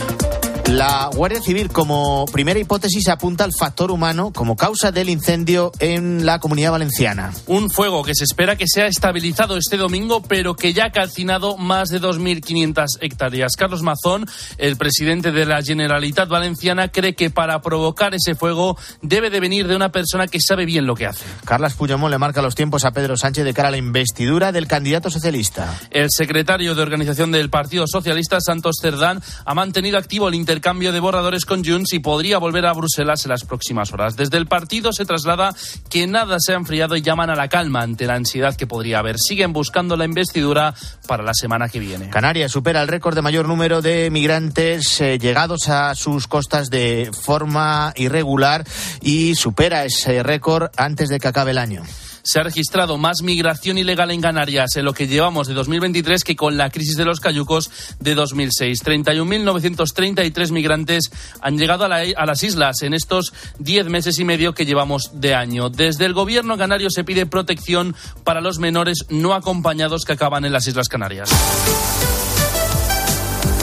La 0.78 1.10
Guardia 1.12 1.42
Civil, 1.42 1.70
como 1.70 2.26
primera 2.32 2.60
hipótesis, 2.60 3.08
apunta 3.08 3.44
al 3.44 3.52
factor 3.52 3.90
humano 3.90 4.32
como 4.32 4.56
causa 4.56 4.92
del 4.92 5.10
incendio 5.10 5.72
en 5.80 6.24
la 6.24 6.38
comunidad 6.38 6.74
valenciana. 6.74 7.34
Un 7.48 7.72
fuego 7.72 8.04
que 8.04 8.14
se 8.14 8.26
espera 8.26 8.58
que 8.58 8.66
sea 8.68 8.86
estabilizado 8.86 9.58
este 9.58 9.76
domingo, 9.76 10.22
pero 10.22 10.56
que 10.56 10.74
ya 10.74 10.86
ha 10.86 10.92
calcinado 10.92 11.58
más 11.58 11.90
de 11.90 12.00
2.500 12.00 13.00
hectáreas. 13.02 13.54
Carlos 13.58 13.82
Mazón, 13.82 14.28
el 14.60 14.78
presidente 14.78 15.32
de 15.32 15.48
la 15.48 15.64
Generalitat 15.64 16.30
Valenciana, 16.30 16.90
cree 16.90 17.16
que 17.16 17.32
para 17.32 17.60
provocar 17.60 18.14
ese 18.14 18.36
fuego 18.36 18.78
debe 19.02 19.32
de 19.32 19.40
venir 19.40 19.68
de 19.68 19.76
una 19.76 19.90
persona 19.90 20.28
que 20.28 20.40
sabe 20.40 20.66
bien 20.66 20.86
lo 20.86 20.94
que 20.94 21.08
hace. 21.08 21.26
Carlas 21.44 21.74
Puigdemont 21.74 22.12
le 22.12 22.20
marca 22.20 22.44
los 22.44 22.54
tiempos 22.54 22.86
a 22.86 22.92
Pedro 22.92 23.18
Sánchez 23.18 23.46
de 23.46 23.54
cara 23.56 23.70
a 23.70 23.72
la 23.72 23.78
investidura 23.78 24.52
del 24.52 24.68
candidato 24.68 25.10
socialista. 25.10 25.76
El 25.90 26.10
secretario 26.12 26.76
de 26.76 26.84
organización 26.84 27.32
del 27.32 27.50
Partido 27.50 27.86
Socialista, 27.88 28.40
Santos 28.40 28.76
Cerdán, 28.80 29.24
ha 29.44 29.56
mantenido 29.56 29.98
activo 29.98 30.28
el 30.28 30.36
intercambio 30.36 30.67
de 30.68 31.00
borradores 31.00 31.46
con 31.46 31.64
Junts 31.64 31.94
y 31.94 32.00
podría 32.00 32.40
volver 32.40 32.66
a 32.66 32.74
Bruselas 32.74 33.24
en 33.24 33.30
las 33.30 33.46
próximas 33.46 33.94
horas. 33.94 34.18
Desde 34.18 34.36
el 34.36 34.48
partido 34.48 34.92
se 34.92 35.06
traslada 35.06 35.56
que 35.90 36.08
nada 36.08 36.36
se 36.42 36.52
ha 36.52 36.56
enfriado 36.56 36.98
y 36.98 37.02
llaman 37.02 37.30
a 37.30 37.36
la 37.36 37.48
calma 37.48 37.84
ante 37.84 38.06
la 38.06 38.16
ansiedad 38.16 38.54
que 38.54 38.68
podría 38.68 39.00
haber. 39.00 39.16
Siguen 39.18 39.54
buscando 39.54 39.96
la 39.96 40.04
investidura 40.04 40.76
para 41.08 41.24
la 41.24 41.34
semana 41.34 41.70
que 41.70 41.80
viene. 41.80 42.10
Canarias 42.10 42.52
supera 42.52 42.82
el 42.82 42.90
récord 42.90 43.16
de 43.16 43.22
mayor 43.22 43.48
número 43.48 43.82
de 43.82 44.10
migrantes 44.12 45.00
eh, 45.00 45.18
llegados 45.18 45.70
a 45.70 45.96
sus 45.96 46.28
costas 46.28 46.70
de 46.70 47.12
forma 47.14 47.94
irregular 47.96 48.66
y 49.02 49.36
supera 49.36 49.86
ese 49.86 50.22
récord 50.22 50.70
antes 50.76 51.08
de 51.08 51.18
que 51.18 51.30
acabe 51.30 51.52
el 51.52 51.60
año 51.60 51.84
se 52.28 52.42
ha 52.42 52.44
registrado 52.44 52.98
más 52.98 53.22
migración 53.22 53.78
ilegal 53.78 54.12
en 54.12 54.20
Canarias 54.20 54.76
en 54.76 54.84
lo 54.84 54.92
que 54.92 55.08
llevamos 55.08 55.48
de 55.48 55.54
2023 55.54 56.26
que 56.26 56.36
con 56.36 56.58
la 56.58 56.70
crisis 56.70 56.98
de 56.98 57.06
los 57.06 57.22
cayucos 57.22 57.72
de 58.02 58.16
2006. 58.16 58.84
31.933 58.84 60.52
migrantes 60.52 61.10
han 61.40 61.58
llegado 61.58 61.86
a, 61.86 61.88
a, 61.88 62.26
las 62.26 62.44
islas 62.44 62.82
en 62.82 62.94
estos 62.94 63.32
10 63.60 63.86
meses 63.88 64.20
y 64.20 64.26
medio 64.26 64.54
que 64.54 64.66
llevamos 64.66 65.12
de 65.14 65.36
año. 65.36 65.70
Desde 65.70 66.04
el 66.04 66.14
gobierno 66.14 66.58
canario 66.58 66.90
se 66.90 67.06
pide 67.06 67.26
protección 67.28 67.96
para 68.26 68.42
los 68.42 68.60
menores 68.60 69.06
no 69.10 69.34
acompañados 69.34 70.04
que 70.04 70.12
acaban 70.12 70.44
en 70.44 70.52
las 70.52 70.68
Islas 70.68 70.90
Canarias. 70.90 71.30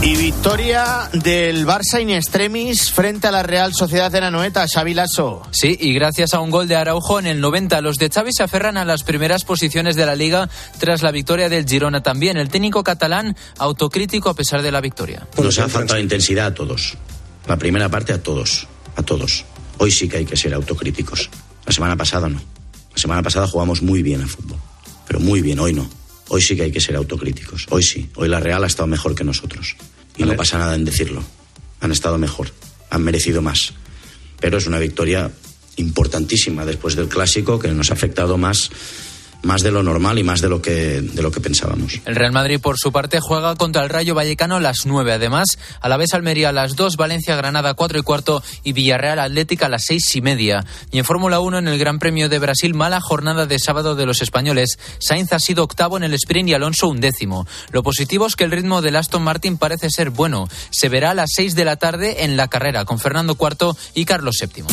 Y 0.05 0.17
victoria 0.17 1.09
del 1.15 1.65
Barça 1.67 1.99
in 1.99 2.11
extremis 2.11 2.93
frente 2.93 3.27
a 3.27 3.31
la 3.31 3.43
Real 3.43 3.73
Sociedad 3.73 4.13
de 4.13 4.21
la 4.21 4.31
Noeta, 4.31 4.67
Xavi 4.69 4.93
Lasso. 4.93 5.41
Sí, 5.51 5.79
y 5.81 5.95
gracias 5.95 6.35
a 6.35 6.41
un 6.41 6.51
gol 6.51 6.69
de 6.69 6.77
Araujo 6.77 7.19
en 7.19 7.27
el 7.27 7.41
90, 7.41 7.81
los 7.81 7.97
de 7.97 8.11
Xavi 8.11 8.31
se 8.35 8.43
aferran 8.43 8.77
a 8.77 8.85
las 8.85 9.03
primeras 9.03 9.45
posiciones 9.45 9.97
de 9.97 10.05
la 10.05 10.15
liga 10.15 10.51
tras 10.79 11.03
la 11.03 11.11
victoria 11.11 11.49
del 11.49 11.67
Girona 11.67 12.03
también. 12.03 12.37
El 12.37 12.51
técnico 12.51 12.85
catalán 12.85 13.35
autocrítico 13.57 14.29
a 14.29 14.35
pesar 14.35 14.61
de 14.61 14.71
la 14.71 14.83
victoria. 14.83 15.27
Nos 15.43 15.59
ha 15.59 15.71
faltado 15.71 15.99
intensidad 15.99 16.49
a 16.49 16.55
todos. 16.55 16.99
La 17.49 17.57
primera 17.57 17.89
parte 17.89 18.13
a 18.13 18.23
todos, 18.23 18.69
a 18.97 19.03
todos. 19.03 19.47
Hoy 19.79 19.91
sí 19.91 20.07
que 20.07 20.19
hay 20.19 20.27
que 20.27 20.37
ser 20.37 20.53
autocríticos. 20.53 21.31
La 21.65 21.73
semana 21.73 21.97
pasada 21.97 22.29
no. 22.29 22.43
La 22.93 22.99
semana 22.99 23.23
pasada 23.23 23.49
jugamos 23.49 23.81
muy 23.81 24.03
bien 24.03 24.21
al 24.21 24.29
fútbol, 24.29 24.59
pero 25.07 25.19
muy 25.19 25.41
bien, 25.41 25.61
hoy 25.61 25.73
no. 25.73 25.89
Hoy 26.29 26.43
sí 26.43 26.57
que 26.57 26.65
hay 26.65 26.73
que 26.73 26.81
ser 26.81 26.97
autocríticos. 26.97 27.67
Hoy 27.71 27.83
sí. 27.83 28.11
Hoy 28.17 28.29
la 28.29 28.41
Real 28.41 28.65
ha 28.65 28.67
estado 28.67 28.87
mejor 28.87 29.15
que 29.15 29.25
nosotros. 29.25 29.77
Y 30.17 30.25
no 30.25 30.37
pasa 30.37 30.59
nada 30.59 30.75
en 30.75 30.85
decirlo. 30.85 31.23
Han 31.81 31.93
estado 31.93 32.19
mejor. 32.19 32.49
Han 32.91 33.03
merecido 33.03 33.43
más. 33.43 33.73
Pero 34.41 34.59
es 34.59 34.67
una 34.67 34.79
victoria 34.79 35.31
importantísima 35.77 36.65
después 36.65 36.95
del 36.95 37.09
clásico 37.09 37.59
que 37.59 37.69
nos 37.69 37.91
ha 37.91 37.95
afectado 37.95 38.39
más 38.39 38.71
más 39.45 39.63
de 39.63 39.71
lo 39.71 39.83
normal 39.83 40.19
y 40.19 40.25
más 40.25 40.41
de 40.41 40.49
lo 40.49 40.61
que 40.61 41.01
de 41.01 41.23
lo 41.23 41.31
que 41.31 41.41
pensábamos. 41.41 42.01
El 42.05 42.17
Real 42.17 42.33
Madrid 42.33 42.61
por 42.61 42.77
su 42.79 42.93
parte 42.93 43.21
juega 43.21 43.55
contra 43.57 43.83
el 43.83 43.91
Rayo 43.91 44.15
Vallecano 44.15 44.57
a 44.57 44.61
las 44.61 44.87
9. 44.87 45.13
Además, 45.13 45.59
a 45.81 45.89
la 45.89 45.97
vez 45.97 46.15
Almería 46.15 46.51
a 46.51 46.53
las 46.53 46.77
2, 46.77 46.97
Valencia 46.97 47.37
Granada 47.37 47.75
4 47.75 47.99
y 47.99 48.03
cuarto 48.03 48.43
y 48.63 48.73
Villarreal 48.73 49.19
Atlética 49.19 49.67
a 49.67 49.69
las 49.69 49.85
seis 49.85 50.15
y 50.15 50.21
media. 50.21 50.65
Y 50.91 50.99
en 50.99 51.05
Fórmula 51.05 51.41
1 51.41 51.59
en 51.59 51.69
el 51.69 51.79
Gran 51.79 51.99
Premio 51.99 52.29
de 52.29 52.39
Brasil, 52.39 52.75
mala 52.75 53.01
jornada 53.01 53.47
de 53.47 53.59
sábado 53.59 53.95
de 53.95 54.07
los 54.07 54.23
españoles. 54.23 54.79
Sainz 54.99 55.33
ha 55.33 55.39
sido 55.39 55.65
octavo 55.65 55.97
en 55.97 56.05
el 56.05 56.15
sprint 56.15 56.49
y 56.49 56.55
Alonso 56.55 56.89
undécimo. 56.89 57.47
Lo 57.71 57.83
positivo 57.83 58.27
es 58.27 58.37
que 58.37 58.45
el 58.45 58.51
ritmo 58.51 58.83
del 58.83 58.97
Aston 58.97 59.23
Martin 59.23 59.59
parece 59.59 59.91
ser 59.91 60.11
bueno. 60.11 60.49
Se 60.71 60.89
verá 60.89 61.11
a 61.11 61.15
las 61.15 61.31
6 61.35 61.55
de 61.55 61.65
la 61.65 61.77
tarde 61.77 62.25
en 62.25 62.37
la 62.37 62.49
carrera 62.49 62.85
con 62.85 62.99
Fernando 62.99 63.35
Cuarto 63.35 63.77
y 63.95 64.05
Carlos 64.05 64.37
Séptimo. 64.39 64.69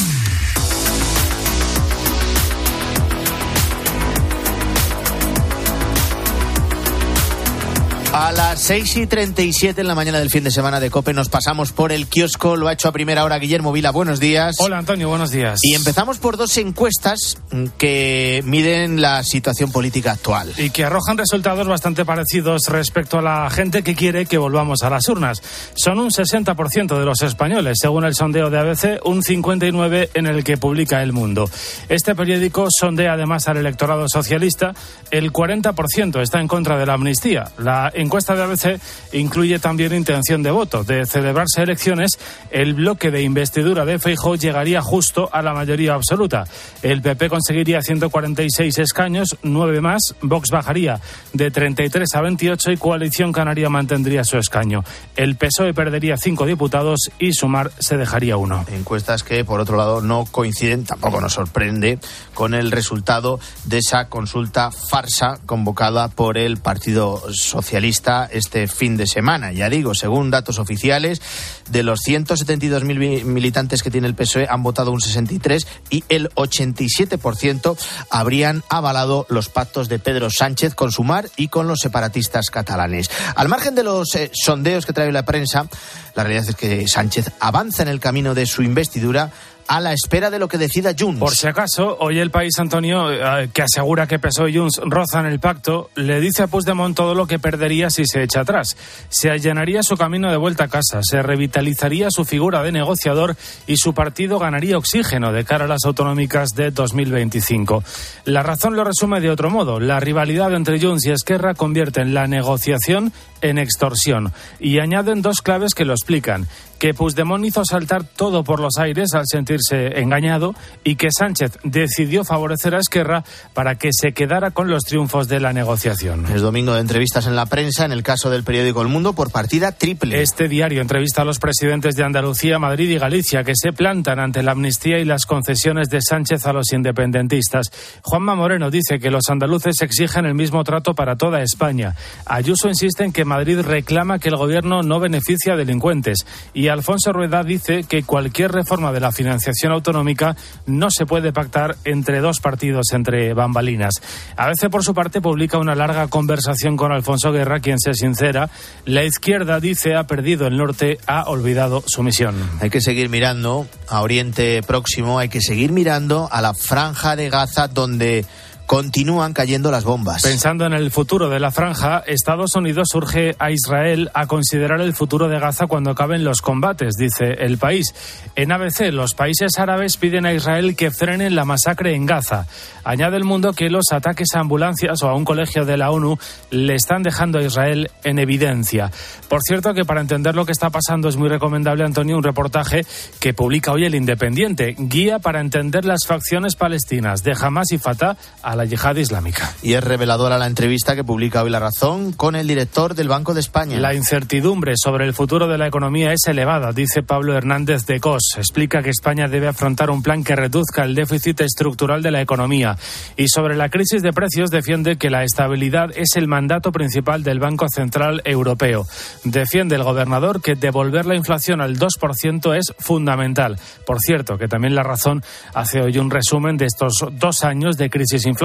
A 8.22 8.32
las 8.32 8.60
6 8.62 8.98
y 8.98 9.08
37 9.08 9.82
en 9.82 9.88
la 9.88 9.96
mañana 9.96 10.20
del 10.20 10.30
fin 10.30 10.44
de 10.44 10.52
semana 10.52 10.80
de 10.80 10.92
COPE 10.92 11.12
nos 11.12 11.28
pasamos 11.28 11.72
por 11.72 11.92
el 11.92 12.06
kiosco. 12.06 12.56
Lo 12.56 12.68
ha 12.68 12.74
hecho 12.74 12.88
a 12.88 12.92
primera 12.92 13.26
hora 13.26 13.40
Guillermo 13.40 13.72
Vila. 13.72 13.90
Buenos 13.90 14.20
días. 14.20 14.58
Hola 14.60 14.78
Antonio, 14.78 15.10
buenos 15.10 15.32
días. 15.32 15.60
Y 15.64 15.74
empezamos 15.74 16.20
por 16.20 16.38
dos 16.38 16.56
encuestas 16.58 17.40
que 17.80 18.44
miden 18.46 19.02
la 19.02 19.24
situación 19.24 19.72
política 19.72 20.12
actual. 20.12 20.54
Y 20.56 20.70
que 20.70 20.86
arrojan 20.86 21.18
resultados 21.18 21.68
bastante 21.68 22.06
parecidos 22.06 22.68
respecto 22.68 23.18
a 23.18 23.24
la 23.24 23.50
gente 23.50 23.82
que 23.82 23.96
quiere 23.96 24.28
que 24.28 24.38
volvamos 24.38 24.84
a 24.84 24.92
las 24.92 25.10
urnas. 25.10 25.42
Son 25.74 25.98
un 25.98 26.12
60% 26.12 27.00
de 27.00 27.06
los 27.06 27.24
españoles, 27.24 27.80
según 27.82 28.06
el 28.06 28.14
sondeo 28.14 28.52
de 28.52 28.60
ABC, 28.60 29.04
un 29.04 29.24
59% 29.24 30.10
en 30.14 30.28
el 30.28 30.44
que 30.44 30.58
publica 30.58 31.02
El 31.02 31.12
Mundo. 31.12 31.50
Este 31.90 32.14
periódico 32.14 32.68
sondea 32.70 33.14
además 33.14 33.48
al 33.48 33.58
electorado 33.58 34.08
socialista. 34.08 34.76
El 35.10 35.34
40% 35.34 36.22
está 36.22 36.40
en 36.40 36.48
contra 36.48 36.78
de 36.78 36.86
la 36.86 36.94
amnistía. 36.94 37.50
La 37.58 37.92
encuesta 38.12 38.36
de 38.36 38.44
ABC 38.44 38.82
incluye 39.14 39.58
también 39.60 39.94
intención 39.94 40.44
de 40.44 40.52
voto. 40.52 40.84
De 40.84 41.06
celebrarse 41.06 41.62
elecciones, 41.62 42.20
el 42.50 42.74
bloque 42.74 43.10
de 43.10 43.22
investidura 43.22 43.86
de 43.86 44.00
Feijóo 44.00 44.36
llegaría 44.36 44.82
justo 44.82 45.30
a 45.32 45.42
la 45.42 45.54
mayoría 45.54 45.94
absoluta. 45.94 46.44
El 46.84 47.02
PP 47.02 47.30
conseguiría 47.30 47.82
146 47.82 48.80
escaños, 48.80 49.38
nueve 49.44 49.80
más. 49.80 50.14
Vox 50.22 50.50
bajaría 50.52 51.00
de 51.32 51.52
33 51.52 52.14
a 52.14 52.22
28 52.22 52.72
y 52.72 52.78
Coalición 52.78 53.32
Canaria 53.32 53.70
mantendría 53.70 54.26
su 54.26 54.38
escaño. 54.38 54.84
El 55.16 55.38
PSOE 55.38 55.74
perdería 55.74 56.18
cinco 56.18 56.46
diputados 56.46 57.12
y 57.18 57.32
Sumar 57.32 57.72
se 57.80 57.96
dejaría 57.96 58.36
uno. 58.36 58.66
Encuestas 58.74 59.24
que, 59.24 59.46
por 59.46 59.62
otro 59.62 59.78
lado, 59.78 60.02
no 60.02 60.26
coinciden, 60.30 60.84
tampoco 60.84 61.22
nos 61.22 61.32
sorprende, 61.32 61.98
con 62.34 62.56
el 62.56 62.72
resultado 62.72 63.40
de 63.64 63.78
esa 63.78 64.10
consulta 64.10 64.70
farsa 64.72 65.40
convocada 65.46 66.10
por 66.10 66.38
el 66.38 66.58
Partido 66.58 67.24
Socialista 67.32 68.01
este 68.32 68.68
fin 68.68 68.98
de 68.98 69.08
semana. 69.08 69.52
Ya 69.52 69.70
digo, 69.70 69.94
según 69.94 70.32
datos 70.32 70.60
oficiales, 70.60 71.22
de 71.70 71.84
los 71.84 72.00
172.000 72.02 73.24
militantes 73.24 73.84
que 73.84 73.92
tiene 73.92 74.08
el 74.08 74.16
PSOE 74.16 74.48
han 74.50 74.64
votado 74.64 74.92
un 74.92 75.02
63 75.02 75.68
y 75.90 76.04
el 76.10 76.30
87% 76.32 77.78
habrían 78.10 78.64
avalado 78.70 79.26
los 79.30 79.50
pactos 79.50 79.90
de 79.90 80.00
Pedro 80.00 80.30
Sánchez 80.30 80.76
con 80.76 80.92
Sumar 80.92 81.30
y 81.38 81.48
con 81.48 81.68
los 81.68 81.80
separatistas 81.80 82.50
catalanes. 82.50 83.10
Al 83.36 83.48
margen 83.48 83.76
de 83.76 83.84
los 83.84 84.16
eh, 84.16 84.32
sondeos 84.34 84.86
que 84.86 84.94
trae 84.94 85.12
la 85.12 85.26
prensa, 85.26 85.68
la 86.16 86.24
realidad 86.24 86.50
es 86.50 86.56
que 86.56 86.88
Sánchez 86.88 87.32
avanza 87.40 87.84
en 87.84 87.90
el 87.90 88.00
camino 88.00 88.34
de 88.34 88.46
su 88.46 88.64
investidura 88.64 89.32
a 89.68 89.80
la 89.80 89.94
espera 89.94 90.30
de 90.30 90.40
lo 90.40 90.48
que 90.48 90.58
decida 90.58 90.94
Junts. 90.98 91.20
Por 91.20 91.32
si 91.32 91.48
acaso, 91.48 91.98
hoy 92.00 92.20
el 92.20 92.32
país, 92.32 92.58
Antonio, 92.60 93.12
eh, 93.12 93.50
que 93.54 93.62
asegura 93.62 94.08
que 94.08 94.20
PSOE 94.20 94.52
y 94.52 94.58
Junts 94.58 94.82
rozan 94.84 95.26
el 95.26 95.40
pacto, 95.40 95.90
le 95.96 96.20
dice 96.20 96.44
a 96.44 96.48
Puigdemont 96.48 96.96
todo 96.96 97.16
lo 97.16 97.28
que 97.28 97.40
perdería 97.40 97.90
si 97.90 98.06
se 98.06 98.24
echa 98.24 98.42
atrás. 98.42 98.76
Se 99.10 99.30
allanaría 99.30 99.84
su 99.84 99.98
camino 99.98 100.30
de 100.32 100.38
vuelta 100.38 100.66
a 100.66 100.68
casa, 100.68 101.02
se 101.04 101.22
revitalizaría 101.22 102.10
su 102.12 102.26
figura 102.26 102.64
de 102.64 102.72
negociador 102.72 103.36
y 103.68 103.78
su 103.78 103.94
partido 103.94 104.40
ganaría 104.40 104.78
oxígeno 104.78 105.32
de 105.32 105.46
cara 105.46 105.66
a 105.66 105.68
las 105.68 105.86
autonómicas 105.86 106.50
de 106.56 106.72
2025. 106.72 107.84
La 108.26 108.44
razón 108.44 108.76
lo 108.76 108.84
resume 108.84 109.22
de 109.22 109.30
otro 109.30 109.50
modo. 109.50 109.80
La 109.80 110.00
rivalidad 110.00 110.54
entre 110.54 110.80
Junts 110.80 111.06
y 111.06 111.12
Esquerra 111.12 111.54
convierte 111.54 112.02
en 112.02 112.14
la 112.14 112.28
negociación 112.28 113.14
en 113.42 113.58
extorsión. 113.58 114.34
Y 114.60 114.80
añaden 114.80 115.22
dos 115.22 115.42
claves 115.42 115.74
que 115.74 115.86
lo 115.86 115.94
explican. 115.94 116.48
Que 116.80 116.96
Puigdemont 116.96 117.46
hizo 117.46 117.64
saltar 117.64 118.04
todo 118.04 118.44
por 118.44 118.60
los 118.60 118.80
aires 118.80 119.14
al 119.14 119.26
sentirse 119.28 120.00
engañado 120.00 120.56
y 120.84 120.96
que 120.96 121.10
Sánchez 121.16 121.60
decidió 121.64 122.24
favorecer 122.24 122.74
a 122.74 122.80
Esquerra 122.80 123.24
para 123.54 123.76
que 123.76 123.90
se 123.92 124.14
quedara 124.14 124.50
con 124.50 124.68
los 124.68 124.82
triunfos 124.82 125.28
de 125.28 125.40
la 125.40 125.54
negociación. 125.54 126.26
Es 126.26 126.42
domingo 126.42 126.74
de 126.74 126.82
entrevistas 126.82 127.28
en 127.28 127.36
la 127.36 127.46
prensa, 127.46 127.86
en 127.86 127.92
el 127.92 128.02
caso 128.02 128.32
del 128.32 128.44
periódico 128.44 128.82
El 128.82 128.88
Mundo, 128.88 129.14
por 129.14 129.32
partida 129.32 129.74
triple. 129.74 130.24
Este 130.24 130.48
diario 130.48 130.82
entrevista 130.82 131.22
a 131.22 131.26
los 131.26 131.38
presidentes 131.38 131.96
de 131.96 132.04
Andalucía, 132.04 132.58
Madrid 132.58 132.90
y 132.90 132.98
Galicia 132.98 133.44
que 133.44 133.54
se 133.56 133.74
plantan 133.74 134.20
ante 134.20 134.42
la 134.42 134.54
amnistía 134.54 134.98
y 134.98 135.06
las 135.06 135.28
concesiones 135.28 135.88
de 135.90 136.02
Sánchez 136.02 136.48
a 136.48 136.54
los 136.54 136.74
independentistas. 136.74 137.68
Juanma 138.02 138.34
Moreno 138.34 138.72
dice 138.72 139.00
que 139.00 139.12
los 139.12 139.30
andaluces 139.30 139.82
exigen 139.84 140.26
el 140.26 140.34
mismo 140.34 140.64
trato 140.64 140.96
para 140.96 141.16
toda 141.16 141.44
España. 141.44 141.96
Ayuso 142.26 142.70
insiste 142.70 143.04
en 143.04 143.14
que 143.14 143.24
Madrid 143.32 143.62
reclama 143.62 144.20
que 144.20 144.28
el 144.28 144.36
gobierno 144.36 144.84
no 144.84 145.00
beneficia 145.00 145.54
a 145.54 145.56
delincuentes 145.56 146.26
y 146.54 146.68
Alfonso 146.68 147.14
Rueda 147.14 147.44
dice 147.44 147.86
que 147.88 148.04
cualquier 148.04 148.52
reforma 148.52 148.92
de 148.92 149.00
la 149.00 149.14
financiación 149.14 149.72
autonómica 149.72 150.36
no 150.66 150.92
se 150.92 151.06
puede 151.06 151.32
pactar 151.32 151.78
entre 151.86 152.20
dos 152.20 152.42
partidos 152.42 152.88
entre 152.92 153.34
bambalinas. 153.34 153.94
A 154.36 154.48
veces, 154.48 154.70
por 154.70 154.84
su 154.84 154.94
parte, 154.94 155.22
publica 155.22 155.60
una 155.60 155.76
larga 155.76 156.10
conversación 156.10 156.76
con 156.76 156.92
Alfonso 156.92 157.32
Guerra, 157.32 157.62
quien 157.62 157.80
se 157.80 157.94
sincera. 157.94 158.50
La 158.84 159.06
izquierda 159.06 159.62
dice 159.62 159.96
ha 159.96 160.08
perdido 160.08 160.46
el 160.46 160.58
norte, 160.58 160.98
ha 161.08 161.30
olvidado 161.30 161.84
su 161.86 162.04
misión. 162.04 162.36
Hay 162.60 162.70
que 162.70 162.82
seguir 162.82 163.08
mirando 163.08 163.66
a 163.88 164.02
Oriente 164.02 164.62
Próximo, 164.62 165.20
hay 165.20 165.30
que 165.30 165.40
seguir 165.40 165.72
mirando 165.72 166.28
a 166.30 166.42
la 166.42 166.54
franja 166.54 167.16
de 167.16 167.30
Gaza 167.30 167.70
donde 167.70 168.26
continúan 168.72 169.34
cayendo 169.34 169.70
las 169.70 169.84
bombas. 169.84 170.24
Pensando 170.24 170.66
en 170.66 170.72
el 170.72 170.92
futuro 170.92 171.28
de 171.28 171.42
la 171.42 171.52
franja, 171.52 172.02
Estados 172.08 172.56
Unidos 172.56 172.88
urge 172.96 173.36
a 173.38 173.52
Israel 173.52 174.10
a 174.14 174.28
considerar 174.28 174.80
el 174.80 174.94
futuro 174.94 175.28
de 175.28 175.42
Gaza 175.42 175.68
cuando 175.68 175.92
acaben 175.92 176.24
los 176.24 176.40
combates, 176.40 176.96
dice 176.96 177.34
el 177.40 177.58
país. 177.58 177.94
En 178.38 178.54
ABC, 178.54 178.94
los 178.94 179.14
países 179.14 179.60
árabes 179.60 179.98
piden 179.98 180.26
a 180.26 180.32
Israel 180.32 180.78
que 180.78 180.90
frenen 180.90 181.36
la 181.36 181.44
masacre 181.44 181.96
en 181.96 182.06
Gaza. 182.06 182.48
Añade 182.86 183.18
el 183.18 183.26
mundo 183.26 183.52
que 183.52 183.70
los 183.70 183.92
ataques 183.92 184.30
a 184.36 184.40
ambulancias 184.40 185.04
o 185.04 185.10
a 185.10 185.16
un 185.16 185.26
colegio 185.26 185.66
de 185.66 185.76
la 185.76 185.92
ONU 185.92 186.18
le 186.50 186.74
están 186.74 187.04
dejando 187.04 187.40
a 187.40 187.44
Israel 187.44 187.92
en 188.06 188.20
evidencia. 188.20 188.90
Por 189.28 189.42
cierto, 189.42 189.74
que 189.74 189.84
para 189.84 190.00
entender 190.00 190.34
lo 190.34 190.46
que 190.46 190.54
está 190.54 190.70
pasando 190.70 191.10
es 191.10 191.18
muy 191.18 191.28
recomendable, 191.28 191.84
Antonio, 191.84 192.16
un 192.16 192.24
reportaje 192.24 192.86
que 193.20 193.34
publica 193.34 193.74
hoy 193.74 193.84
el 193.84 193.96
Independiente, 193.96 194.76
Guía 194.78 195.20
para 195.20 195.42
entender 195.42 195.84
las 195.84 196.06
facciones 196.08 196.56
palestinas 196.56 197.22
de 197.24 197.34
Hamas 197.38 197.74
y 197.74 197.78
Fatah 197.78 198.16
a 198.42 198.56
la 198.56 198.61
yihad 198.66 198.96
islámica. 198.96 199.54
Y 199.62 199.74
es 199.74 199.84
reveladora 199.84 200.38
la 200.38 200.48
entrevista 200.48 200.96
que 200.96 201.04
publica 201.04 201.44
hoy 201.44 201.50
La 201.50 201.60
Razón 201.60 202.14
con 202.14 202.36
el 202.36 202.48
director 202.48 202.96
del 202.96 203.08
Banco 203.08 203.34
de 203.34 203.40
España. 203.40 203.80
La 203.80 203.94
incertidumbre 203.94 204.74
sobre 204.76 205.06
el 205.06 205.14
futuro 205.14 205.48
de 205.48 205.58
la 205.58 205.68
economía 205.68 206.14
es 206.14 206.22
elevada, 206.28 206.72
dice 206.72 207.04
Pablo 207.04 207.36
Hernández 207.36 207.86
de 207.86 208.00
Cos. 208.00 208.36
Explica 208.38 208.82
que 208.82 208.90
España 208.90 209.28
debe 209.28 209.48
afrontar 209.48 209.90
un 209.90 210.04
plan 210.04 210.24
que 210.24 210.36
reduzca 210.36 210.84
el 210.84 210.96
déficit 210.96 211.42
estructural 211.42 212.02
de 212.02 212.12
la 212.12 212.22
economía. 212.22 212.78
Y 213.18 213.28
sobre 213.28 213.56
la 213.56 213.70
crisis 213.70 214.02
de 214.02 214.14
precios 214.14 214.50
defiende 214.50 214.98
que 214.98 215.10
la 215.10 215.24
estabilidad 215.24 215.90
es 215.96 216.16
el 216.16 216.28
mandato 216.28 216.72
principal 216.72 217.24
del 217.24 217.40
Banco 217.40 217.68
Central 217.70 218.22
Europeo. 218.26 218.86
Defiende 219.24 219.76
el 219.76 219.84
gobernador 219.84 220.42
que 220.42 220.56
devolver 220.56 221.06
la 221.06 221.16
inflación 221.16 221.62
al 221.62 221.78
2% 221.78 222.58
es 222.58 222.74
fundamental. 222.80 223.60
Por 223.86 224.00
cierto, 224.00 224.38
que 224.38 224.48
también 224.48 224.76
La 224.76 224.84
Razón 224.84 225.24
hace 225.54 225.82
hoy 225.82 225.98
un 225.98 226.10
resumen 226.10 226.58
de 226.58 226.66
estos 226.66 226.94
dos 227.12 227.44
años 227.44 227.78
de 227.78 227.90
crisis 227.90 228.26
inflacionaria. 228.26 228.41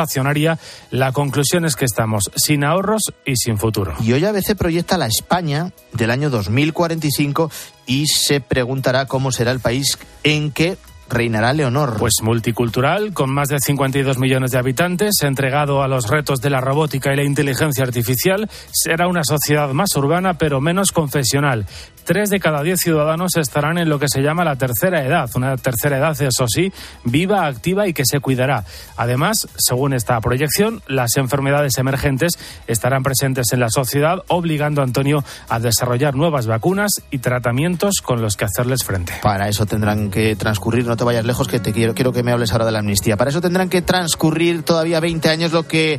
La 0.91 1.13
conclusión 1.13 1.65
es 1.65 1.75
que 1.75 1.85
estamos 1.85 2.31
sin 2.37 2.65
ahorros 2.65 3.13
y 3.25 3.37
sin 3.37 3.57
futuro. 3.57 3.95
Y 4.01 4.13
hoy 4.13 4.25
a 4.25 4.33
veces 4.33 4.55
proyecta 4.55 4.99
la 4.99 5.07
España 5.07 5.73
del 5.93 6.11
año 6.11 6.29
2045 6.29 7.51
y 7.87 8.07
se 8.07 8.41
preguntará 8.41 9.07
cómo 9.07 9.33
será 9.33 9.53
el 9.53 9.61
país 9.61 9.99
en 10.23 10.51
que 10.53 10.77
reinará 11.09 11.53
Leonor. 11.53 11.97
Pues 11.99 12.15
multicultural, 12.23 13.13
con 13.13 13.33
más 13.33 13.49
de 13.49 13.59
52 13.59 14.19
millones 14.19 14.51
de 14.51 14.59
habitantes, 14.59 15.23
entregado 15.23 15.83
a 15.83 15.89
los 15.89 16.09
retos 16.09 16.41
de 16.41 16.51
la 16.51 16.61
robótica 16.61 17.13
y 17.13 17.17
la 17.17 17.25
inteligencia 17.25 17.85
artificial, 17.85 18.49
será 18.73 19.09
una 19.09 19.23
sociedad 19.25 19.71
más 19.71 19.95
urbana 19.97 20.35
pero 20.35 20.61
menos 20.61 20.93
confesional. 20.93 21.67
Tres 22.07 22.31
de 22.31 22.39
cada 22.39 22.63
diez 22.63 22.79
ciudadanos 22.79 23.33
estarán 23.37 23.79
en 23.79 23.89
lo 23.89 23.99
que 23.99 24.07
se 24.09 24.23
llama 24.23 24.45
la 24.45 24.55
tercera 24.55 25.05
edad, 25.05 25.29
una 25.35 25.57
tercera 25.57 25.99
edad, 25.99 26.17
eso 26.23 26.47
sí, 26.47 26.73
viva, 27.03 27.47
activa 27.47 27.89
y 27.89 27.93
que 27.93 28.05
se 28.09 28.21
cuidará. 28.21 28.65
Además, 28.97 29.49
según 29.57 29.93
esta 29.93 30.21
proyección, 30.21 30.83
las 30.87 31.17
enfermedades 31.17 31.79
emergentes 31.79 32.35
estarán 32.69 33.03
presentes 33.03 33.47
en 33.53 33.59
la 33.59 33.71
sociedad, 33.71 34.23
obligando 34.29 34.83
a 34.83 34.85
Antonio 34.85 35.25
a 35.49 35.59
desarrollar 35.59 36.15
nuevas 36.15 36.47
vacunas 36.47 37.03
y 37.11 37.19
tratamientos 37.19 37.95
con 38.05 38.23
los 38.23 38.37
que 38.37 38.45
hacerles 38.45 38.85
frente. 38.85 39.15
Para 39.21 39.49
eso 39.49 39.67
tendrán 39.67 40.13
que 40.13 40.37
transcurrir, 40.37 40.87
no 40.87 40.97
te 40.97 41.03
vayas 41.03 41.25
lejos, 41.25 41.49
que 41.49 41.59
te 41.59 41.73
quiero, 41.73 41.93
quiero 41.93 42.13
que 42.13 42.23
me 42.23 42.31
hables 42.31 42.53
ahora 42.53 42.67
de 42.67 42.73
la 42.73 42.79
amnistía. 42.79 43.17
Para 43.17 43.31
eso 43.31 43.41
tendrán 43.41 43.69
que 43.69 43.83
transcurrir 43.83 44.63
todavía 44.63 45.01
20 45.01 45.29
años. 45.29 45.53
Lo 45.53 45.67
que 45.67 45.99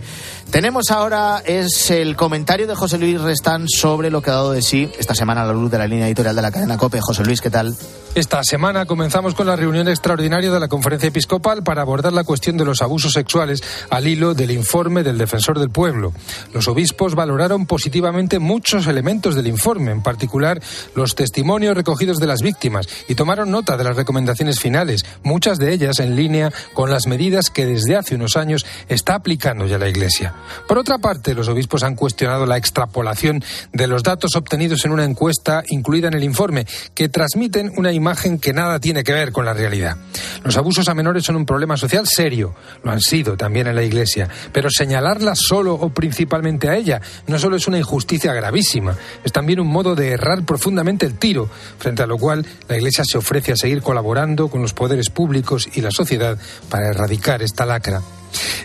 tenemos 0.51 0.89
ahora 0.89 1.43
es 1.45 1.91
el 1.91 2.15
comentario 2.15 2.65
de 2.65 2.75
José 2.75 2.97
Luis 2.97 3.19
Restán 3.19 3.65
sobre 3.67 4.09
lo 4.09 4.21
que 4.21 4.29
ha 4.29 4.35
dado 4.35 4.53
de 4.53 4.61
sí 4.61 4.89
esta 4.97 5.13
semana 5.13 5.41
a 5.41 5.45
la 5.45 5.51
luz 5.51 5.69
de 5.69 5.77
la 5.77 5.85
línea 5.85 5.96
editorial 6.05 6.35
de 6.35 6.41
la 6.41 6.51
cadena 6.51 6.77
COPE. 6.77 7.01
José 7.01 7.23
Luis, 7.23 7.41
¿qué 7.41 7.49
tal? 7.49 7.75
Esta 8.15 8.43
semana 8.43 8.85
comenzamos 8.87 9.35
con 9.35 9.45
la 9.45 9.55
reunión 9.55 9.87
extraordinaria 9.87 10.49
de 10.49 10.59
la 10.59 10.67
Conferencia 10.67 11.09
Episcopal 11.09 11.61
para 11.61 11.83
abordar 11.83 12.13
la 12.13 12.23
cuestión 12.23 12.57
de 12.57 12.65
los 12.65 12.81
abusos 12.81 13.13
sexuales 13.13 13.61
al 13.91 14.07
hilo 14.07 14.33
del 14.33 14.49
informe 14.49 15.03
del 15.03 15.19
Defensor 15.19 15.59
del 15.59 15.69
Pueblo. 15.69 16.13
Los 16.51 16.67
obispos 16.67 17.13
valoraron 17.13 17.67
positivamente 17.67 18.39
muchos 18.39 18.87
elementos 18.87 19.35
del 19.35 19.45
informe, 19.45 19.91
en 19.91 20.01
particular 20.01 20.59
los 20.95 21.13
testimonios 21.13 21.75
recogidos 21.75 22.17
de 22.17 22.25
las 22.25 22.41
víctimas, 22.41 22.87
y 23.07 23.13
tomaron 23.13 23.51
nota 23.51 23.77
de 23.77 23.83
las 23.83 23.95
recomendaciones 23.95 24.59
finales, 24.59 25.05
muchas 25.21 25.59
de 25.59 25.71
ellas 25.71 25.99
en 25.99 26.15
línea 26.15 26.51
con 26.73 26.89
las 26.89 27.05
medidas 27.05 27.51
que 27.51 27.67
desde 27.67 27.97
hace 27.97 28.15
unos 28.15 28.35
años 28.35 28.65
está 28.89 29.13
aplicando 29.13 29.67
ya 29.67 29.77
la 29.77 29.89
Iglesia. 29.89 30.33
Por 30.67 30.79
otra 30.79 30.97
parte, 30.97 31.35
los 31.35 31.49
obispos 31.49 31.83
han 31.83 31.95
cuestionado 31.95 32.47
la 32.47 32.57
extrapolación 32.57 33.43
de 33.73 33.85
los 33.85 34.01
datos 34.01 34.35
obtenidos 34.35 34.85
en 34.85 34.91
una 34.91 35.05
encuesta 35.05 35.63
incluida 35.87 36.09
en 36.09 36.15
el 36.15 36.23
informe, 36.25 36.67
que 36.93 37.07
transmiten 37.07 37.71
una 37.77 37.93
imagen 37.93 38.39
que 38.39 38.51
nada 38.51 38.77
tiene 38.77 39.05
que 39.05 39.13
ver 39.13 39.31
con 39.31 39.45
la 39.45 39.53
realidad. 39.53 39.95
Los 40.43 40.57
abusos 40.57 40.89
a 40.89 40.93
menores 40.93 41.23
son 41.23 41.37
un 41.37 41.45
problema 41.45 41.77
social 41.77 42.05
serio, 42.05 42.53
lo 42.83 42.91
han 42.91 42.99
sido 42.99 43.37
también 43.37 43.67
en 43.67 43.75
la 43.75 43.83
Iglesia, 43.83 44.27
pero 44.51 44.69
señalarla 44.69 45.33
solo 45.33 45.75
o 45.75 45.89
principalmente 45.91 46.67
a 46.67 46.75
ella 46.75 46.99
no 47.27 47.39
solo 47.39 47.55
es 47.55 47.69
una 47.69 47.77
injusticia 47.77 48.33
gravísima, 48.33 48.97
es 49.23 49.31
también 49.31 49.61
un 49.61 49.67
modo 49.67 49.95
de 49.95 50.09
errar 50.09 50.43
profundamente 50.43 51.05
el 51.05 51.17
tiro, 51.17 51.49
frente 51.79 52.03
a 52.03 52.07
lo 52.07 52.17
cual 52.17 52.45
la 52.67 52.75
Iglesia 52.75 53.05
se 53.09 53.17
ofrece 53.17 53.53
a 53.53 53.55
seguir 53.55 53.81
colaborando 53.81 54.49
con 54.49 54.61
los 54.61 54.73
poderes 54.73 55.09
públicos 55.09 55.69
y 55.73 55.79
la 55.79 55.91
sociedad 55.91 56.37
para 56.69 56.89
erradicar 56.89 57.41
esta 57.41 57.65
lacra. 57.65 58.01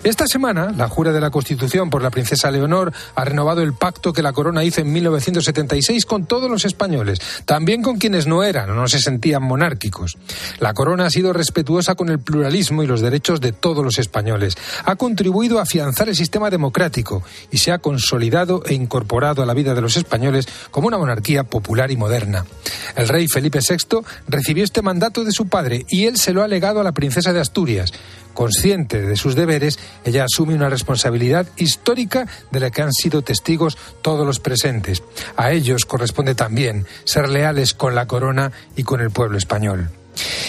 Esta 0.04 0.26
semana, 0.26 0.72
la 0.76 0.88
jura 0.88 1.12
de 1.12 1.20
la 1.20 1.30
Constitución 1.30 1.90
por 1.90 2.02
la 2.02 2.10
princesa 2.10 2.50
Leonor 2.50 2.92
ha 3.14 3.24
renovado 3.24 3.62
el 3.62 3.72
pacto 3.72 4.12
que 4.12 4.22
la 4.22 4.32
corona 4.32 4.64
hizo 4.64 4.80
en 4.80 4.92
1976 4.92 6.06
con 6.06 6.26
todos 6.26 6.50
los 6.50 6.64
españoles, 6.64 7.20
también 7.44 7.82
con 7.82 7.98
quienes 7.98 8.26
no 8.26 8.42
eran 8.42 8.70
o 8.70 8.74
no 8.74 8.88
se 8.88 9.00
sentían 9.00 9.42
monárquicos. 9.42 10.18
La 10.58 10.74
corona 10.74 11.06
ha 11.06 11.10
sido 11.10 11.32
respetuosa 11.32 11.94
con 11.94 12.08
el 12.08 12.18
pluralismo 12.18 12.82
y 12.82 12.86
los 12.86 13.00
derechos 13.00 13.40
de 13.40 13.52
todos 13.52 13.84
los 13.84 13.98
españoles. 13.98 14.56
Ha 14.84 14.96
contribuido 14.96 15.58
a 15.58 15.62
afianzar 15.62 16.08
el 16.08 16.16
sistema 16.16 16.50
democrático 16.50 17.22
y 17.50 17.58
se 17.58 17.72
ha 17.72 17.78
consolidado 17.78 18.62
e 18.66 18.74
incorporado 18.74 19.42
a 19.42 19.46
la 19.46 19.54
vida 19.54 19.74
de 19.74 19.80
los 19.80 19.96
españoles 19.96 20.46
como 20.70 20.88
una 20.88 20.98
monarquía 20.98 21.44
popular 21.44 21.90
y 21.90 21.96
moderna. 21.96 22.44
El 22.96 23.08
rey 23.08 23.26
Felipe 23.28 23.60
VI 23.60 24.00
recibió 24.28 24.64
este 24.64 24.82
mandato 24.82 25.24
de 25.24 25.32
su 25.32 25.46
padre 25.46 25.84
y 25.88 26.06
él 26.06 26.18
se 26.18 26.32
lo 26.32 26.42
ha 26.42 26.48
legado 26.48 26.80
a 26.80 26.84
la 26.84 26.92
princesa 26.92 27.32
de 27.32 27.40
Asturias. 27.40 27.92
Consciente 28.35 29.01
de 29.03 29.16
sus 29.16 29.35
deberes, 29.35 29.78
ella 30.05 30.24
asume 30.24 30.55
una 30.55 30.68
responsabilidad 30.68 31.47
histórica 31.57 32.26
de 32.51 32.61
la 32.61 32.70
que 32.70 32.83
han 32.83 32.93
sido 32.93 33.22
testigos 33.22 33.76
todos 34.03 34.26
los 34.26 34.41
presentes. 34.41 35.03
A 35.37 35.53
ellos 35.53 35.85
corresponde 35.85 36.35
también 36.35 36.87
ser 37.05 37.28
leales 37.28 37.74
con 37.74 37.95
la 37.95 38.07
corona 38.07 38.53
y 38.76 38.85
con 38.85 39.01
el 39.01 39.11
pueblo 39.11 39.39
español. 39.39 39.91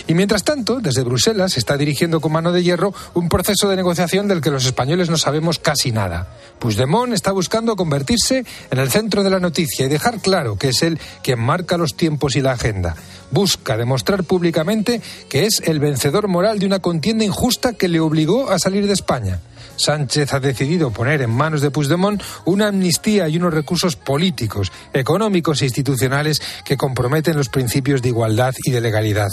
Y 0.08 0.14
mientras 0.14 0.44
tanto, 0.44 0.80
desde 0.82 1.04
Bruselas 1.04 1.54
se 1.54 1.60
está 1.60 1.78
dirigiendo 1.78 2.20
con 2.20 2.32
mano 2.32 2.52
de 2.52 2.64
hierro 2.64 2.94
un 3.14 3.30
proceso 3.30 3.70
de 3.70 3.76
negociación 3.76 4.28
del 4.28 4.42
que 4.42 4.52
los 4.52 4.66
españoles 4.66 5.10
no 5.10 5.18
sabemos 5.18 5.60
casi 5.60 5.92
nada. 5.92 6.28
Puigdemont 6.60 7.14
está 7.14 7.32
buscando 7.32 7.76
convertirse 7.76 8.46
en 8.72 8.80
el 8.80 8.92
centro 8.92 9.24
de 9.24 9.30
la 9.30 9.40
noticia 9.40 9.86
y 9.86 9.90
dejar 9.90 10.20
claro 10.20 10.58
que 10.58 10.70
es 10.70 10.82
él 10.84 11.00
quien 11.22 11.40
marca 11.40 11.78
los 11.78 11.96
tiempos 11.96 12.36
y 12.36 12.42
la 12.42 12.52
agenda. 12.52 12.96
Busca 13.32 13.78
demostrar 13.78 14.24
públicamente 14.24 15.02
que 15.30 15.46
es 15.46 15.62
el 15.66 15.80
vencedor 15.80 16.28
moral 16.28 16.60
de 16.60 16.66
una 16.66 16.80
contienda 16.80 17.26
injusta 17.26 17.74
que 17.74 17.88
le 17.88 18.00
obligó 18.00 18.50
a 18.50 18.60
salir 18.60 18.88
de 18.88 18.94
España. 18.94 19.40
Sánchez 19.76 20.34
ha 20.34 20.40
decidido 20.40 20.92
poner 20.92 21.22
en 21.22 21.30
manos 21.30 21.62
de 21.62 21.72
Puigdemont 21.72 22.22
una 22.46 22.68
amnistía 22.68 23.28
y 23.28 23.38
unos 23.38 23.54
recursos 23.54 23.96
políticos, 23.96 24.72
económicos 24.94 25.62
e 25.62 25.66
institucionales 25.66 26.42
que 26.66 26.78
comprometen 26.78 27.38
los 27.38 27.50
principios 27.50 28.02
de 28.02 28.10
igualdad 28.10 28.54
y 28.64 28.72
de 28.72 28.82
legalidad. 28.82 29.32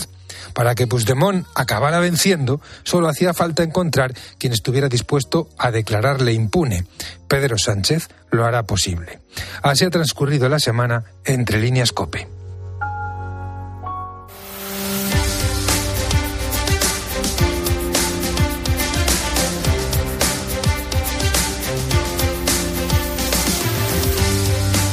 Para 0.54 0.74
que 0.74 0.86
Puigdemont 0.86 1.46
acabara 1.54 2.00
venciendo, 2.00 2.60
solo 2.82 3.08
hacía 3.08 3.34
falta 3.34 3.62
encontrar 3.62 4.14
quien 4.38 4.52
estuviera 4.52 4.88
dispuesto 4.88 5.48
a 5.58 5.70
declararle 5.70 6.32
impune. 6.32 6.84
Pedro 7.28 7.58
Sánchez 7.58 8.08
lo 8.30 8.44
hará 8.44 8.64
posible. 8.64 9.20
Así 9.62 9.84
ha 9.84 9.90
transcurrido 9.90 10.48
la 10.48 10.58
semana 10.58 11.04
entre 11.24 11.60
líneas 11.60 11.92
COPE. 11.92 12.39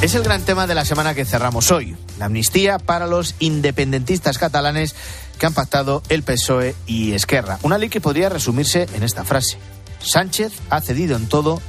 Es 0.08 0.14
el 0.14 0.22
gran 0.22 0.40
tema 0.40 0.66
de 0.66 0.74
la 0.74 0.86
semana 0.86 1.12
que 1.12 1.26
cerramos 1.26 1.70
hoy, 1.70 1.94
la 2.18 2.24
amnistía 2.24 2.78
para 2.78 3.06
los 3.06 3.34
independentistas 3.40 4.38
catalanes 4.38 4.94
que 5.38 5.44
han 5.44 5.52
pactado 5.52 6.02
el 6.08 6.22
PSOE 6.22 6.74
y 6.86 7.12
Esquerra. 7.12 7.58
Una 7.60 7.76
ley 7.76 7.90
que 7.90 8.00
podría 8.00 8.30
resumirse 8.30 8.88
en 8.94 9.02
esta 9.02 9.24
frase. 9.24 9.58
Sánchez 10.00 10.54
ha 10.70 10.80
cedido 10.80 11.14
en 11.14 11.28
todo 11.28 11.60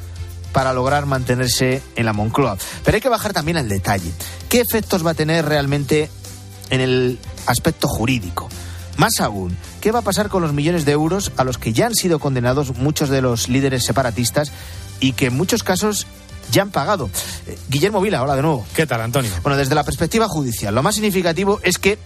para 0.53 0.71
lograr 0.71 1.05
mantenerse 1.05 1.81
en 1.97 2.05
la 2.05 2.13
Moncloa. 2.13 2.57
Pero 2.85 2.95
hay 2.95 3.01
que 3.01 3.09
bajar 3.09 3.33
también 3.33 3.57
al 3.57 3.67
detalle. 3.67 4.09
¿Qué 4.47 4.61
efectos 4.61 5.05
va 5.05 5.11
a 5.11 5.15
tener 5.15 5.43
realmente 5.43 6.09
en 6.69 6.79
el 6.79 7.19
aspecto 7.45 7.89
jurídico? 7.89 8.47
Más 8.95 9.19
aún, 9.19 9.57
¿qué 9.81 9.91
va 9.91 9.99
a 9.99 10.03
pasar 10.03 10.29
con 10.29 10.41
los 10.41 10.53
millones 10.53 10.85
de 10.85 10.93
euros 10.93 11.33
a 11.35 11.43
los 11.43 11.57
que 11.57 11.73
ya 11.73 11.87
han 11.87 11.93
sido 11.95 12.19
condenados 12.19 12.77
muchos 12.77 13.09
de 13.09 13.21
los 13.21 13.49
líderes 13.49 13.83
separatistas 13.83 14.53
y 15.01 15.11
que 15.11 15.25
en 15.25 15.35
muchos 15.35 15.61
casos 15.61 16.07
ya 16.51 16.61
han 16.61 16.71
pagado? 16.71 17.09
Eh, 17.47 17.57
Guillermo 17.69 18.01
Vila, 18.01 18.21
hola 18.23 18.35
de 18.35 18.41
nuevo. 18.41 18.65
¿Qué 18.75 18.85
tal, 18.85 19.01
Antonio? 19.01 19.31
Bueno, 19.43 19.57
desde 19.57 19.75
la 19.75 19.83
perspectiva 19.83 20.27
judicial, 20.27 20.73
lo 20.73 20.83
más 20.83 20.95
significativo 20.95 21.59
es 21.63 21.77
que 21.77 21.97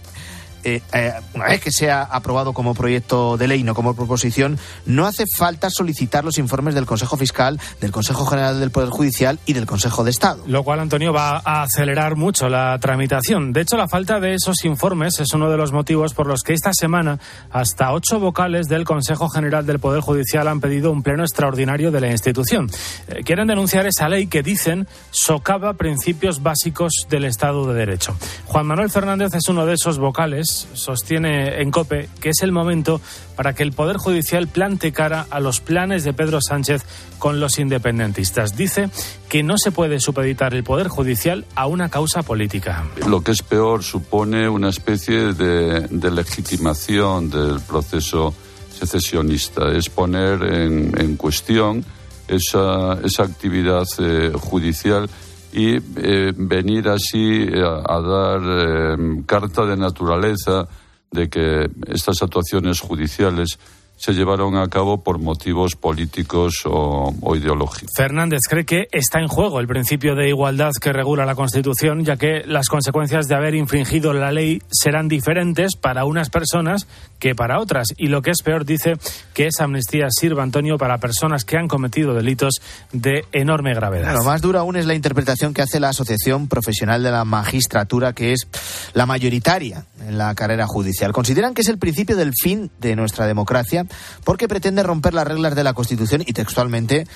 eh, 0.64 0.82
eh, 0.92 1.12
una 1.34 1.46
vez 1.46 1.60
que 1.60 1.70
sea 1.70 2.02
aprobado 2.02 2.52
como 2.52 2.74
proyecto 2.74 3.36
de 3.36 3.48
ley, 3.48 3.62
no 3.62 3.74
como 3.74 3.94
proposición, 3.94 4.58
no 4.86 5.06
hace 5.06 5.24
falta 5.36 5.70
solicitar 5.70 6.24
los 6.24 6.38
informes 6.38 6.74
del 6.74 6.86
Consejo 6.86 7.16
Fiscal, 7.16 7.60
del 7.80 7.92
Consejo 7.92 8.26
General 8.26 8.58
del 8.58 8.70
Poder 8.70 8.90
Judicial 8.90 9.38
y 9.46 9.52
del 9.52 9.66
Consejo 9.66 10.04
de 10.04 10.10
Estado. 10.10 10.42
Lo 10.46 10.64
cual, 10.64 10.80
Antonio, 10.80 11.12
va 11.12 11.42
a 11.44 11.62
acelerar 11.62 12.16
mucho 12.16 12.48
la 12.48 12.78
tramitación. 12.80 13.52
De 13.52 13.60
hecho, 13.60 13.76
la 13.76 13.88
falta 13.88 14.20
de 14.20 14.34
esos 14.34 14.64
informes 14.64 15.20
es 15.20 15.32
uno 15.34 15.50
de 15.50 15.56
los 15.56 15.72
motivos 15.72 16.14
por 16.14 16.26
los 16.26 16.42
que 16.42 16.54
esta 16.54 16.72
semana 16.72 17.18
hasta 17.50 17.92
ocho 17.92 18.18
vocales 18.18 18.68
del 18.68 18.84
Consejo 18.84 19.28
General 19.28 19.66
del 19.66 19.78
Poder 19.78 20.00
Judicial 20.00 20.48
han 20.48 20.60
pedido 20.60 20.90
un 20.90 21.02
pleno 21.02 21.22
extraordinario 21.22 21.90
de 21.90 22.00
la 22.00 22.10
institución. 22.10 22.70
Eh, 23.08 23.22
quieren 23.24 23.48
denunciar 23.48 23.86
esa 23.86 24.08
ley 24.08 24.26
que 24.26 24.42
dicen 24.42 24.88
socava 25.10 25.74
principios 25.74 26.42
básicos 26.42 26.92
del 27.08 27.24
Estado 27.24 27.66
de 27.66 27.74
Derecho. 27.74 28.16
Juan 28.46 28.66
Manuel 28.66 28.90
Fernández 28.90 29.34
es 29.34 29.48
uno 29.48 29.66
de 29.66 29.74
esos 29.74 29.98
vocales 29.98 30.53
sostiene 30.54 31.60
en 31.60 31.70
COPE 31.70 32.08
que 32.20 32.30
es 32.30 32.42
el 32.42 32.52
momento 32.52 33.00
para 33.36 33.54
que 33.54 33.62
el 33.62 33.72
Poder 33.72 33.96
Judicial 33.96 34.48
plante 34.48 34.92
cara 34.92 35.26
a 35.30 35.40
los 35.40 35.60
planes 35.60 36.04
de 36.04 36.12
Pedro 36.12 36.40
Sánchez 36.40 36.82
con 37.18 37.40
los 37.40 37.58
independentistas. 37.58 38.56
Dice 38.56 38.90
que 39.28 39.42
no 39.42 39.58
se 39.58 39.72
puede 39.72 40.00
supeditar 40.00 40.54
el 40.54 40.64
Poder 40.64 40.88
Judicial 40.88 41.44
a 41.54 41.66
una 41.66 41.88
causa 41.88 42.22
política. 42.22 42.84
Lo 43.06 43.22
que 43.22 43.32
es 43.32 43.42
peor 43.42 43.82
supone 43.82 44.48
una 44.48 44.68
especie 44.68 45.32
de, 45.32 46.10
legitimación 46.10 47.30
del 47.30 47.60
proceso 47.60 48.34
secesionista, 48.78 49.72
es 49.72 49.88
poner 49.88 50.42
en, 50.42 51.16
cuestión 51.16 51.84
esa, 52.28 52.98
esa 53.04 53.22
actividad 53.22 53.84
eh, 53.98 54.32
judicial 54.34 55.08
y 55.54 55.76
eh, 55.76 56.32
venir 56.34 56.88
así 56.88 57.42
eh, 57.42 57.62
a, 57.62 58.00
dar 58.00 58.40
eh, 58.42 59.22
carta 59.24 59.64
de 59.64 59.76
naturaleza 59.76 60.66
de 61.12 61.28
que 61.28 61.70
estas 61.86 62.20
actuaciones 62.22 62.80
judiciales 62.80 63.56
se 63.96 64.12
llevaron 64.12 64.56
a 64.56 64.68
cabo 64.68 65.04
por 65.04 65.20
motivos 65.20 65.76
políticos 65.76 66.62
o, 66.66 67.14
ideológicos. 67.36 67.92
Fernández 67.96 68.40
cree 68.50 68.64
que 68.64 68.88
está 68.90 69.20
en 69.20 69.28
juego 69.28 69.60
el 69.60 69.68
principio 69.68 70.16
de 70.16 70.28
igualdad 70.28 70.72
que 70.80 70.92
regula 70.92 71.24
la 71.24 71.36
Constitución, 71.36 72.04
ya 72.04 72.16
que 72.16 72.42
las 72.44 72.68
consecuencias 72.68 73.28
de 73.28 73.36
haber 73.36 73.54
infringido 73.54 74.12
la 74.12 74.32
ley 74.32 74.60
serán 74.68 75.06
diferentes 75.06 75.76
para 75.80 76.04
unas 76.04 76.30
personas 76.30 76.88
que 77.24 77.34
para 77.34 77.58
otras. 77.58 77.86
Y 77.96 78.08
lo 78.08 78.20
que 78.20 78.32
es 78.32 78.42
peor, 78.42 78.66
dice 78.66 78.98
que 79.32 79.46
esa 79.46 79.64
amnistía 79.64 80.08
sirva, 80.10 80.42
Antonio, 80.42 80.76
para 80.76 80.98
personas 80.98 81.46
que 81.46 81.56
han 81.56 81.68
cometido 81.68 82.12
delitos 82.12 82.60
de 82.92 83.24
enorme 83.32 83.72
gravedad. 83.72 84.12
Lo 84.12 84.24
más 84.24 84.42
duro 84.42 84.58
aún 84.58 84.76
es 84.76 84.84
la 84.84 84.92
interpretación 84.92 85.54
que 85.54 85.62
hace 85.62 85.80
la 85.80 85.88
Asociación 85.88 86.48
Profesional 86.48 87.02
de 87.02 87.10
la 87.10 87.24
Magistratura, 87.24 88.12
que 88.12 88.34
es 88.34 88.46
la 88.92 89.06
mayoritaria 89.06 89.86
en 90.06 90.18
la 90.18 90.34
carrera 90.34 90.66
judicial. 90.66 91.14
Consideran 91.14 91.54
que 91.54 91.62
es 91.62 91.68
el 91.68 91.78
principio 91.78 92.14
del 92.14 92.34
fin 92.38 92.70
de 92.78 92.94
nuestra 92.94 93.26
democracia 93.26 93.86
porque 94.24 94.46
pretende 94.46 94.82
romper 94.82 95.14
las 95.14 95.26
reglas 95.26 95.54
de 95.54 95.64
la 95.64 95.72
Constitución 95.72 96.20
y 96.26 96.34
textualmente 96.34 97.06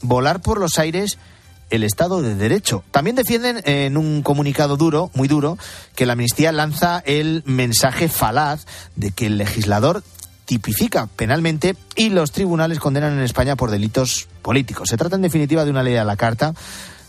volar 0.00 0.40
por 0.40 0.58
los 0.58 0.76
aires 0.80 1.18
el 1.72 1.84
Estado 1.84 2.22
de 2.22 2.34
Derecho. 2.34 2.84
También 2.90 3.16
defienden 3.16 3.62
en 3.64 3.96
un 3.96 4.22
comunicado 4.22 4.76
duro, 4.76 5.10
muy 5.14 5.26
duro, 5.26 5.58
que 5.96 6.06
la 6.06 6.12
amnistía 6.12 6.52
lanza 6.52 7.02
el 7.06 7.42
mensaje 7.46 8.08
falaz 8.08 8.66
de 8.94 9.10
que 9.10 9.26
el 9.26 9.38
legislador 9.38 10.04
tipifica 10.44 11.08
penalmente 11.16 11.74
y 11.96 12.10
los 12.10 12.30
tribunales 12.30 12.78
condenan 12.78 13.14
en 13.14 13.24
España 13.24 13.56
por 13.56 13.70
delitos 13.70 14.28
políticos. 14.42 14.88
Se 14.90 14.98
trata 14.98 15.16
en 15.16 15.22
definitiva 15.22 15.64
de 15.64 15.70
una 15.70 15.82
ley 15.82 15.96
a 15.96 16.04
la 16.04 16.16
carta 16.16 16.54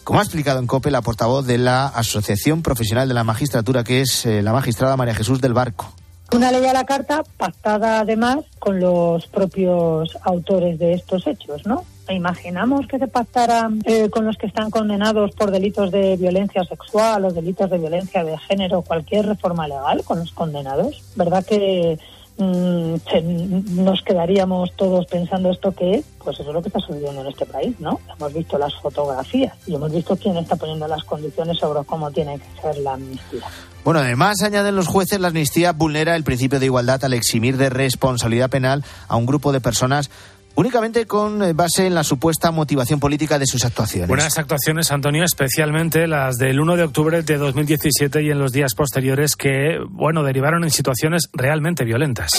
como 0.04 0.20
ha 0.20 0.24
explicado 0.24 0.60
en 0.60 0.68
COPE 0.68 0.92
la 0.92 1.02
portavoz 1.02 1.46
de 1.46 1.58
la 1.58 1.88
Asociación 1.88 2.62
Profesional 2.62 3.08
de 3.08 3.14
la 3.14 3.24
Magistratura, 3.24 3.84
que 3.84 4.02
es 4.02 4.26
eh, 4.26 4.42
la 4.42 4.52
magistrada 4.52 4.98
María 4.98 5.16
Jesús 5.16 5.40
del 5.40 5.54
Barco. 5.54 5.94
Una 6.34 6.52
ley 6.52 6.66
a 6.66 6.74
la 6.74 6.84
carta 6.84 7.24
pactada 7.38 8.00
además 8.00 8.40
con 8.60 8.80
los 8.80 9.28
propios 9.28 10.18
autores 10.24 10.78
de 10.80 10.94
estos 10.94 11.26
hechos, 11.28 11.66
¿no? 11.66 11.86
Imaginamos 12.10 12.86
que 12.88 13.00
se 13.00 13.08
pactara 13.08 13.70
eh, 13.86 14.10
con 14.10 14.26
los 14.26 14.38
que 14.38 14.48
están 14.48 14.70
condenados 14.70 15.32
por 15.32 15.52
delitos 15.52 15.92
de 15.92 16.18
violencia 16.18 16.64
sexual 16.66 17.26
o 17.26 17.32
delitos 17.32 17.70
de 17.70 17.78
violencia 17.78 18.24
de 18.24 18.38
género, 18.40 18.82
cualquier 18.82 19.26
reforma 19.26 19.68
legal 19.68 20.04
con 20.04 20.20
los 20.20 20.32
condenados. 20.32 21.02
¿Verdad 21.16 21.46
que 21.46 21.98
mm, 22.38 23.84
nos 23.84 24.02
quedaríamos 24.02 24.74
todos 24.76 25.06
pensando 25.06 25.50
esto 25.50 25.72
que 25.72 25.96
es? 25.96 26.06
Pues 26.24 26.40
eso 26.40 26.50
es 26.50 26.54
lo 26.54 26.62
que 26.62 26.68
está 26.68 26.80
sucediendo 26.80 27.22
en 27.22 27.28
este 27.28 27.46
país, 27.46 27.80
¿no? 27.80 28.00
Hemos 28.18 28.34
visto 28.34 28.58
las 28.58 28.76
fotografías 28.82 29.56
y 29.66 29.76
hemos 29.76 29.92
visto 29.92 30.18
quién 30.18 30.36
está 30.38 30.58
poniendo 30.58 30.88
las 30.88 31.04
condiciones 31.06 31.58
sobre 31.58 31.86
cómo 31.86 32.12
tiene 32.12 32.38
que 32.38 32.62
ser 32.62 32.78
la 32.80 32.94
amnistía. 32.94 33.44
Bueno, 33.84 34.00
además, 34.00 34.42
añaden 34.42 34.78
los 34.78 34.88
jueces, 34.88 35.20
la 35.20 35.28
amnistía 35.28 35.74
vulnera 35.74 36.16
el 36.16 36.24
principio 36.24 36.58
de 36.58 36.68
igualdad 36.68 37.04
al 37.04 37.14
eximir 37.14 37.58
de 37.58 37.70
responsabilidad 37.70 38.50
penal 38.50 38.86
a 39.10 39.18
un 39.18 39.26
grupo 39.26 39.52
de 39.52 39.60
personas 39.60 40.10
únicamente 40.56 41.06
con 41.06 41.42
eh, 41.42 41.54
base 41.54 41.86
en 41.86 41.96
la 41.96 42.04
supuesta 42.04 42.52
motivación 42.52 43.00
política 43.00 43.40
de 43.40 43.46
sus 43.46 43.66
actuaciones. 43.66 44.08
Buenas 44.08 44.38
actuaciones, 44.38 44.92
Antonio, 44.92 45.24
especialmente 45.24 46.08
las 46.08 46.38
del 46.38 46.60
1 46.60 46.76
de 46.76 46.84
octubre 46.84 47.24
de 47.24 47.38
2017 47.38 48.24
y 48.24 48.30
en 48.32 48.40
los 48.40 48.52
días 48.52 48.74
posteriores 48.76 49.36
que, 49.36 49.80
bueno, 49.90 50.24
derivaron 50.24 50.64
en 50.64 50.72
situaciones 50.72 51.30
realmente 51.34 51.84
violentas. 51.84 52.32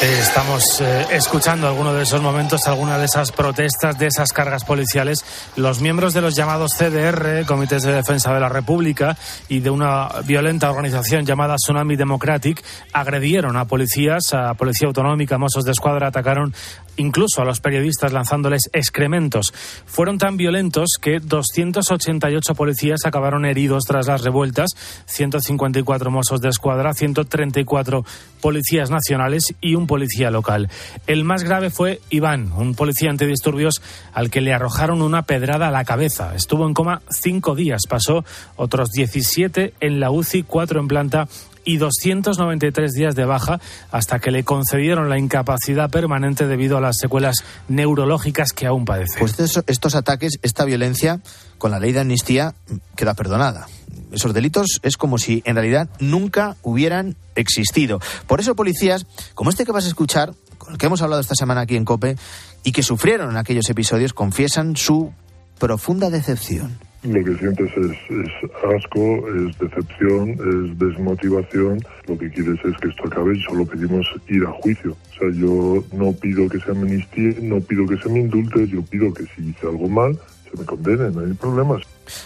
Estamos 0.00 0.80
eh, 0.80 1.06
escuchando 1.10 1.66
algunos 1.66 1.96
de 1.96 2.04
esos 2.04 2.22
momentos, 2.22 2.68
algunas 2.68 3.00
de 3.00 3.06
esas 3.06 3.32
protestas, 3.32 3.98
de 3.98 4.06
esas 4.06 4.32
cargas 4.32 4.62
policiales. 4.62 5.24
Los 5.56 5.80
miembros 5.80 6.14
de 6.14 6.20
los 6.20 6.36
llamados 6.36 6.74
CDR, 6.78 7.44
Comités 7.46 7.82
de 7.82 7.94
Defensa 7.94 8.32
de 8.32 8.38
la 8.38 8.48
República, 8.48 9.16
y 9.48 9.58
de 9.58 9.70
una 9.70 10.08
violenta 10.24 10.70
organización 10.70 11.26
llamada 11.26 11.56
Tsunami 11.56 11.96
Democratic, 11.96 12.62
agredieron 12.92 13.56
a 13.56 13.64
policías, 13.64 14.32
a 14.34 14.54
Policía 14.54 14.86
Autonómica, 14.86 15.36
Mossos 15.36 15.64
de 15.64 15.72
Escuadra, 15.72 16.06
atacaron 16.06 16.54
incluso 16.96 17.42
a 17.42 17.44
los 17.44 17.60
periodistas 17.60 18.12
lanzándoles 18.12 18.70
excrementos. 18.72 19.52
Fueron 19.86 20.18
tan 20.18 20.36
violentos 20.36 20.90
que 21.00 21.18
288 21.18 22.54
policías 22.54 23.00
acabaron 23.04 23.46
heridos 23.46 23.84
tras 23.84 24.06
las 24.06 24.22
revueltas, 24.22 24.70
154 25.06 26.10
Mossos 26.12 26.40
de 26.40 26.50
Escuadra, 26.50 26.94
134 26.94 28.04
policías 28.40 28.90
nacionales 28.90 29.54
y 29.60 29.74
un 29.74 29.87
policía 29.88 30.30
local. 30.30 30.68
El 31.08 31.24
más 31.24 31.42
grave 31.42 31.70
fue 31.70 32.00
Iván, 32.10 32.52
un 32.52 32.76
policía 32.76 33.10
antidisturbios 33.10 33.82
al 34.12 34.30
que 34.30 34.40
le 34.40 34.54
arrojaron 34.54 35.02
una 35.02 35.22
pedrada 35.22 35.66
a 35.66 35.72
la 35.72 35.84
cabeza. 35.84 36.36
Estuvo 36.36 36.64
en 36.68 36.74
coma 36.74 37.02
cinco 37.10 37.56
días, 37.56 37.82
pasó 37.88 38.24
otros 38.54 38.90
17 38.90 39.74
en 39.80 39.98
la 39.98 40.12
UCI, 40.12 40.44
cuatro 40.44 40.78
en 40.78 40.86
planta 40.86 41.26
y 41.68 41.76
293 41.76 42.92
días 42.92 43.14
de 43.14 43.26
baja 43.26 43.60
hasta 43.92 44.20
que 44.20 44.30
le 44.30 44.42
concedieron 44.42 45.10
la 45.10 45.18
incapacidad 45.18 45.90
permanente 45.90 46.46
debido 46.46 46.78
a 46.78 46.80
las 46.80 46.96
secuelas 46.98 47.44
neurológicas 47.68 48.54
que 48.54 48.66
aún 48.66 48.86
padece. 48.86 49.18
Pues 49.18 49.38
estos 49.38 49.94
ataques, 49.94 50.38
esta 50.40 50.64
violencia, 50.64 51.20
con 51.58 51.70
la 51.70 51.78
ley 51.78 51.92
de 51.92 52.00
amnistía, 52.00 52.54
queda 52.96 53.12
perdonada 53.12 53.66
esos 54.10 54.32
delitos 54.32 54.80
es 54.82 54.96
como 54.96 55.18
si 55.18 55.42
en 55.44 55.56
realidad 55.56 55.90
nunca 56.00 56.56
hubieran 56.62 57.14
existido. 57.34 58.00
Por 58.26 58.40
eso 58.40 58.54
policías, 58.54 59.04
como 59.34 59.50
este 59.50 59.66
que 59.66 59.72
vas 59.72 59.84
a 59.84 59.88
escuchar, 59.88 60.32
con 60.56 60.72
el 60.72 60.78
que 60.78 60.86
hemos 60.86 61.02
hablado 61.02 61.20
esta 61.20 61.34
semana 61.34 61.60
aquí 61.60 61.76
en 61.76 61.84
COPE, 61.84 62.16
y 62.64 62.72
que 62.72 62.82
sufrieron 62.82 63.30
en 63.30 63.36
aquellos 63.36 63.68
episodios, 63.68 64.14
confiesan 64.14 64.76
su 64.76 65.12
profunda 65.58 66.08
decepción. 66.08 66.87
Lo 67.04 67.24
que 67.24 67.38
sientes 67.38 67.70
es, 67.76 68.50
asco, 68.76 69.24
es 69.28 69.58
decepción, 69.58 70.30
es 70.30 70.78
desmotivación. 70.78 71.78
Lo 72.08 72.18
que 72.18 72.28
quieres 72.28 72.58
es 72.64 72.76
que 72.78 72.88
esto 72.88 73.06
acabe 73.06 73.36
y 73.36 73.42
solo 73.42 73.64
pedimos 73.64 74.04
ir 74.28 74.44
a 74.44 74.52
juicio. 74.62 74.96
O 75.12 75.18
sea, 75.18 75.30
yo 75.32 75.84
no 75.92 76.12
pido 76.12 76.48
que 76.48 76.58
se 76.58 76.72
amnistíe, 76.72 77.36
no 77.42 77.60
pido 77.60 77.86
que 77.86 77.98
se 77.98 78.08
me 78.08 78.20
indulte, 78.20 78.66
yo 78.66 78.82
pido 78.82 79.14
que 79.14 79.24
si 79.36 79.48
hice 79.48 79.66
algo 79.66 79.88
mal, 79.88 80.18
se 80.50 80.58
me 80.58 80.64
condene, 80.64 81.10
no 81.10 81.20
hay 81.20 81.32
problemas. 81.34 81.82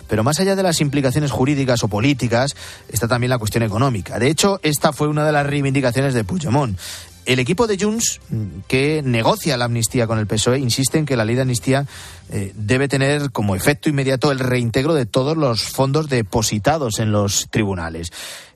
Pero 0.09 0.25
más 0.25 0.41
allá 0.41 0.57
de 0.57 0.62
las 0.62 0.81
implicaciones 0.81 1.31
jurídicas 1.31 1.83
o 1.85 1.89
políticas, 1.89 2.55
está 2.89 3.09
también 3.09 3.31
la 3.31 3.39
cuestión 3.39 3.64
económica. 3.64 4.18
De 4.18 4.29
hecho, 4.29 4.59
esta 4.62 4.93
fue 4.93 5.09
una 5.09 5.27
de 5.27 5.33
las 5.33 5.47
reivindicaciones 5.47 6.14
de 6.14 6.25
Puigdemont. 6.25 6.79
El 7.25 7.39
equipo 7.39 7.68
de 7.68 7.79
Junts, 7.79 8.20
que 8.66 9.01
negocia 9.05 9.57
la 9.57 9.66
amnistía 9.66 10.09
con 10.09 10.18
el 10.18 10.27
PSOE, 10.27 10.59
insiste 10.59 10.99
en 10.99 11.07
que 11.07 11.16
la 11.16 11.25
ley 11.25 11.37
de 11.37 11.43
amnistía 11.43 11.87
eh, 12.31 12.53
debe 12.57 12.89
tener 12.89 13.31
como 13.31 13.55
efecto 13.55 13.89
inmediato 13.89 14.33
el 14.33 14.41
reintegro 14.41 14.95
de 14.95 15.07
todos 15.07 15.37
los 15.37 15.62
fondos 15.62 16.09
depositados 16.09 16.99
en 16.99 17.12
los 17.12 17.49
tribunales. 17.49 18.11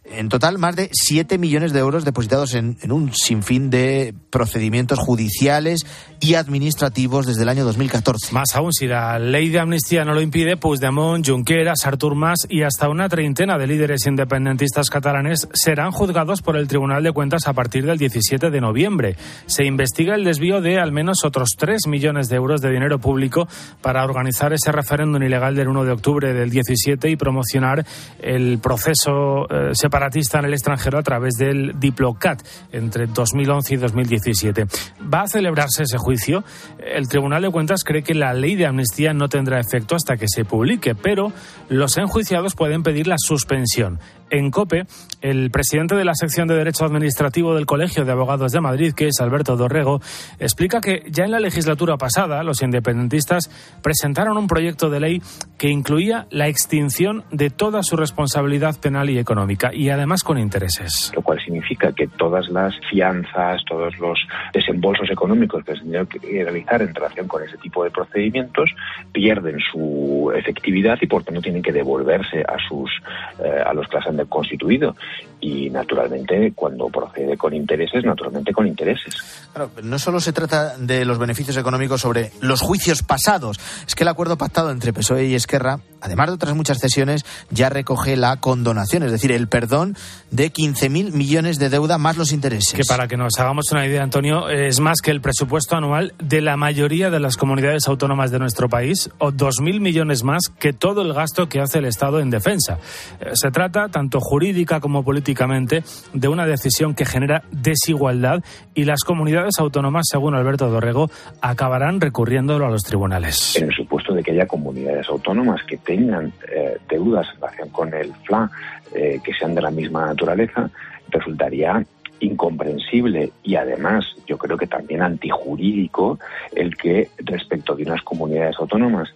En 0.09 0.29
total, 0.29 0.59
más 0.59 0.77
de 0.77 0.89
7 0.93 1.37
millones 1.37 1.73
de 1.73 1.81
euros 1.81 2.05
depositados 2.05 2.55
en, 2.55 2.79
en, 2.83 2.93
un 2.93 3.13
sinfín 3.13 3.71
de 3.71 4.15
procedimientos 4.31 4.99
judiciales 4.99 5.85
y 6.21 6.35
administrativos 6.35 7.27
desde 7.27 7.43
el 7.43 7.49
año 7.49 7.65
2014. 7.65 8.33
Más 8.33 8.55
aún, 8.55 8.73
si 8.73 8.87
la 8.87 9.19
ley 9.19 9.49
de 9.49 9.59
amnistía 9.59 10.05
no 10.05 10.15
lo 10.15 10.21
impide, 10.21 10.57
Puigdemont, 10.57 11.27
Junqueras, 11.27 11.87
Artur 11.87 12.15
Mas 12.15 12.47
y 12.49 12.63
hasta 12.63 12.89
una 12.89 13.09
treintena 13.09 13.59
de 13.59 13.67
líderes 13.67 14.07
independentistas 14.07 14.91
catalanes 14.91 15.49
serán 15.53 15.91
juzgados 15.91 16.41
por 16.41 16.57
el 16.57 16.69
Tribunal 16.69 17.03
de 17.03 17.13
Cuentas 17.13 17.49
a 17.49 17.53
partir 17.53 17.85
del 17.85 17.99
17 17.99 18.51
de 18.51 18.61
noviembre. 18.61 19.17
Se 19.47 19.65
investiga 19.65 20.15
el 20.15 20.25
desvío 20.25 20.61
de 20.61 20.79
al 20.79 20.93
menos 20.93 21.25
otros 21.25 21.51
3 21.59 21.87
millones 21.89 22.29
de 22.29 22.37
euros 22.37 22.61
de 22.61 22.71
dinero 22.71 22.99
público 22.99 23.49
para 23.83 24.05
organizar 24.05 24.53
ese 24.53 24.71
referéndum 24.73 25.23
ilegal 25.23 25.55
del 25.55 25.69
1 25.69 25.85
de 25.85 25.93
octubre 25.93 26.33
del 26.33 26.51
17 26.51 27.11
y 27.11 27.17
promocionar 27.17 27.85
el 28.21 28.59
proceso 28.59 29.47
eh, 29.51 29.71
separatista 29.97 30.41
en 30.41 30.45
el 30.45 30.53
extranjero 30.53 30.99
a 30.99 31.03
través 31.03 31.37
del 31.39 31.81
Diplocat 31.81 32.43
entre 32.71 33.07
2011 33.07 33.75
y 33.75 33.77
2017. 33.79 34.67
¿Va 35.03 35.23
a 35.23 35.27
celebrarse 35.27 35.85
ese 35.85 35.97
juicio? 35.97 36.45
El 36.79 37.09
Tribunal 37.09 37.41
de 37.41 37.51
Cuentas 37.51 37.83
cree 37.83 38.03
que 38.03 38.15
la 38.15 38.35
ley 38.35 38.57
de 38.57 38.67
amnistía 38.67 39.15
no 39.15 39.31
tendrá 39.31 39.59
efecto 39.59 39.97
hasta 39.97 40.19
que 40.19 40.27
se 40.29 40.45
publique, 40.45 40.95
pero 40.95 41.33
los 41.71 41.97
enjuiciados 41.97 42.55
pueden 42.55 42.83
pedir 42.83 43.07
la 43.07 43.17
suspensión. 43.17 43.99
En 44.31 44.51
COPE, 44.51 44.87
el 45.23 45.51
presidente 45.51 45.95
de 45.95 46.05
la 46.05 46.15
sección 46.15 46.49
de 46.49 46.57
Derecho 46.57 46.85
Administrativo 46.85 47.55
del 47.55 47.67
Colegio 47.67 48.05
de 48.05 48.13
Abogados 48.13 48.53
de 48.53 48.61
Madrid, 48.61 48.93
que 48.93 49.09
es 49.09 49.21
Alberto 49.21 49.57
Dorrego, 49.57 50.01
explica 50.39 50.81
que 50.81 51.03
ya 51.09 51.25
en 51.25 51.31
la 51.31 51.41
legislatura 51.41 51.97
pasada 51.97 52.43
los 52.43 52.63
independentistas 52.63 53.51
presentaron 53.83 54.37
un 54.37 54.47
proyecto 54.47 54.91
de 54.91 55.01
ley 55.01 55.23
que 55.59 55.69
incluía 55.69 56.27
la 56.31 56.49
extinción 56.49 57.25
de 57.31 57.51
toda 57.51 57.83
su 57.83 57.97
responsabilidad 57.97 58.79
penal 58.81 59.11
y 59.11 59.19
económica, 59.19 59.73
y 59.73 59.91
además 59.91 60.23
con 60.23 60.39
intereses. 60.39 61.13
Lo 61.15 61.23
cual 61.23 61.41
significa 61.41 61.93
que 61.93 62.09
todas 62.09 62.49
las 62.49 62.75
fianzas, 62.91 63.65
todos 63.69 63.99
los 63.99 64.19
desembolsos 64.53 65.11
económicos 65.11 65.65
que 65.65 65.73
se 65.73 65.81
tendrían 65.81 66.07
que 66.07 66.19
realizar 66.45 66.83
en 66.83 66.95
relación 66.95 67.29
con 67.29 67.43
ese 67.43 67.57
tipo 67.59 67.85
de 67.85 67.91
procedimientos 67.91 68.71
pierden 69.13 69.59
su 69.61 70.33
efectividad 70.35 70.99
y 71.01 71.07
por 71.07 71.23
tanto 71.23 71.41
tienen 71.41 71.63
que 71.63 71.73
devolverse 71.73 72.41
a 72.41 72.57
sus 72.69 72.91
eh, 73.39 73.63
a 73.65 73.73
los 73.73 73.87
han 74.07 74.16
constituido 74.25 74.97
y 75.41 75.71
naturalmente 75.71 76.53
cuando 76.55 76.89
procede 76.89 77.37
con 77.37 77.55
intereses, 77.55 78.05
naturalmente 78.05 78.53
con 78.53 78.67
intereses. 78.67 79.15
Claro, 79.53 79.71
no 79.83 79.99
solo 79.99 80.21
se 80.21 80.33
trata 80.33 80.77
de 80.79 81.05
los 81.05 81.19
beneficios 81.19 81.57
económicos 81.57 82.01
sobre 82.01 82.33
los 82.41 82.61
juicios 82.61 83.03
pasados, 83.03 83.59
es 83.87 83.95
que 83.95 84.05
el 84.05 84.09
acuerdo 84.09 84.39
pactado 84.39 84.71
entre 84.71 84.93
PSOE 84.93 85.27
y 85.27 85.35
Esquerra, 85.35 85.81
además 86.01 86.29
de 86.29 86.35
otras 86.35 86.55
muchas 86.55 86.79
cesiones, 86.79 87.25
ya 87.51 87.69
recoge 87.69 88.17
la 88.17 88.37
condonación, 88.37 89.03
es 89.03 89.13
decir, 89.13 89.33
el 89.33 89.49
perdón 89.49 89.97
de 90.31 90.53
15.000 90.53 91.13
millones 91.13 91.59
de 91.59 91.71
deuda 91.71 91.99
más 91.99 92.17
los 92.17 92.33
intereses. 92.33 92.75
Que 92.75 92.85
para 92.85 93.09
que 93.09 93.17
nos 93.17 93.39
hagamos 93.39 93.71
una 93.73 93.87
idea, 93.87 94.03
Antonio, 94.03 94.49
es 94.49 94.81
más 94.81 95.01
que 95.01 95.11
el 95.11 95.21
presupuesto 95.21 95.77
anual 95.77 96.15
de 96.19 96.41
la 96.41 96.57
mayoría 96.57 97.11
de 97.11 97.21
las 97.21 97.37
comunidades 97.37 97.89
autónomas 97.89 98.31
de 98.31 98.39
nuestro 98.39 98.69
país 98.69 99.11
o 99.19 99.33
2.000 99.33 99.81
millones 99.81 100.25
más 100.25 100.49
que 100.59 100.73
todo 100.73 101.03
el 101.03 101.13
gasto 101.13 101.49
que 101.49 101.61
hace 101.61 101.79
el 101.79 101.85
Estado 101.85 102.21
en 102.21 102.31
defensa. 102.31 102.79
Eh, 103.21 103.31
se 103.35 103.51
trata, 103.51 103.89
tanto 103.89 104.21
jurídica 104.21 104.81
como 104.81 105.05
de 105.35 106.29
una 106.29 106.47
decisión 106.47 106.95
que 106.95 107.05
genera 107.05 107.43
desigualdad 107.51 108.43
y 108.75 108.85
las 108.85 109.03
comunidades 109.03 109.59
autónomas, 109.59 110.07
según 110.11 110.35
Alberto 110.35 110.69
Dorrego, 110.69 111.11
acabarán 111.41 112.01
recurriéndolo 112.01 112.67
a 112.67 112.71
los 112.71 112.83
tribunales. 112.83 113.57
En 113.57 113.69
el 113.69 113.75
supuesto 113.75 114.15
de 114.15 114.23
que 114.23 114.33
haya 114.33 114.47
comunidades 114.47 115.09
autónomas 115.09 115.63
que 115.65 115.79
tengan 115.79 116.33
eh, 116.53 116.79
deudas 116.89 117.27
en 117.35 117.41
relación 117.41 117.69
con 117.71 117.95
el 117.95 118.13
FLA 118.25 118.51
eh, 118.95 119.21
que 119.25 119.33
sean 119.33 119.55
de 119.55 119.63
la 119.63 119.71
misma 119.71 120.07
naturaleza, 120.07 120.71
resultaría 121.09 121.85
incomprensible 122.21 123.31
y 123.43 123.57
además 123.57 124.05
yo 124.27 124.39
creo 124.39 124.57
que 124.57 124.67
también 124.67 125.03
antijurídico 125.03 126.19
el 126.55 126.77
que 126.77 127.11
respecto 127.19 127.75
de 127.75 127.85
unas 127.85 128.03
comunidades 128.03 128.57
autónomas 128.59 129.09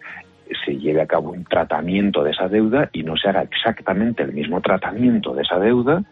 se 0.64 0.76
lleve 0.76 1.02
a 1.02 1.06
cabo 1.06 1.30
un 1.30 1.44
tratamiento 1.44 2.22
de 2.22 2.30
esa 2.30 2.48
deuda 2.48 2.88
y 2.92 3.02
no 3.02 3.16
se 3.16 3.28
haga 3.28 3.42
exactamente 3.42 4.22
el 4.22 4.32
mismo 4.32 4.60
tratamiento 4.60 5.34
de 5.34 5.42
esa 5.42 5.58
deuda 5.58 6.02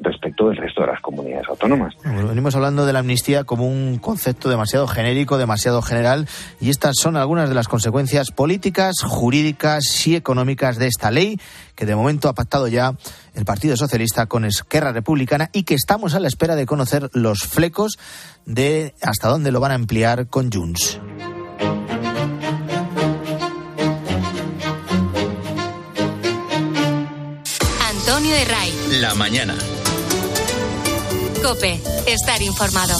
respecto 0.00 0.48
del 0.48 0.56
resto 0.56 0.82
de 0.82 0.88
las 0.88 1.00
comunidades 1.00 1.48
autónomas. 1.48 1.94
Venimos 2.04 2.54
hablando 2.54 2.86
de 2.86 2.92
la 2.92 3.00
amnistía 3.00 3.44
como 3.44 3.66
un 3.66 3.98
concepto 3.98 4.48
demasiado 4.48 4.86
genérico, 4.86 5.38
demasiado 5.38 5.82
general, 5.82 6.26
y 6.60 6.70
estas 6.70 6.96
son 7.00 7.16
algunas 7.16 7.48
de 7.48 7.54
las 7.54 7.68
consecuencias 7.68 8.30
políticas, 8.30 8.96
jurídicas 9.02 10.06
y 10.06 10.16
económicas 10.16 10.76
de 10.78 10.86
esta 10.86 11.10
ley 11.10 11.40
que 11.74 11.86
de 11.86 11.96
momento 11.96 12.28
ha 12.28 12.34
pactado 12.34 12.68
ya 12.68 12.92
el 13.34 13.44
Partido 13.44 13.76
Socialista 13.76 14.26
con 14.26 14.44
Esquerra 14.44 14.92
Republicana 14.92 15.50
y 15.52 15.64
que 15.64 15.74
estamos 15.74 16.14
a 16.14 16.20
la 16.20 16.28
espera 16.28 16.56
de 16.56 16.66
conocer 16.66 17.10
los 17.12 17.40
flecos 17.40 17.98
de 18.44 18.94
hasta 19.02 19.28
dónde 19.28 19.52
lo 19.52 19.60
van 19.60 19.72
a 19.72 19.76
emplear 19.76 20.26
con 20.28 20.50
Junts. 20.50 21.00
La 29.00 29.14
mañana. 29.14 29.54
Cope, 31.42 31.78
estar 32.06 32.40
informado. 32.40 32.96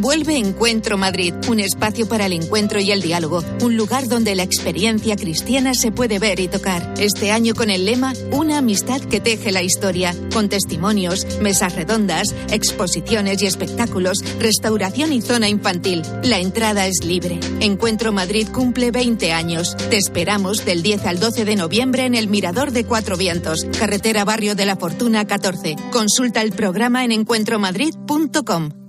Vuelve 0.00 0.38
Encuentro 0.38 0.96
Madrid, 0.96 1.34
un 1.46 1.60
espacio 1.60 2.08
para 2.08 2.24
el 2.24 2.32
encuentro 2.32 2.80
y 2.80 2.90
el 2.90 3.02
diálogo, 3.02 3.44
un 3.60 3.76
lugar 3.76 4.08
donde 4.08 4.34
la 4.34 4.42
experiencia 4.42 5.14
cristiana 5.14 5.74
se 5.74 5.92
puede 5.92 6.18
ver 6.18 6.40
y 6.40 6.48
tocar. 6.48 6.94
Este 6.96 7.30
año 7.30 7.54
con 7.54 7.68
el 7.68 7.84
lema 7.84 8.14
Una 8.32 8.58
amistad 8.58 9.02
que 9.02 9.20
teje 9.20 9.52
la 9.52 9.62
historia, 9.62 10.14
con 10.32 10.48
testimonios, 10.48 11.26
mesas 11.42 11.74
redondas, 11.76 12.34
exposiciones 12.50 13.42
y 13.42 13.46
espectáculos, 13.46 14.24
restauración 14.38 15.12
y 15.12 15.20
zona 15.20 15.50
infantil. 15.50 16.00
La 16.22 16.38
entrada 16.38 16.86
es 16.86 17.04
libre. 17.04 17.38
Encuentro 17.60 18.10
Madrid 18.10 18.48
cumple 18.50 18.92
20 18.92 19.32
años. 19.32 19.76
Te 19.90 19.98
esperamos 19.98 20.64
del 20.64 20.82
10 20.82 21.04
al 21.04 21.20
12 21.20 21.44
de 21.44 21.56
noviembre 21.56 22.06
en 22.06 22.14
el 22.14 22.28
Mirador 22.28 22.72
de 22.72 22.86
Cuatro 22.86 23.18
Vientos, 23.18 23.66
carretera 23.78 24.24
Barrio 24.24 24.54
de 24.54 24.64
la 24.64 24.76
Fortuna 24.76 25.26
14. 25.26 25.76
Consulta 25.92 26.40
el 26.40 26.52
programa 26.52 27.04
en 27.04 27.12
encuentromadrid.com. 27.12 28.79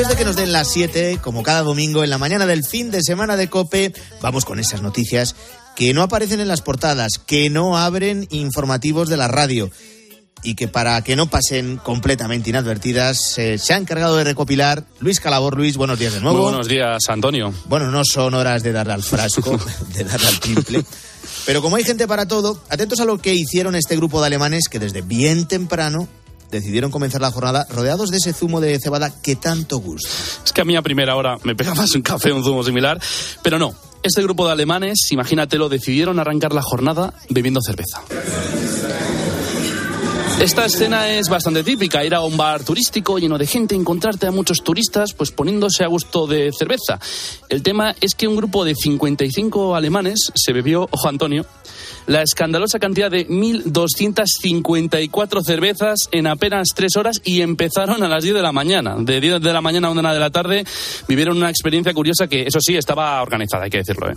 Antes 0.00 0.16
de 0.16 0.18
que 0.18 0.24
nos 0.24 0.36
den 0.36 0.50
las 0.50 0.72
7, 0.72 1.18
como 1.20 1.42
cada 1.42 1.60
domingo 1.60 2.02
en 2.02 2.08
la 2.08 2.16
mañana 2.16 2.46
del 2.46 2.64
fin 2.64 2.90
de 2.90 3.02
semana 3.02 3.36
de 3.36 3.50
Cope, 3.50 3.92
vamos 4.22 4.46
con 4.46 4.58
esas 4.58 4.80
noticias 4.80 5.36
que 5.76 5.92
no 5.92 6.00
aparecen 6.00 6.40
en 6.40 6.48
las 6.48 6.62
portadas, 6.62 7.20
que 7.26 7.50
no 7.50 7.76
abren 7.76 8.26
informativos 8.30 9.10
de 9.10 9.18
la 9.18 9.28
radio 9.28 9.70
y 10.42 10.54
que 10.54 10.68
para 10.68 11.04
que 11.04 11.16
no 11.16 11.28
pasen 11.28 11.76
completamente 11.76 12.48
inadvertidas 12.48 13.36
eh, 13.36 13.58
se 13.58 13.74
ha 13.74 13.76
encargado 13.76 14.16
de 14.16 14.24
recopilar 14.24 14.86
Luis 15.00 15.20
Calabor. 15.20 15.54
Luis, 15.54 15.76
buenos 15.76 15.98
días 15.98 16.14
de 16.14 16.22
nuevo. 16.22 16.38
Muy 16.38 16.44
buenos 16.44 16.66
días, 16.66 17.02
Antonio. 17.10 17.52
Bueno, 17.66 17.90
no 17.90 18.00
son 18.02 18.32
horas 18.32 18.62
de 18.62 18.72
darle 18.72 18.94
al 18.94 19.02
frasco, 19.02 19.60
de 19.92 20.04
darle 20.04 20.28
al 20.28 20.40
triple. 20.40 20.82
Pero 21.44 21.60
como 21.60 21.76
hay 21.76 21.84
gente 21.84 22.08
para 22.08 22.26
todo, 22.26 22.64
atentos 22.70 23.00
a 23.00 23.04
lo 23.04 23.18
que 23.18 23.34
hicieron 23.34 23.74
este 23.74 23.96
grupo 23.96 24.22
de 24.22 24.28
alemanes 24.28 24.70
que 24.70 24.78
desde 24.78 25.02
bien 25.02 25.46
temprano 25.46 26.08
decidieron 26.50 26.90
comenzar 26.90 27.20
la 27.20 27.30
jornada 27.30 27.66
rodeados 27.70 28.10
de 28.10 28.18
ese 28.18 28.32
zumo 28.32 28.60
de 28.60 28.78
cebada 28.78 29.10
que 29.22 29.36
tanto 29.36 29.78
gusta. 29.78 30.08
Es 30.44 30.52
que 30.52 30.60
a 30.60 30.64
mí 30.64 30.76
a 30.76 30.82
primera 30.82 31.16
hora 31.16 31.36
me 31.44 31.54
pega 31.54 31.74
más 31.74 31.94
un 31.94 32.02
café 32.02 32.32
un 32.32 32.44
zumo 32.44 32.62
similar, 32.62 33.00
pero 33.42 33.58
no. 33.58 33.74
Este 34.02 34.22
grupo 34.22 34.46
de 34.46 34.52
alemanes, 34.52 34.98
imagínatelo, 35.10 35.68
decidieron 35.68 36.18
arrancar 36.18 36.54
la 36.54 36.62
jornada 36.62 37.12
bebiendo 37.28 37.60
cerveza. 37.60 38.00
Esta 40.40 40.64
escena 40.64 41.08
es 41.10 41.28
bastante 41.28 41.62
típica, 41.62 42.02
ir 42.02 42.14
a 42.14 42.22
un 42.22 42.38
bar 42.38 42.64
turístico 42.64 43.18
lleno 43.18 43.36
de 43.36 43.46
gente, 43.46 43.74
encontrarte 43.74 44.26
a 44.26 44.30
muchos 44.30 44.64
turistas 44.64 45.12
pues 45.12 45.32
poniéndose 45.32 45.84
a 45.84 45.86
gusto 45.86 46.26
de 46.26 46.50
cerveza. 46.58 46.98
El 47.50 47.62
tema 47.62 47.94
es 48.00 48.14
que 48.14 48.26
un 48.26 48.36
grupo 48.36 48.64
de 48.64 48.74
55 48.74 49.76
alemanes 49.76 50.32
se 50.34 50.54
bebió, 50.54 50.88
ojo 50.90 51.08
Antonio, 51.08 51.44
la 52.06 52.22
escandalosa 52.22 52.78
cantidad 52.78 53.10
de 53.10 53.28
1.254 53.28 55.44
cervezas 55.44 56.08
en 56.10 56.26
apenas 56.26 56.68
tres 56.74 56.96
horas 56.96 57.20
y 57.22 57.42
empezaron 57.42 58.02
a 58.02 58.08
las 58.08 58.22
10 58.22 58.36
de 58.36 58.42
la 58.42 58.52
mañana. 58.52 58.96
De 58.98 59.20
10 59.20 59.42
de 59.42 59.52
la 59.52 59.60
mañana 59.60 59.88
a 59.88 59.90
1 59.90 60.14
de 60.14 60.20
la 60.20 60.30
tarde 60.30 60.64
vivieron 61.06 61.36
una 61.36 61.50
experiencia 61.50 61.92
curiosa 61.92 62.28
que, 62.28 62.46
eso 62.46 62.60
sí, 62.62 62.78
estaba 62.78 63.20
organizada, 63.20 63.64
hay 63.64 63.70
que 63.70 63.76
decirlo. 63.76 64.10
¿eh? 64.10 64.14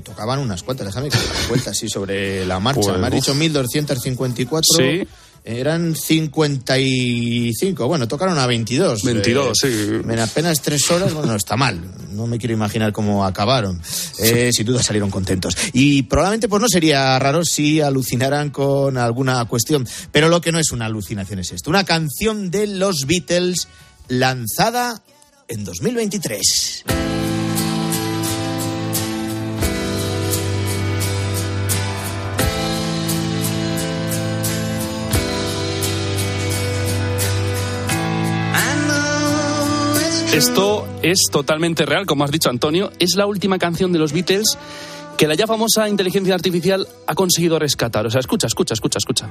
Tocaban 0.00 0.38
unas 0.38 0.62
cuantas, 0.62 0.86
déjame 0.86 1.10
que 1.10 1.18
me 1.18 1.48
cuenta 1.48 1.70
así 1.70 1.88
sobre 1.88 2.46
la 2.46 2.58
marcha. 2.58 2.80
Pues, 2.80 2.98
me 2.98 3.06
has 3.06 3.12
dicho 3.12 3.34
1.254. 3.34 4.62
Sí. 4.76 5.06
Eran 5.44 5.96
55. 5.96 7.88
Bueno, 7.88 8.06
tocaron 8.06 8.38
a 8.38 8.46
22. 8.46 9.02
22, 9.02 9.58
sí. 9.60 9.66
En 9.68 10.18
apenas 10.20 10.62
tres 10.62 10.88
horas, 10.90 11.12
bueno, 11.12 11.34
está 11.34 11.56
mal. 11.56 11.82
No 12.12 12.28
me 12.28 12.38
quiero 12.38 12.54
imaginar 12.54 12.92
cómo 12.92 13.24
acabaron. 13.24 13.82
Eh, 14.20 14.50
sin 14.52 14.66
duda 14.66 14.82
salieron 14.82 15.10
contentos. 15.10 15.56
Y 15.72 16.04
probablemente 16.04 16.48
pues 16.48 16.62
no 16.62 16.68
sería 16.68 17.18
raro 17.18 17.44
si 17.44 17.80
alucinaran 17.80 18.50
con 18.50 18.96
alguna 18.96 19.44
cuestión. 19.46 19.84
Pero 20.12 20.28
lo 20.28 20.40
que 20.40 20.52
no 20.52 20.60
es 20.60 20.70
una 20.70 20.86
alucinación 20.86 21.40
es 21.40 21.50
esto. 21.50 21.70
Una 21.70 21.82
canción 21.84 22.52
de 22.52 22.68
los 22.68 23.06
Beatles 23.06 23.66
lanzada 24.06 25.02
en 25.48 25.64
2023. 25.64 26.84
Esto 40.32 40.86
es 41.02 41.18
totalmente 41.30 41.84
real, 41.84 42.06
como 42.06 42.24
has 42.24 42.30
dicho 42.30 42.48
Antonio. 42.48 42.90
Es 42.98 43.16
la 43.16 43.26
última 43.26 43.58
canción 43.58 43.92
de 43.92 43.98
los 43.98 44.14
Beatles 44.14 44.56
que 45.18 45.28
la 45.28 45.34
ya 45.34 45.46
famosa 45.46 45.90
inteligencia 45.90 46.34
artificial 46.34 46.88
ha 47.06 47.14
conseguido 47.14 47.58
rescatar. 47.58 48.06
O 48.06 48.10
sea, 48.10 48.20
escucha, 48.20 48.46
escucha, 48.46 48.72
escucha, 48.72 48.98
escucha. 48.98 49.28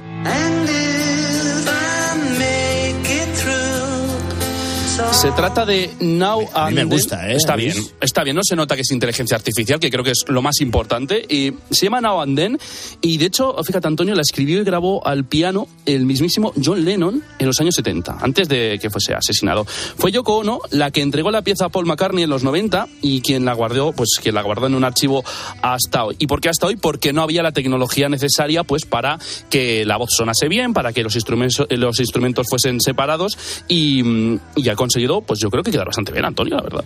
Se 5.22 5.30
trata 5.30 5.64
de 5.64 5.88
Now 6.00 6.48
A 6.52 6.68
mí 6.68 6.74
me 6.74 6.80
and 6.80 6.90
Then. 6.90 6.98
gusta, 6.98 7.30
¿eh? 7.30 7.36
Está 7.36 7.54
bien, 7.54 7.76
está 8.00 8.24
bien. 8.24 8.34
No 8.34 8.42
se 8.42 8.56
nota 8.56 8.74
que 8.74 8.80
es 8.80 8.90
inteligencia 8.90 9.36
artificial, 9.36 9.78
que 9.78 9.88
creo 9.88 10.02
que 10.02 10.10
es 10.10 10.24
lo 10.26 10.42
más 10.42 10.60
importante. 10.60 11.24
Y 11.28 11.52
se 11.70 11.86
llama 11.86 12.00
Now 12.00 12.22
and 12.22 12.36
Then. 12.36 12.58
Y 13.00 13.18
de 13.18 13.26
hecho, 13.26 13.54
fíjate, 13.62 13.86
Antonio, 13.86 14.16
la 14.16 14.22
escribió 14.22 14.60
y 14.60 14.64
grabó 14.64 15.06
al 15.06 15.24
piano 15.24 15.68
el 15.86 16.06
mismísimo 16.06 16.52
John 16.62 16.84
Lennon 16.84 17.22
en 17.38 17.46
los 17.46 17.60
años 17.60 17.76
70, 17.76 18.18
antes 18.20 18.48
de 18.48 18.80
que 18.82 18.90
fuese 18.90 19.14
asesinado. 19.14 19.64
Fue 19.64 20.10
Yoko 20.10 20.38
Ono 20.38 20.58
la 20.72 20.90
que 20.90 21.02
entregó 21.02 21.30
la 21.30 21.42
pieza 21.42 21.66
a 21.66 21.68
Paul 21.68 21.86
McCartney 21.86 22.24
en 22.24 22.30
los 22.30 22.42
90 22.42 22.88
y 23.00 23.20
quien 23.20 23.44
la 23.44 23.54
guardó, 23.54 23.92
pues 23.92 24.18
quien 24.20 24.34
la 24.34 24.42
guardó 24.42 24.66
en 24.66 24.74
un 24.74 24.82
archivo 24.82 25.22
hasta 25.62 26.04
hoy. 26.04 26.16
¿Y 26.18 26.26
por 26.26 26.40
qué 26.40 26.48
hasta 26.48 26.66
hoy? 26.66 26.74
Porque 26.74 27.12
no 27.12 27.22
había 27.22 27.44
la 27.44 27.52
tecnología 27.52 28.08
necesaria, 28.08 28.64
pues, 28.64 28.86
para 28.86 29.20
que 29.50 29.84
la 29.84 29.98
voz 29.98 30.10
sonase 30.16 30.48
bien, 30.48 30.72
para 30.74 30.92
que 30.92 31.04
los 31.04 31.14
instrumentos, 31.14 31.64
los 31.70 32.00
instrumentos 32.00 32.48
fuesen 32.50 32.80
separados 32.80 33.38
y, 33.68 34.02
mm, 34.02 34.40
y 34.56 34.68
ha 34.68 34.74
conseguido, 34.74 35.11
pues 35.20 35.40
yo 35.40 35.50
creo 35.50 35.62
que 35.62 35.70
quedar 35.70 35.86
bastante 35.86 36.12
bien, 36.12 36.24
Antonio, 36.24 36.56
la 36.56 36.62
verdad. 36.62 36.84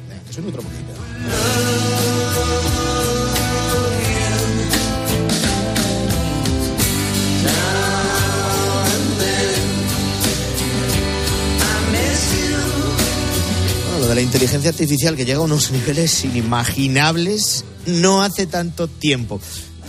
Bueno, 13.84 13.98
lo 14.00 14.06
de 14.08 14.14
la 14.14 14.20
inteligencia 14.20 14.70
artificial 14.70 15.16
que 15.16 15.24
llega 15.24 15.38
a 15.38 15.42
unos 15.42 15.70
niveles 15.70 16.24
inimaginables 16.24 17.64
no 17.86 18.22
hace 18.22 18.46
tanto 18.46 18.88
tiempo. 18.88 19.40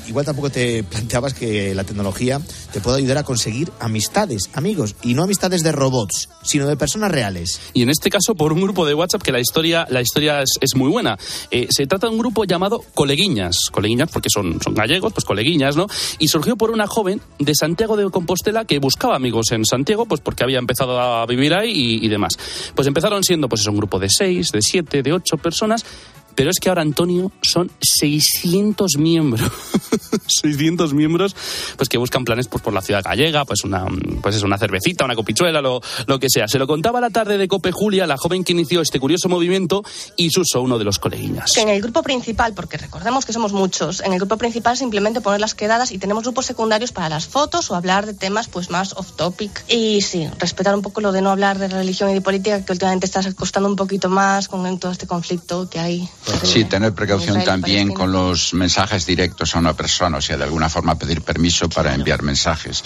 Igual 0.07 0.25
tampoco 0.25 0.49
te 0.49 0.83
planteabas 0.83 1.33
que 1.33 1.75
la 1.75 1.83
tecnología 1.83 2.39
te 2.71 2.79
puede 2.79 2.97
ayudar 2.97 3.17
a 3.17 3.23
conseguir 3.23 3.71
amistades, 3.79 4.49
amigos, 4.53 4.95
y 5.03 5.13
no 5.13 5.23
amistades 5.23 5.63
de 5.63 5.71
robots, 5.71 6.29
sino 6.43 6.65
de 6.67 6.77
personas 6.77 7.11
reales. 7.11 7.59
Y 7.73 7.81
en 7.81 7.89
este 7.89 8.09
caso 8.09 8.35
por 8.35 8.53
un 8.53 8.61
grupo 8.61 8.85
de 8.85 8.93
WhatsApp 8.93 9.21
que 9.21 9.31
la 9.31 9.39
historia, 9.39 9.85
la 9.89 10.01
historia 10.01 10.41
es, 10.41 10.51
es 10.61 10.75
muy 10.75 10.89
buena. 10.89 11.17
Eh, 11.51 11.67
se 11.69 11.85
trata 11.87 12.07
de 12.07 12.13
un 12.13 12.19
grupo 12.19 12.45
llamado 12.45 12.83
Coleguiñas. 12.93 13.69
Coleguiñas 13.71 14.09
porque 14.11 14.29
son, 14.29 14.61
son 14.61 14.73
gallegos, 14.73 15.13
pues 15.13 15.25
coleguiñas, 15.25 15.75
¿no? 15.75 15.87
Y 16.19 16.29
surgió 16.29 16.55
por 16.55 16.71
una 16.71 16.87
joven 16.87 17.21
de 17.39 17.53
Santiago 17.53 17.97
de 17.97 18.09
Compostela 18.09 18.65
que 18.65 18.79
buscaba 18.79 19.15
amigos 19.15 19.51
en 19.51 19.65
Santiago, 19.65 20.05
pues 20.05 20.21
porque 20.21 20.43
había 20.43 20.59
empezado 20.59 20.99
a 20.99 21.25
vivir 21.25 21.53
ahí 21.53 21.71
y, 21.71 22.05
y 22.05 22.07
demás. 22.07 22.33
Pues 22.75 22.87
empezaron 22.87 23.23
siendo 23.23 23.49
pues 23.49 23.61
eso, 23.61 23.71
un 23.71 23.77
grupo 23.77 23.99
de 23.99 24.09
seis, 24.09 24.51
de 24.51 24.61
siete, 24.61 25.03
de 25.03 25.13
ocho 25.13 25.37
personas. 25.37 25.85
Pero 26.38 26.51
es 26.51 26.59
que 26.59 26.69
ahora, 26.69 26.83
Antonio, 26.83 27.31
son 27.41 27.71
600 27.81 28.97
miembros. 28.99 29.41
600 30.27 30.93
miembros 30.93 31.35
pues 31.75 31.89
que 31.89 31.97
buscan 31.97 32.25
planes 32.25 32.47
pues, 32.47 32.63
por 32.63 32.73
la 32.73 32.81
ciudad 32.81 33.01
gallega, 33.03 33.43
pues 33.43 33.63
una, 33.63 33.85
pues 34.21 34.35
es 34.35 34.43
una 34.43 34.57
cervecita, 34.59 35.03
una 35.03 35.15
copichuela, 35.15 35.61
lo, 35.61 35.81
lo 36.05 36.19
que 36.19 36.29
sea. 36.29 36.47
Se 36.47 36.59
lo 36.59 36.67
contaba 36.67 37.01
la 37.01 37.09
tarde 37.09 37.39
de 37.39 37.47
Cope 37.47 37.71
Julia, 37.71 38.05
la 38.05 38.17
joven 38.17 38.43
que 38.43 38.51
inició 38.51 38.81
este 38.81 38.99
curioso 38.99 39.29
movimiento, 39.29 39.83
y 40.15 40.29
Suso, 40.29 40.61
uno 40.61 40.77
de 40.77 40.85
los 40.85 40.99
coleguiñas. 40.99 41.53
Que 41.53 41.61
en 41.61 41.69
el 41.69 41.81
grupo 41.81 42.03
principal, 42.03 42.53
porque 42.53 42.77
recordemos 42.77 43.25
que 43.25 43.33
somos 43.33 43.51
muchos, 43.51 44.01
en 44.01 44.13
el 44.13 44.19
grupo 44.19 44.38
principal 44.38 44.77
simplemente 44.77 45.21
poner 45.21 45.39
las 45.39 45.55
quedadas 45.55 45.91
y 45.91 45.97
tenemos 45.97 46.23
grupos 46.23 46.45
secundarios 46.45 46.91
para 46.91 47.09
las 47.09 47.25
fotos 47.25 47.71
o 47.71 47.75
hablar 47.75 48.05
de 48.05 48.13
temas 48.13 48.47
pues 48.47 48.69
más 48.69 48.93
off 48.93 49.13
topic. 49.13 49.63
Y 49.67 50.01
sí, 50.01 50.29
respetar 50.38 50.75
un 50.75 50.83
poco 50.83 51.01
lo 51.01 51.11
de 51.11 51.21
no 51.23 51.31
hablar 51.31 51.57
de 51.57 51.67
religión 51.67 52.11
y 52.11 52.13
de 52.13 52.21
política, 52.21 52.63
que 52.63 52.71
últimamente 52.71 53.07
está 53.07 53.21
costando 53.33 53.67
un 53.67 53.75
poquito 53.75 54.09
más 54.09 54.47
con 54.47 54.77
todo 54.77 54.91
este 54.91 55.07
conflicto 55.07 55.69
que 55.69 55.79
hay. 55.79 56.09
Sí, 56.43 56.65
tener 56.65 56.93
precaución 56.93 57.41
y 57.41 57.43
también 57.45 57.93
con 57.93 58.11
los 58.11 58.53
mensajes 58.53 59.05
directos 59.05 59.55
a 59.55 59.59
una 59.59 59.73
persona, 59.73 60.17
o 60.17 60.21
sea, 60.21 60.38
de 60.38 60.43
alguna 60.43 60.69
forma 60.69 60.95
pedir 60.95 61.21
permiso 61.21 61.69
para 61.69 61.93
enviar 61.93 62.21
mensajes. 62.23 62.84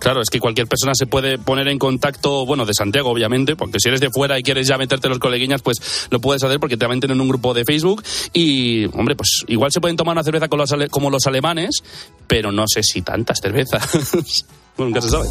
Claro, 0.00 0.20
es 0.20 0.30
que 0.30 0.40
cualquier 0.40 0.66
persona 0.66 0.94
se 0.96 1.06
puede 1.06 1.38
poner 1.38 1.68
en 1.68 1.78
contacto, 1.78 2.44
bueno, 2.44 2.66
de 2.66 2.74
Santiago, 2.74 3.10
obviamente, 3.10 3.54
porque 3.54 3.78
si 3.80 3.86
eres 3.88 4.00
de 4.00 4.10
fuera 4.10 4.36
y 4.36 4.42
quieres 4.42 4.66
ya 4.66 4.76
meterte 4.76 5.08
los 5.08 5.20
coleguiñas, 5.20 5.62
pues 5.62 6.08
lo 6.10 6.20
puedes 6.20 6.42
hacer 6.42 6.58
porque 6.58 6.76
te 6.76 6.88
meten 6.88 7.12
en 7.12 7.20
un 7.20 7.28
grupo 7.28 7.54
de 7.54 7.64
Facebook 7.64 8.02
y, 8.32 8.86
hombre, 8.98 9.14
pues 9.14 9.44
igual 9.46 9.70
se 9.70 9.80
pueden 9.80 9.96
tomar 9.96 10.14
una 10.16 10.24
cerveza 10.24 10.48
con 10.48 10.58
los 10.58 10.72
ale- 10.72 10.88
como 10.88 11.08
los 11.08 11.24
alemanes, 11.28 11.84
pero 12.26 12.50
no 12.50 12.64
sé 12.66 12.82
si 12.82 13.02
tantas 13.02 13.38
cervezas. 13.40 13.88
bueno, 14.76 14.90
nunca 14.90 15.00
se 15.00 15.08
sabe. 15.08 15.28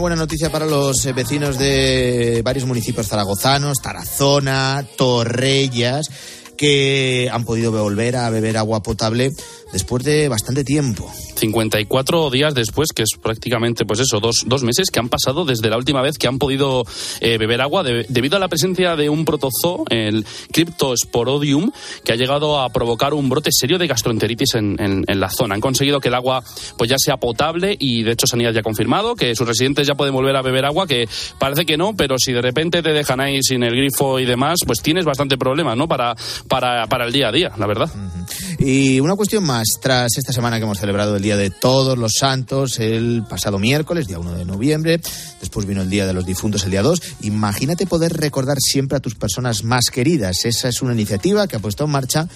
Buena 0.00 0.16
noticia 0.16 0.50
para 0.50 0.66
los 0.66 1.04
eh, 1.04 1.12
vecinos 1.12 1.58
de 1.58 2.40
varios 2.42 2.64
municipios 2.64 3.06
zaragozanos, 3.06 3.82
Tarazona, 3.82 4.86
Torrellas, 4.96 6.10
que 6.56 7.28
han 7.30 7.44
podido 7.44 7.70
volver 7.70 8.16
a 8.16 8.30
beber 8.30 8.56
agua 8.56 8.82
potable 8.82 9.30
después 9.72 10.04
de 10.04 10.28
bastante 10.28 10.64
tiempo. 10.64 11.10
54 11.36 12.30
días 12.30 12.54
después, 12.54 12.90
que 12.94 13.02
es 13.02 13.10
prácticamente, 13.20 13.84
pues 13.86 14.00
eso, 14.00 14.20
dos, 14.20 14.44
dos 14.46 14.62
meses 14.62 14.90
que 14.90 15.00
han 15.00 15.08
pasado 15.08 15.44
desde 15.44 15.70
la 15.70 15.76
última 15.76 16.02
vez 16.02 16.18
que 16.18 16.26
han 16.28 16.38
podido 16.38 16.84
eh, 17.20 17.38
beber 17.38 17.60
agua 17.60 17.82
de- 17.82 18.04
debido 18.08 18.36
a 18.36 18.40
la 18.40 18.48
presencia 18.48 18.96
de 18.96 19.08
un 19.08 19.24
protozoo, 19.24 19.84
el 19.90 20.24
Cryptosporodium, 20.52 21.70
que 22.04 22.12
ha 22.12 22.16
llegado 22.16 22.60
a 22.60 22.68
provocar 22.70 23.14
un 23.14 23.28
brote 23.28 23.50
serio 23.52 23.78
de 23.78 23.86
gastroenteritis 23.86 24.54
en, 24.54 24.76
en- 24.80 25.04
en 25.06 25.20
la 25.20 25.30
zona. 25.30 25.54
Han 25.54 25.60
conseguido 25.60 26.00
que 26.00 26.08
el 26.08 26.14
agua 26.14 26.42
pues 26.76 26.90
ya 26.90 26.96
sea 26.98 27.16
potable 27.16 27.76
y 27.78 28.02
de 28.02 28.12
hecho 28.12 28.26
Sanidad 28.26 28.52
ya 28.52 28.60
ha 28.60 28.64
confirmado 28.64 29.14
que 29.14 29.34
sus 29.34 29.46
residentes 29.46 29.86
ya 29.86 29.94
pueden 29.94 30.14
volver 30.14 30.36
a 30.36 30.42
beber 30.42 30.64
agua, 30.64 30.86
que 30.86 31.08
parece 31.38 31.64
que 31.66 31.76
no, 31.76 31.94
pero 31.94 32.16
si 32.18 32.32
de 32.32 32.42
repente 32.42 32.82
te 32.82 32.92
dejan 32.92 33.20
ahí 33.20 33.42
sin 33.42 33.62
el 33.62 33.74
grifo 33.74 34.18
y 34.18 34.24
demás, 34.24 34.58
pues 34.66 34.80
tienes 34.82 35.04
bastante 35.04 35.36
problemas, 35.38 35.76
¿no? 35.76 35.88
Para, 35.88 36.14
para, 36.48 36.86
para 36.86 37.06
el 37.06 37.12
día 37.12 37.28
a 37.28 37.32
día, 37.32 37.50
la 37.58 37.66
verdad. 37.66 37.90
Y 38.62 39.00
una 39.00 39.16
cuestión 39.16 39.42
más, 39.44 39.66
tras 39.80 40.18
esta 40.18 40.34
semana 40.34 40.58
que 40.58 40.64
hemos 40.64 40.78
celebrado 40.78 41.16
el 41.16 41.22
Día 41.22 41.38
de 41.38 41.48
Todos 41.48 41.96
los 41.96 42.16
Santos, 42.18 42.78
el 42.78 43.24
pasado 43.26 43.58
miércoles, 43.58 44.06
día 44.06 44.18
1 44.18 44.34
de 44.34 44.44
noviembre, 44.44 45.00
después 45.40 45.64
vino 45.64 45.80
el 45.80 45.88
Día 45.88 46.06
de 46.06 46.12
los 46.12 46.26
Difuntos, 46.26 46.64
el 46.64 46.70
día 46.70 46.82
2, 46.82 47.00
imagínate 47.22 47.86
poder 47.86 48.12
recordar 48.12 48.58
siempre 48.60 48.98
a 48.98 49.00
tus 49.00 49.14
personas 49.14 49.64
más 49.64 49.86
queridas. 49.90 50.44
Esa 50.44 50.68
es 50.68 50.82
una 50.82 50.92
iniciativa 50.92 51.48
que 51.48 51.56
ha 51.56 51.60
puesto 51.60 51.84
en 51.84 51.90
marcha 51.90 52.28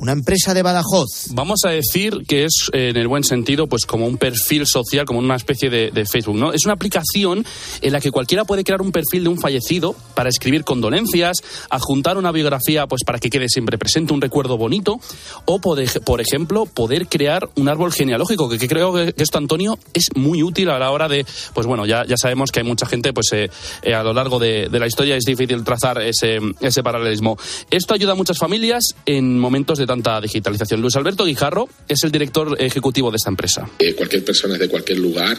una 0.00 0.12
empresa 0.12 0.52
de 0.54 0.62
Badajoz. 0.62 1.28
Vamos 1.30 1.60
a 1.64 1.70
decir 1.70 2.22
que 2.26 2.44
es, 2.44 2.68
eh, 2.72 2.88
en 2.90 2.96
el 2.96 3.06
buen 3.08 3.22
sentido, 3.24 3.66
pues 3.68 3.86
como 3.86 4.06
un 4.06 4.16
perfil 4.18 4.66
social, 4.66 5.04
como 5.04 5.20
una 5.20 5.36
especie 5.36 5.70
de, 5.70 5.90
Facebook, 6.06 6.36
¿no? 6.36 6.52
Es 6.52 6.64
una 6.64 6.74
aplicación 6.74 7.44
en 7.80 7.92
la 7.92 8.00
que 8.00 8.10
cualquiera 8.10 8.44
puede 8.44 8.64
crear 8.64 8.82
un 8.82 8.90
perfil 8.90 9.22
de 9.22 9.28
un 9.28 9.38
fallecido 9.38 9.94
para 10.14 10.28
escribir 10.28 10.64
condolencias, 10.64 11.38
adjuntar 11.70 12.18
una 12.18 12.32
biografía, 12.32 12.86
pues 12.88 13.02
para 13.04 13.18
que 13.20 13.30
quede 13.30 13.48
siempre 13.48 13.78
presente 13.78 14.12
un 14.12 14.20
recuerdo 14.20 14.56
bonito, 14.58 14.98
o 15.44 15.60
por, 15.60 15.78
ej- 15.78 16.00
por 16.04 16.20
ejemplo, 16.20 16.66
poder 16.66 17.06
crear 17.06 17.48
un 17.56 17.68
árbol 17.68 17.92
genealógico, 17.92 18.48
que, 18.48 18.58
que 18.58 18.68
creo 18.68 18.92
que 18.92 19.14
esto, 19.16 19.38
Antonio, 19.38 19.78
es 19.94 20.06
muy 20.16 20.42
útil 20.42 20.70
a 20.70 20.78
la 20.78 20.90
hora 20.90 21.06
de, 21.08 21.24
pues 21.54 21.66
bueno, 21.66 21.86
ya, 21.86 22.04
ya 22.04 22.16
sabemos 22.16 22.50
que 22.50 22.60
hay 22.60 22.66
mucha 22.66 22.86
gente, 22.86 23.12
pues 23.12 23.28
eh, 23.32 23.50
eh, 23.82 23.94
a 23.94 24.02
lo 24.02 24.12
largo 24.12 24.38
de, 24.40 24.68
de 24.68 24.78
la 24.80 24.86
historia 24.88 25.16
es 25.16 25.24
difícil 25.24 25.62
trazar 25.62 26.02
ese, 26.02 26.38
ese 26.60 26.82
paralelismo. 26.82 27.36
Esto 27.70 27.94
ayuda 27.94 28.12
a 28.12 28.16
muchas 28.16 28.38
familias 28.38 28.82
en 29.06 29.38
momentos 29.38 29.78
de 29.78 29.81
tanta 29.86 30.20
digitalización. 30.20 30.80
Luis 30.80 30.96
Alberto 30.96 31.24
Guijarro 31.24 31.68
es 31.88 32.02
el 32.04 32.10
director 32.10 32.56
ejecutivo 32.60 33.10
de 33.10 33.16
esta 33.16 33.30
empresa. 33.30 33.70
Eh, 33.78 33.94
cualquier 33.94 34.24
persona 34.24 34.58
de 34.58 34.68
cualquier 34.68 34.98
lugar 34.98 35.38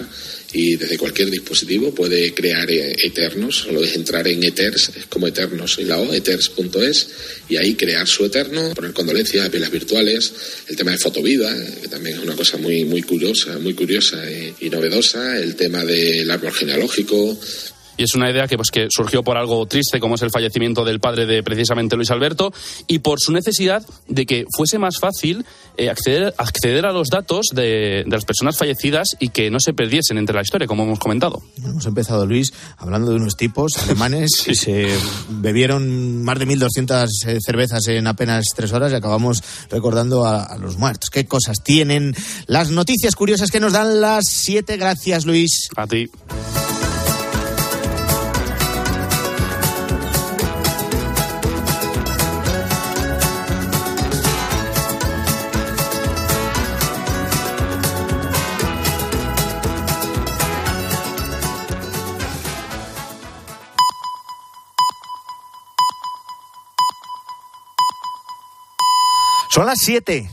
y 0.54 0.76
desde 0.76 0.98
cualquier 0.98 1.30
dispositivo 1.30 1.94
puede 1.94 2.34
crear 2.34 2.70
eh, 2.70 2.96
Eternos. 3.04 3.58
Solo 3.58 3.84
es 3.84 3.96
entrar 3.96 4.28
en 4.28 4.44
Eters, 4.44 4.92
es 4.96 5.06
como 5.08 5.28
Eternos 5.28 5.80
en 5.80 5.88
la 5.88 5.98
O, 5.98 6.14
eters.es, 6.14 7.10
y 7.50 7.58
ahí 7.58 7.76
crear 7.76 8.08
su 8.08 8.26
Eterno, 8.26 8.74
poner 8.76 8.94
condolencias, 8.94 9.50
velas 9.52 9.72
virtuales, 9.72 10.34
el 10.68 10.76
tema 10.76 10.92
de 10.92 11.00
fotovida, 11.00 11.52
eh, 11.56 11.80
que 11.82 11.88
también 11.88 12.18
es 12.18 12.24
una 12.24 12.36
cosa 12.36 12.58
muy, 12.58 12.86
muy 12.86 13.02
curiosa, 13.02 13.58
muy 13.60 13.74
curiosa 13.74 14.30
eh, 14.30 14.54
y 14.60 14.70
novedosa, 14.70 15.38
el 15.38 15.56
tema 15.56 15.84
del 15.84 16.30
árbol 16.30 16.54
genealógico, 16.54 17.38
y 17.98 18.04
es 18.04 18.16
una 18.16 18.30
idea 18.30 18.48
que, 18.48 18.58
pues, 18.58 18.70
que 18.72 18.88
surgió 18.90 19.24
por 19.24 19.38
algo 19.38 19.66
triste 19.66 20.00
como 20.00 20.16
es 20.16 20.22
el 20.22 20.32
fallecimiento 20.32 20.84
del 20.84 21.00
padre 21.00 21.26
de 21.26 21.44
precisamente 21.44 21.96
Luis 21.96 22.12
Alberto 22.12 22.54
y 22.88 23.00
por 23.00 23.20
su 23.20 23.32
necesidad 23.32 23.86
de 24.08 24.26
que 24.26 24.46
fuese 24.56 24.80
más 24.80 25.00
fácil 25.00 25.46
eh, 25.78 25.90
acceder, 25.90 26.34
acceder 26.38 26.86
a 26.86 26.92
los 26.92 27.10
datos 27.10 27.48
de, 27.54 28.04
de 28.06 28.12
las 28.12 28.26
personas 28.26 28.58
fallecidas 28.58 29.10
y 29.20 29.30
que 29.30 29.50
no 29.50 29.60
se 29.60 29.74
perdiesen 29.74 30.18
entre 30.18 30.36
la 30.36 30.42
historia, 30.42 30.68
como 30.68 30.84
hemos 30.84 31.00
comentado. 31.00 31.42
Hemos 31.64 31.86
empezado, 31.86 32.26
Luis, 32.26 32.54
hablando 32.78 33.12
de 33.12 33.18
unos 33.18 33.36
tipos 33.36 33.78
alemanes 33.78 34.42
que 34.46 34.56
se 34.56 34.88
bebieron 35.30 36.24
más 36.24 36.40
de 36.40 36.48
1.200 36.48 37.08
eh, 37.28 37.38
cervezas 37.46 37.88
en 37.88 38.08
apenas 38.08 38.46
tres 38.56 38.74
horas 38.74 38.92
y 38.92 38.96
acabamos 38.96 39.44
recordando 39.70 40.26
a, 40.26 40.44
a 40.44 40.58
los 40.58 40.78
muertos. 40.78 41.10
¿Qué 41.10 41.26
cosas 41.26 41.64
tienen 41.64 42.16
las 42.48 42.70
noticias 42.70 43.16
curiosas 43.16 43.52
que 43.52 43.60
nos 43.60 43.74
dan 43.74 44.02
las 44.02 44.26
siete? 44.28 44.78
Gracias, 44.78 45.26
Luis. 45.26 45.70
A 45.76 45.88
ti. 45.88 46.10
Son 69.54 69.68
las 69.68 69.78
siete. 69.82 70.22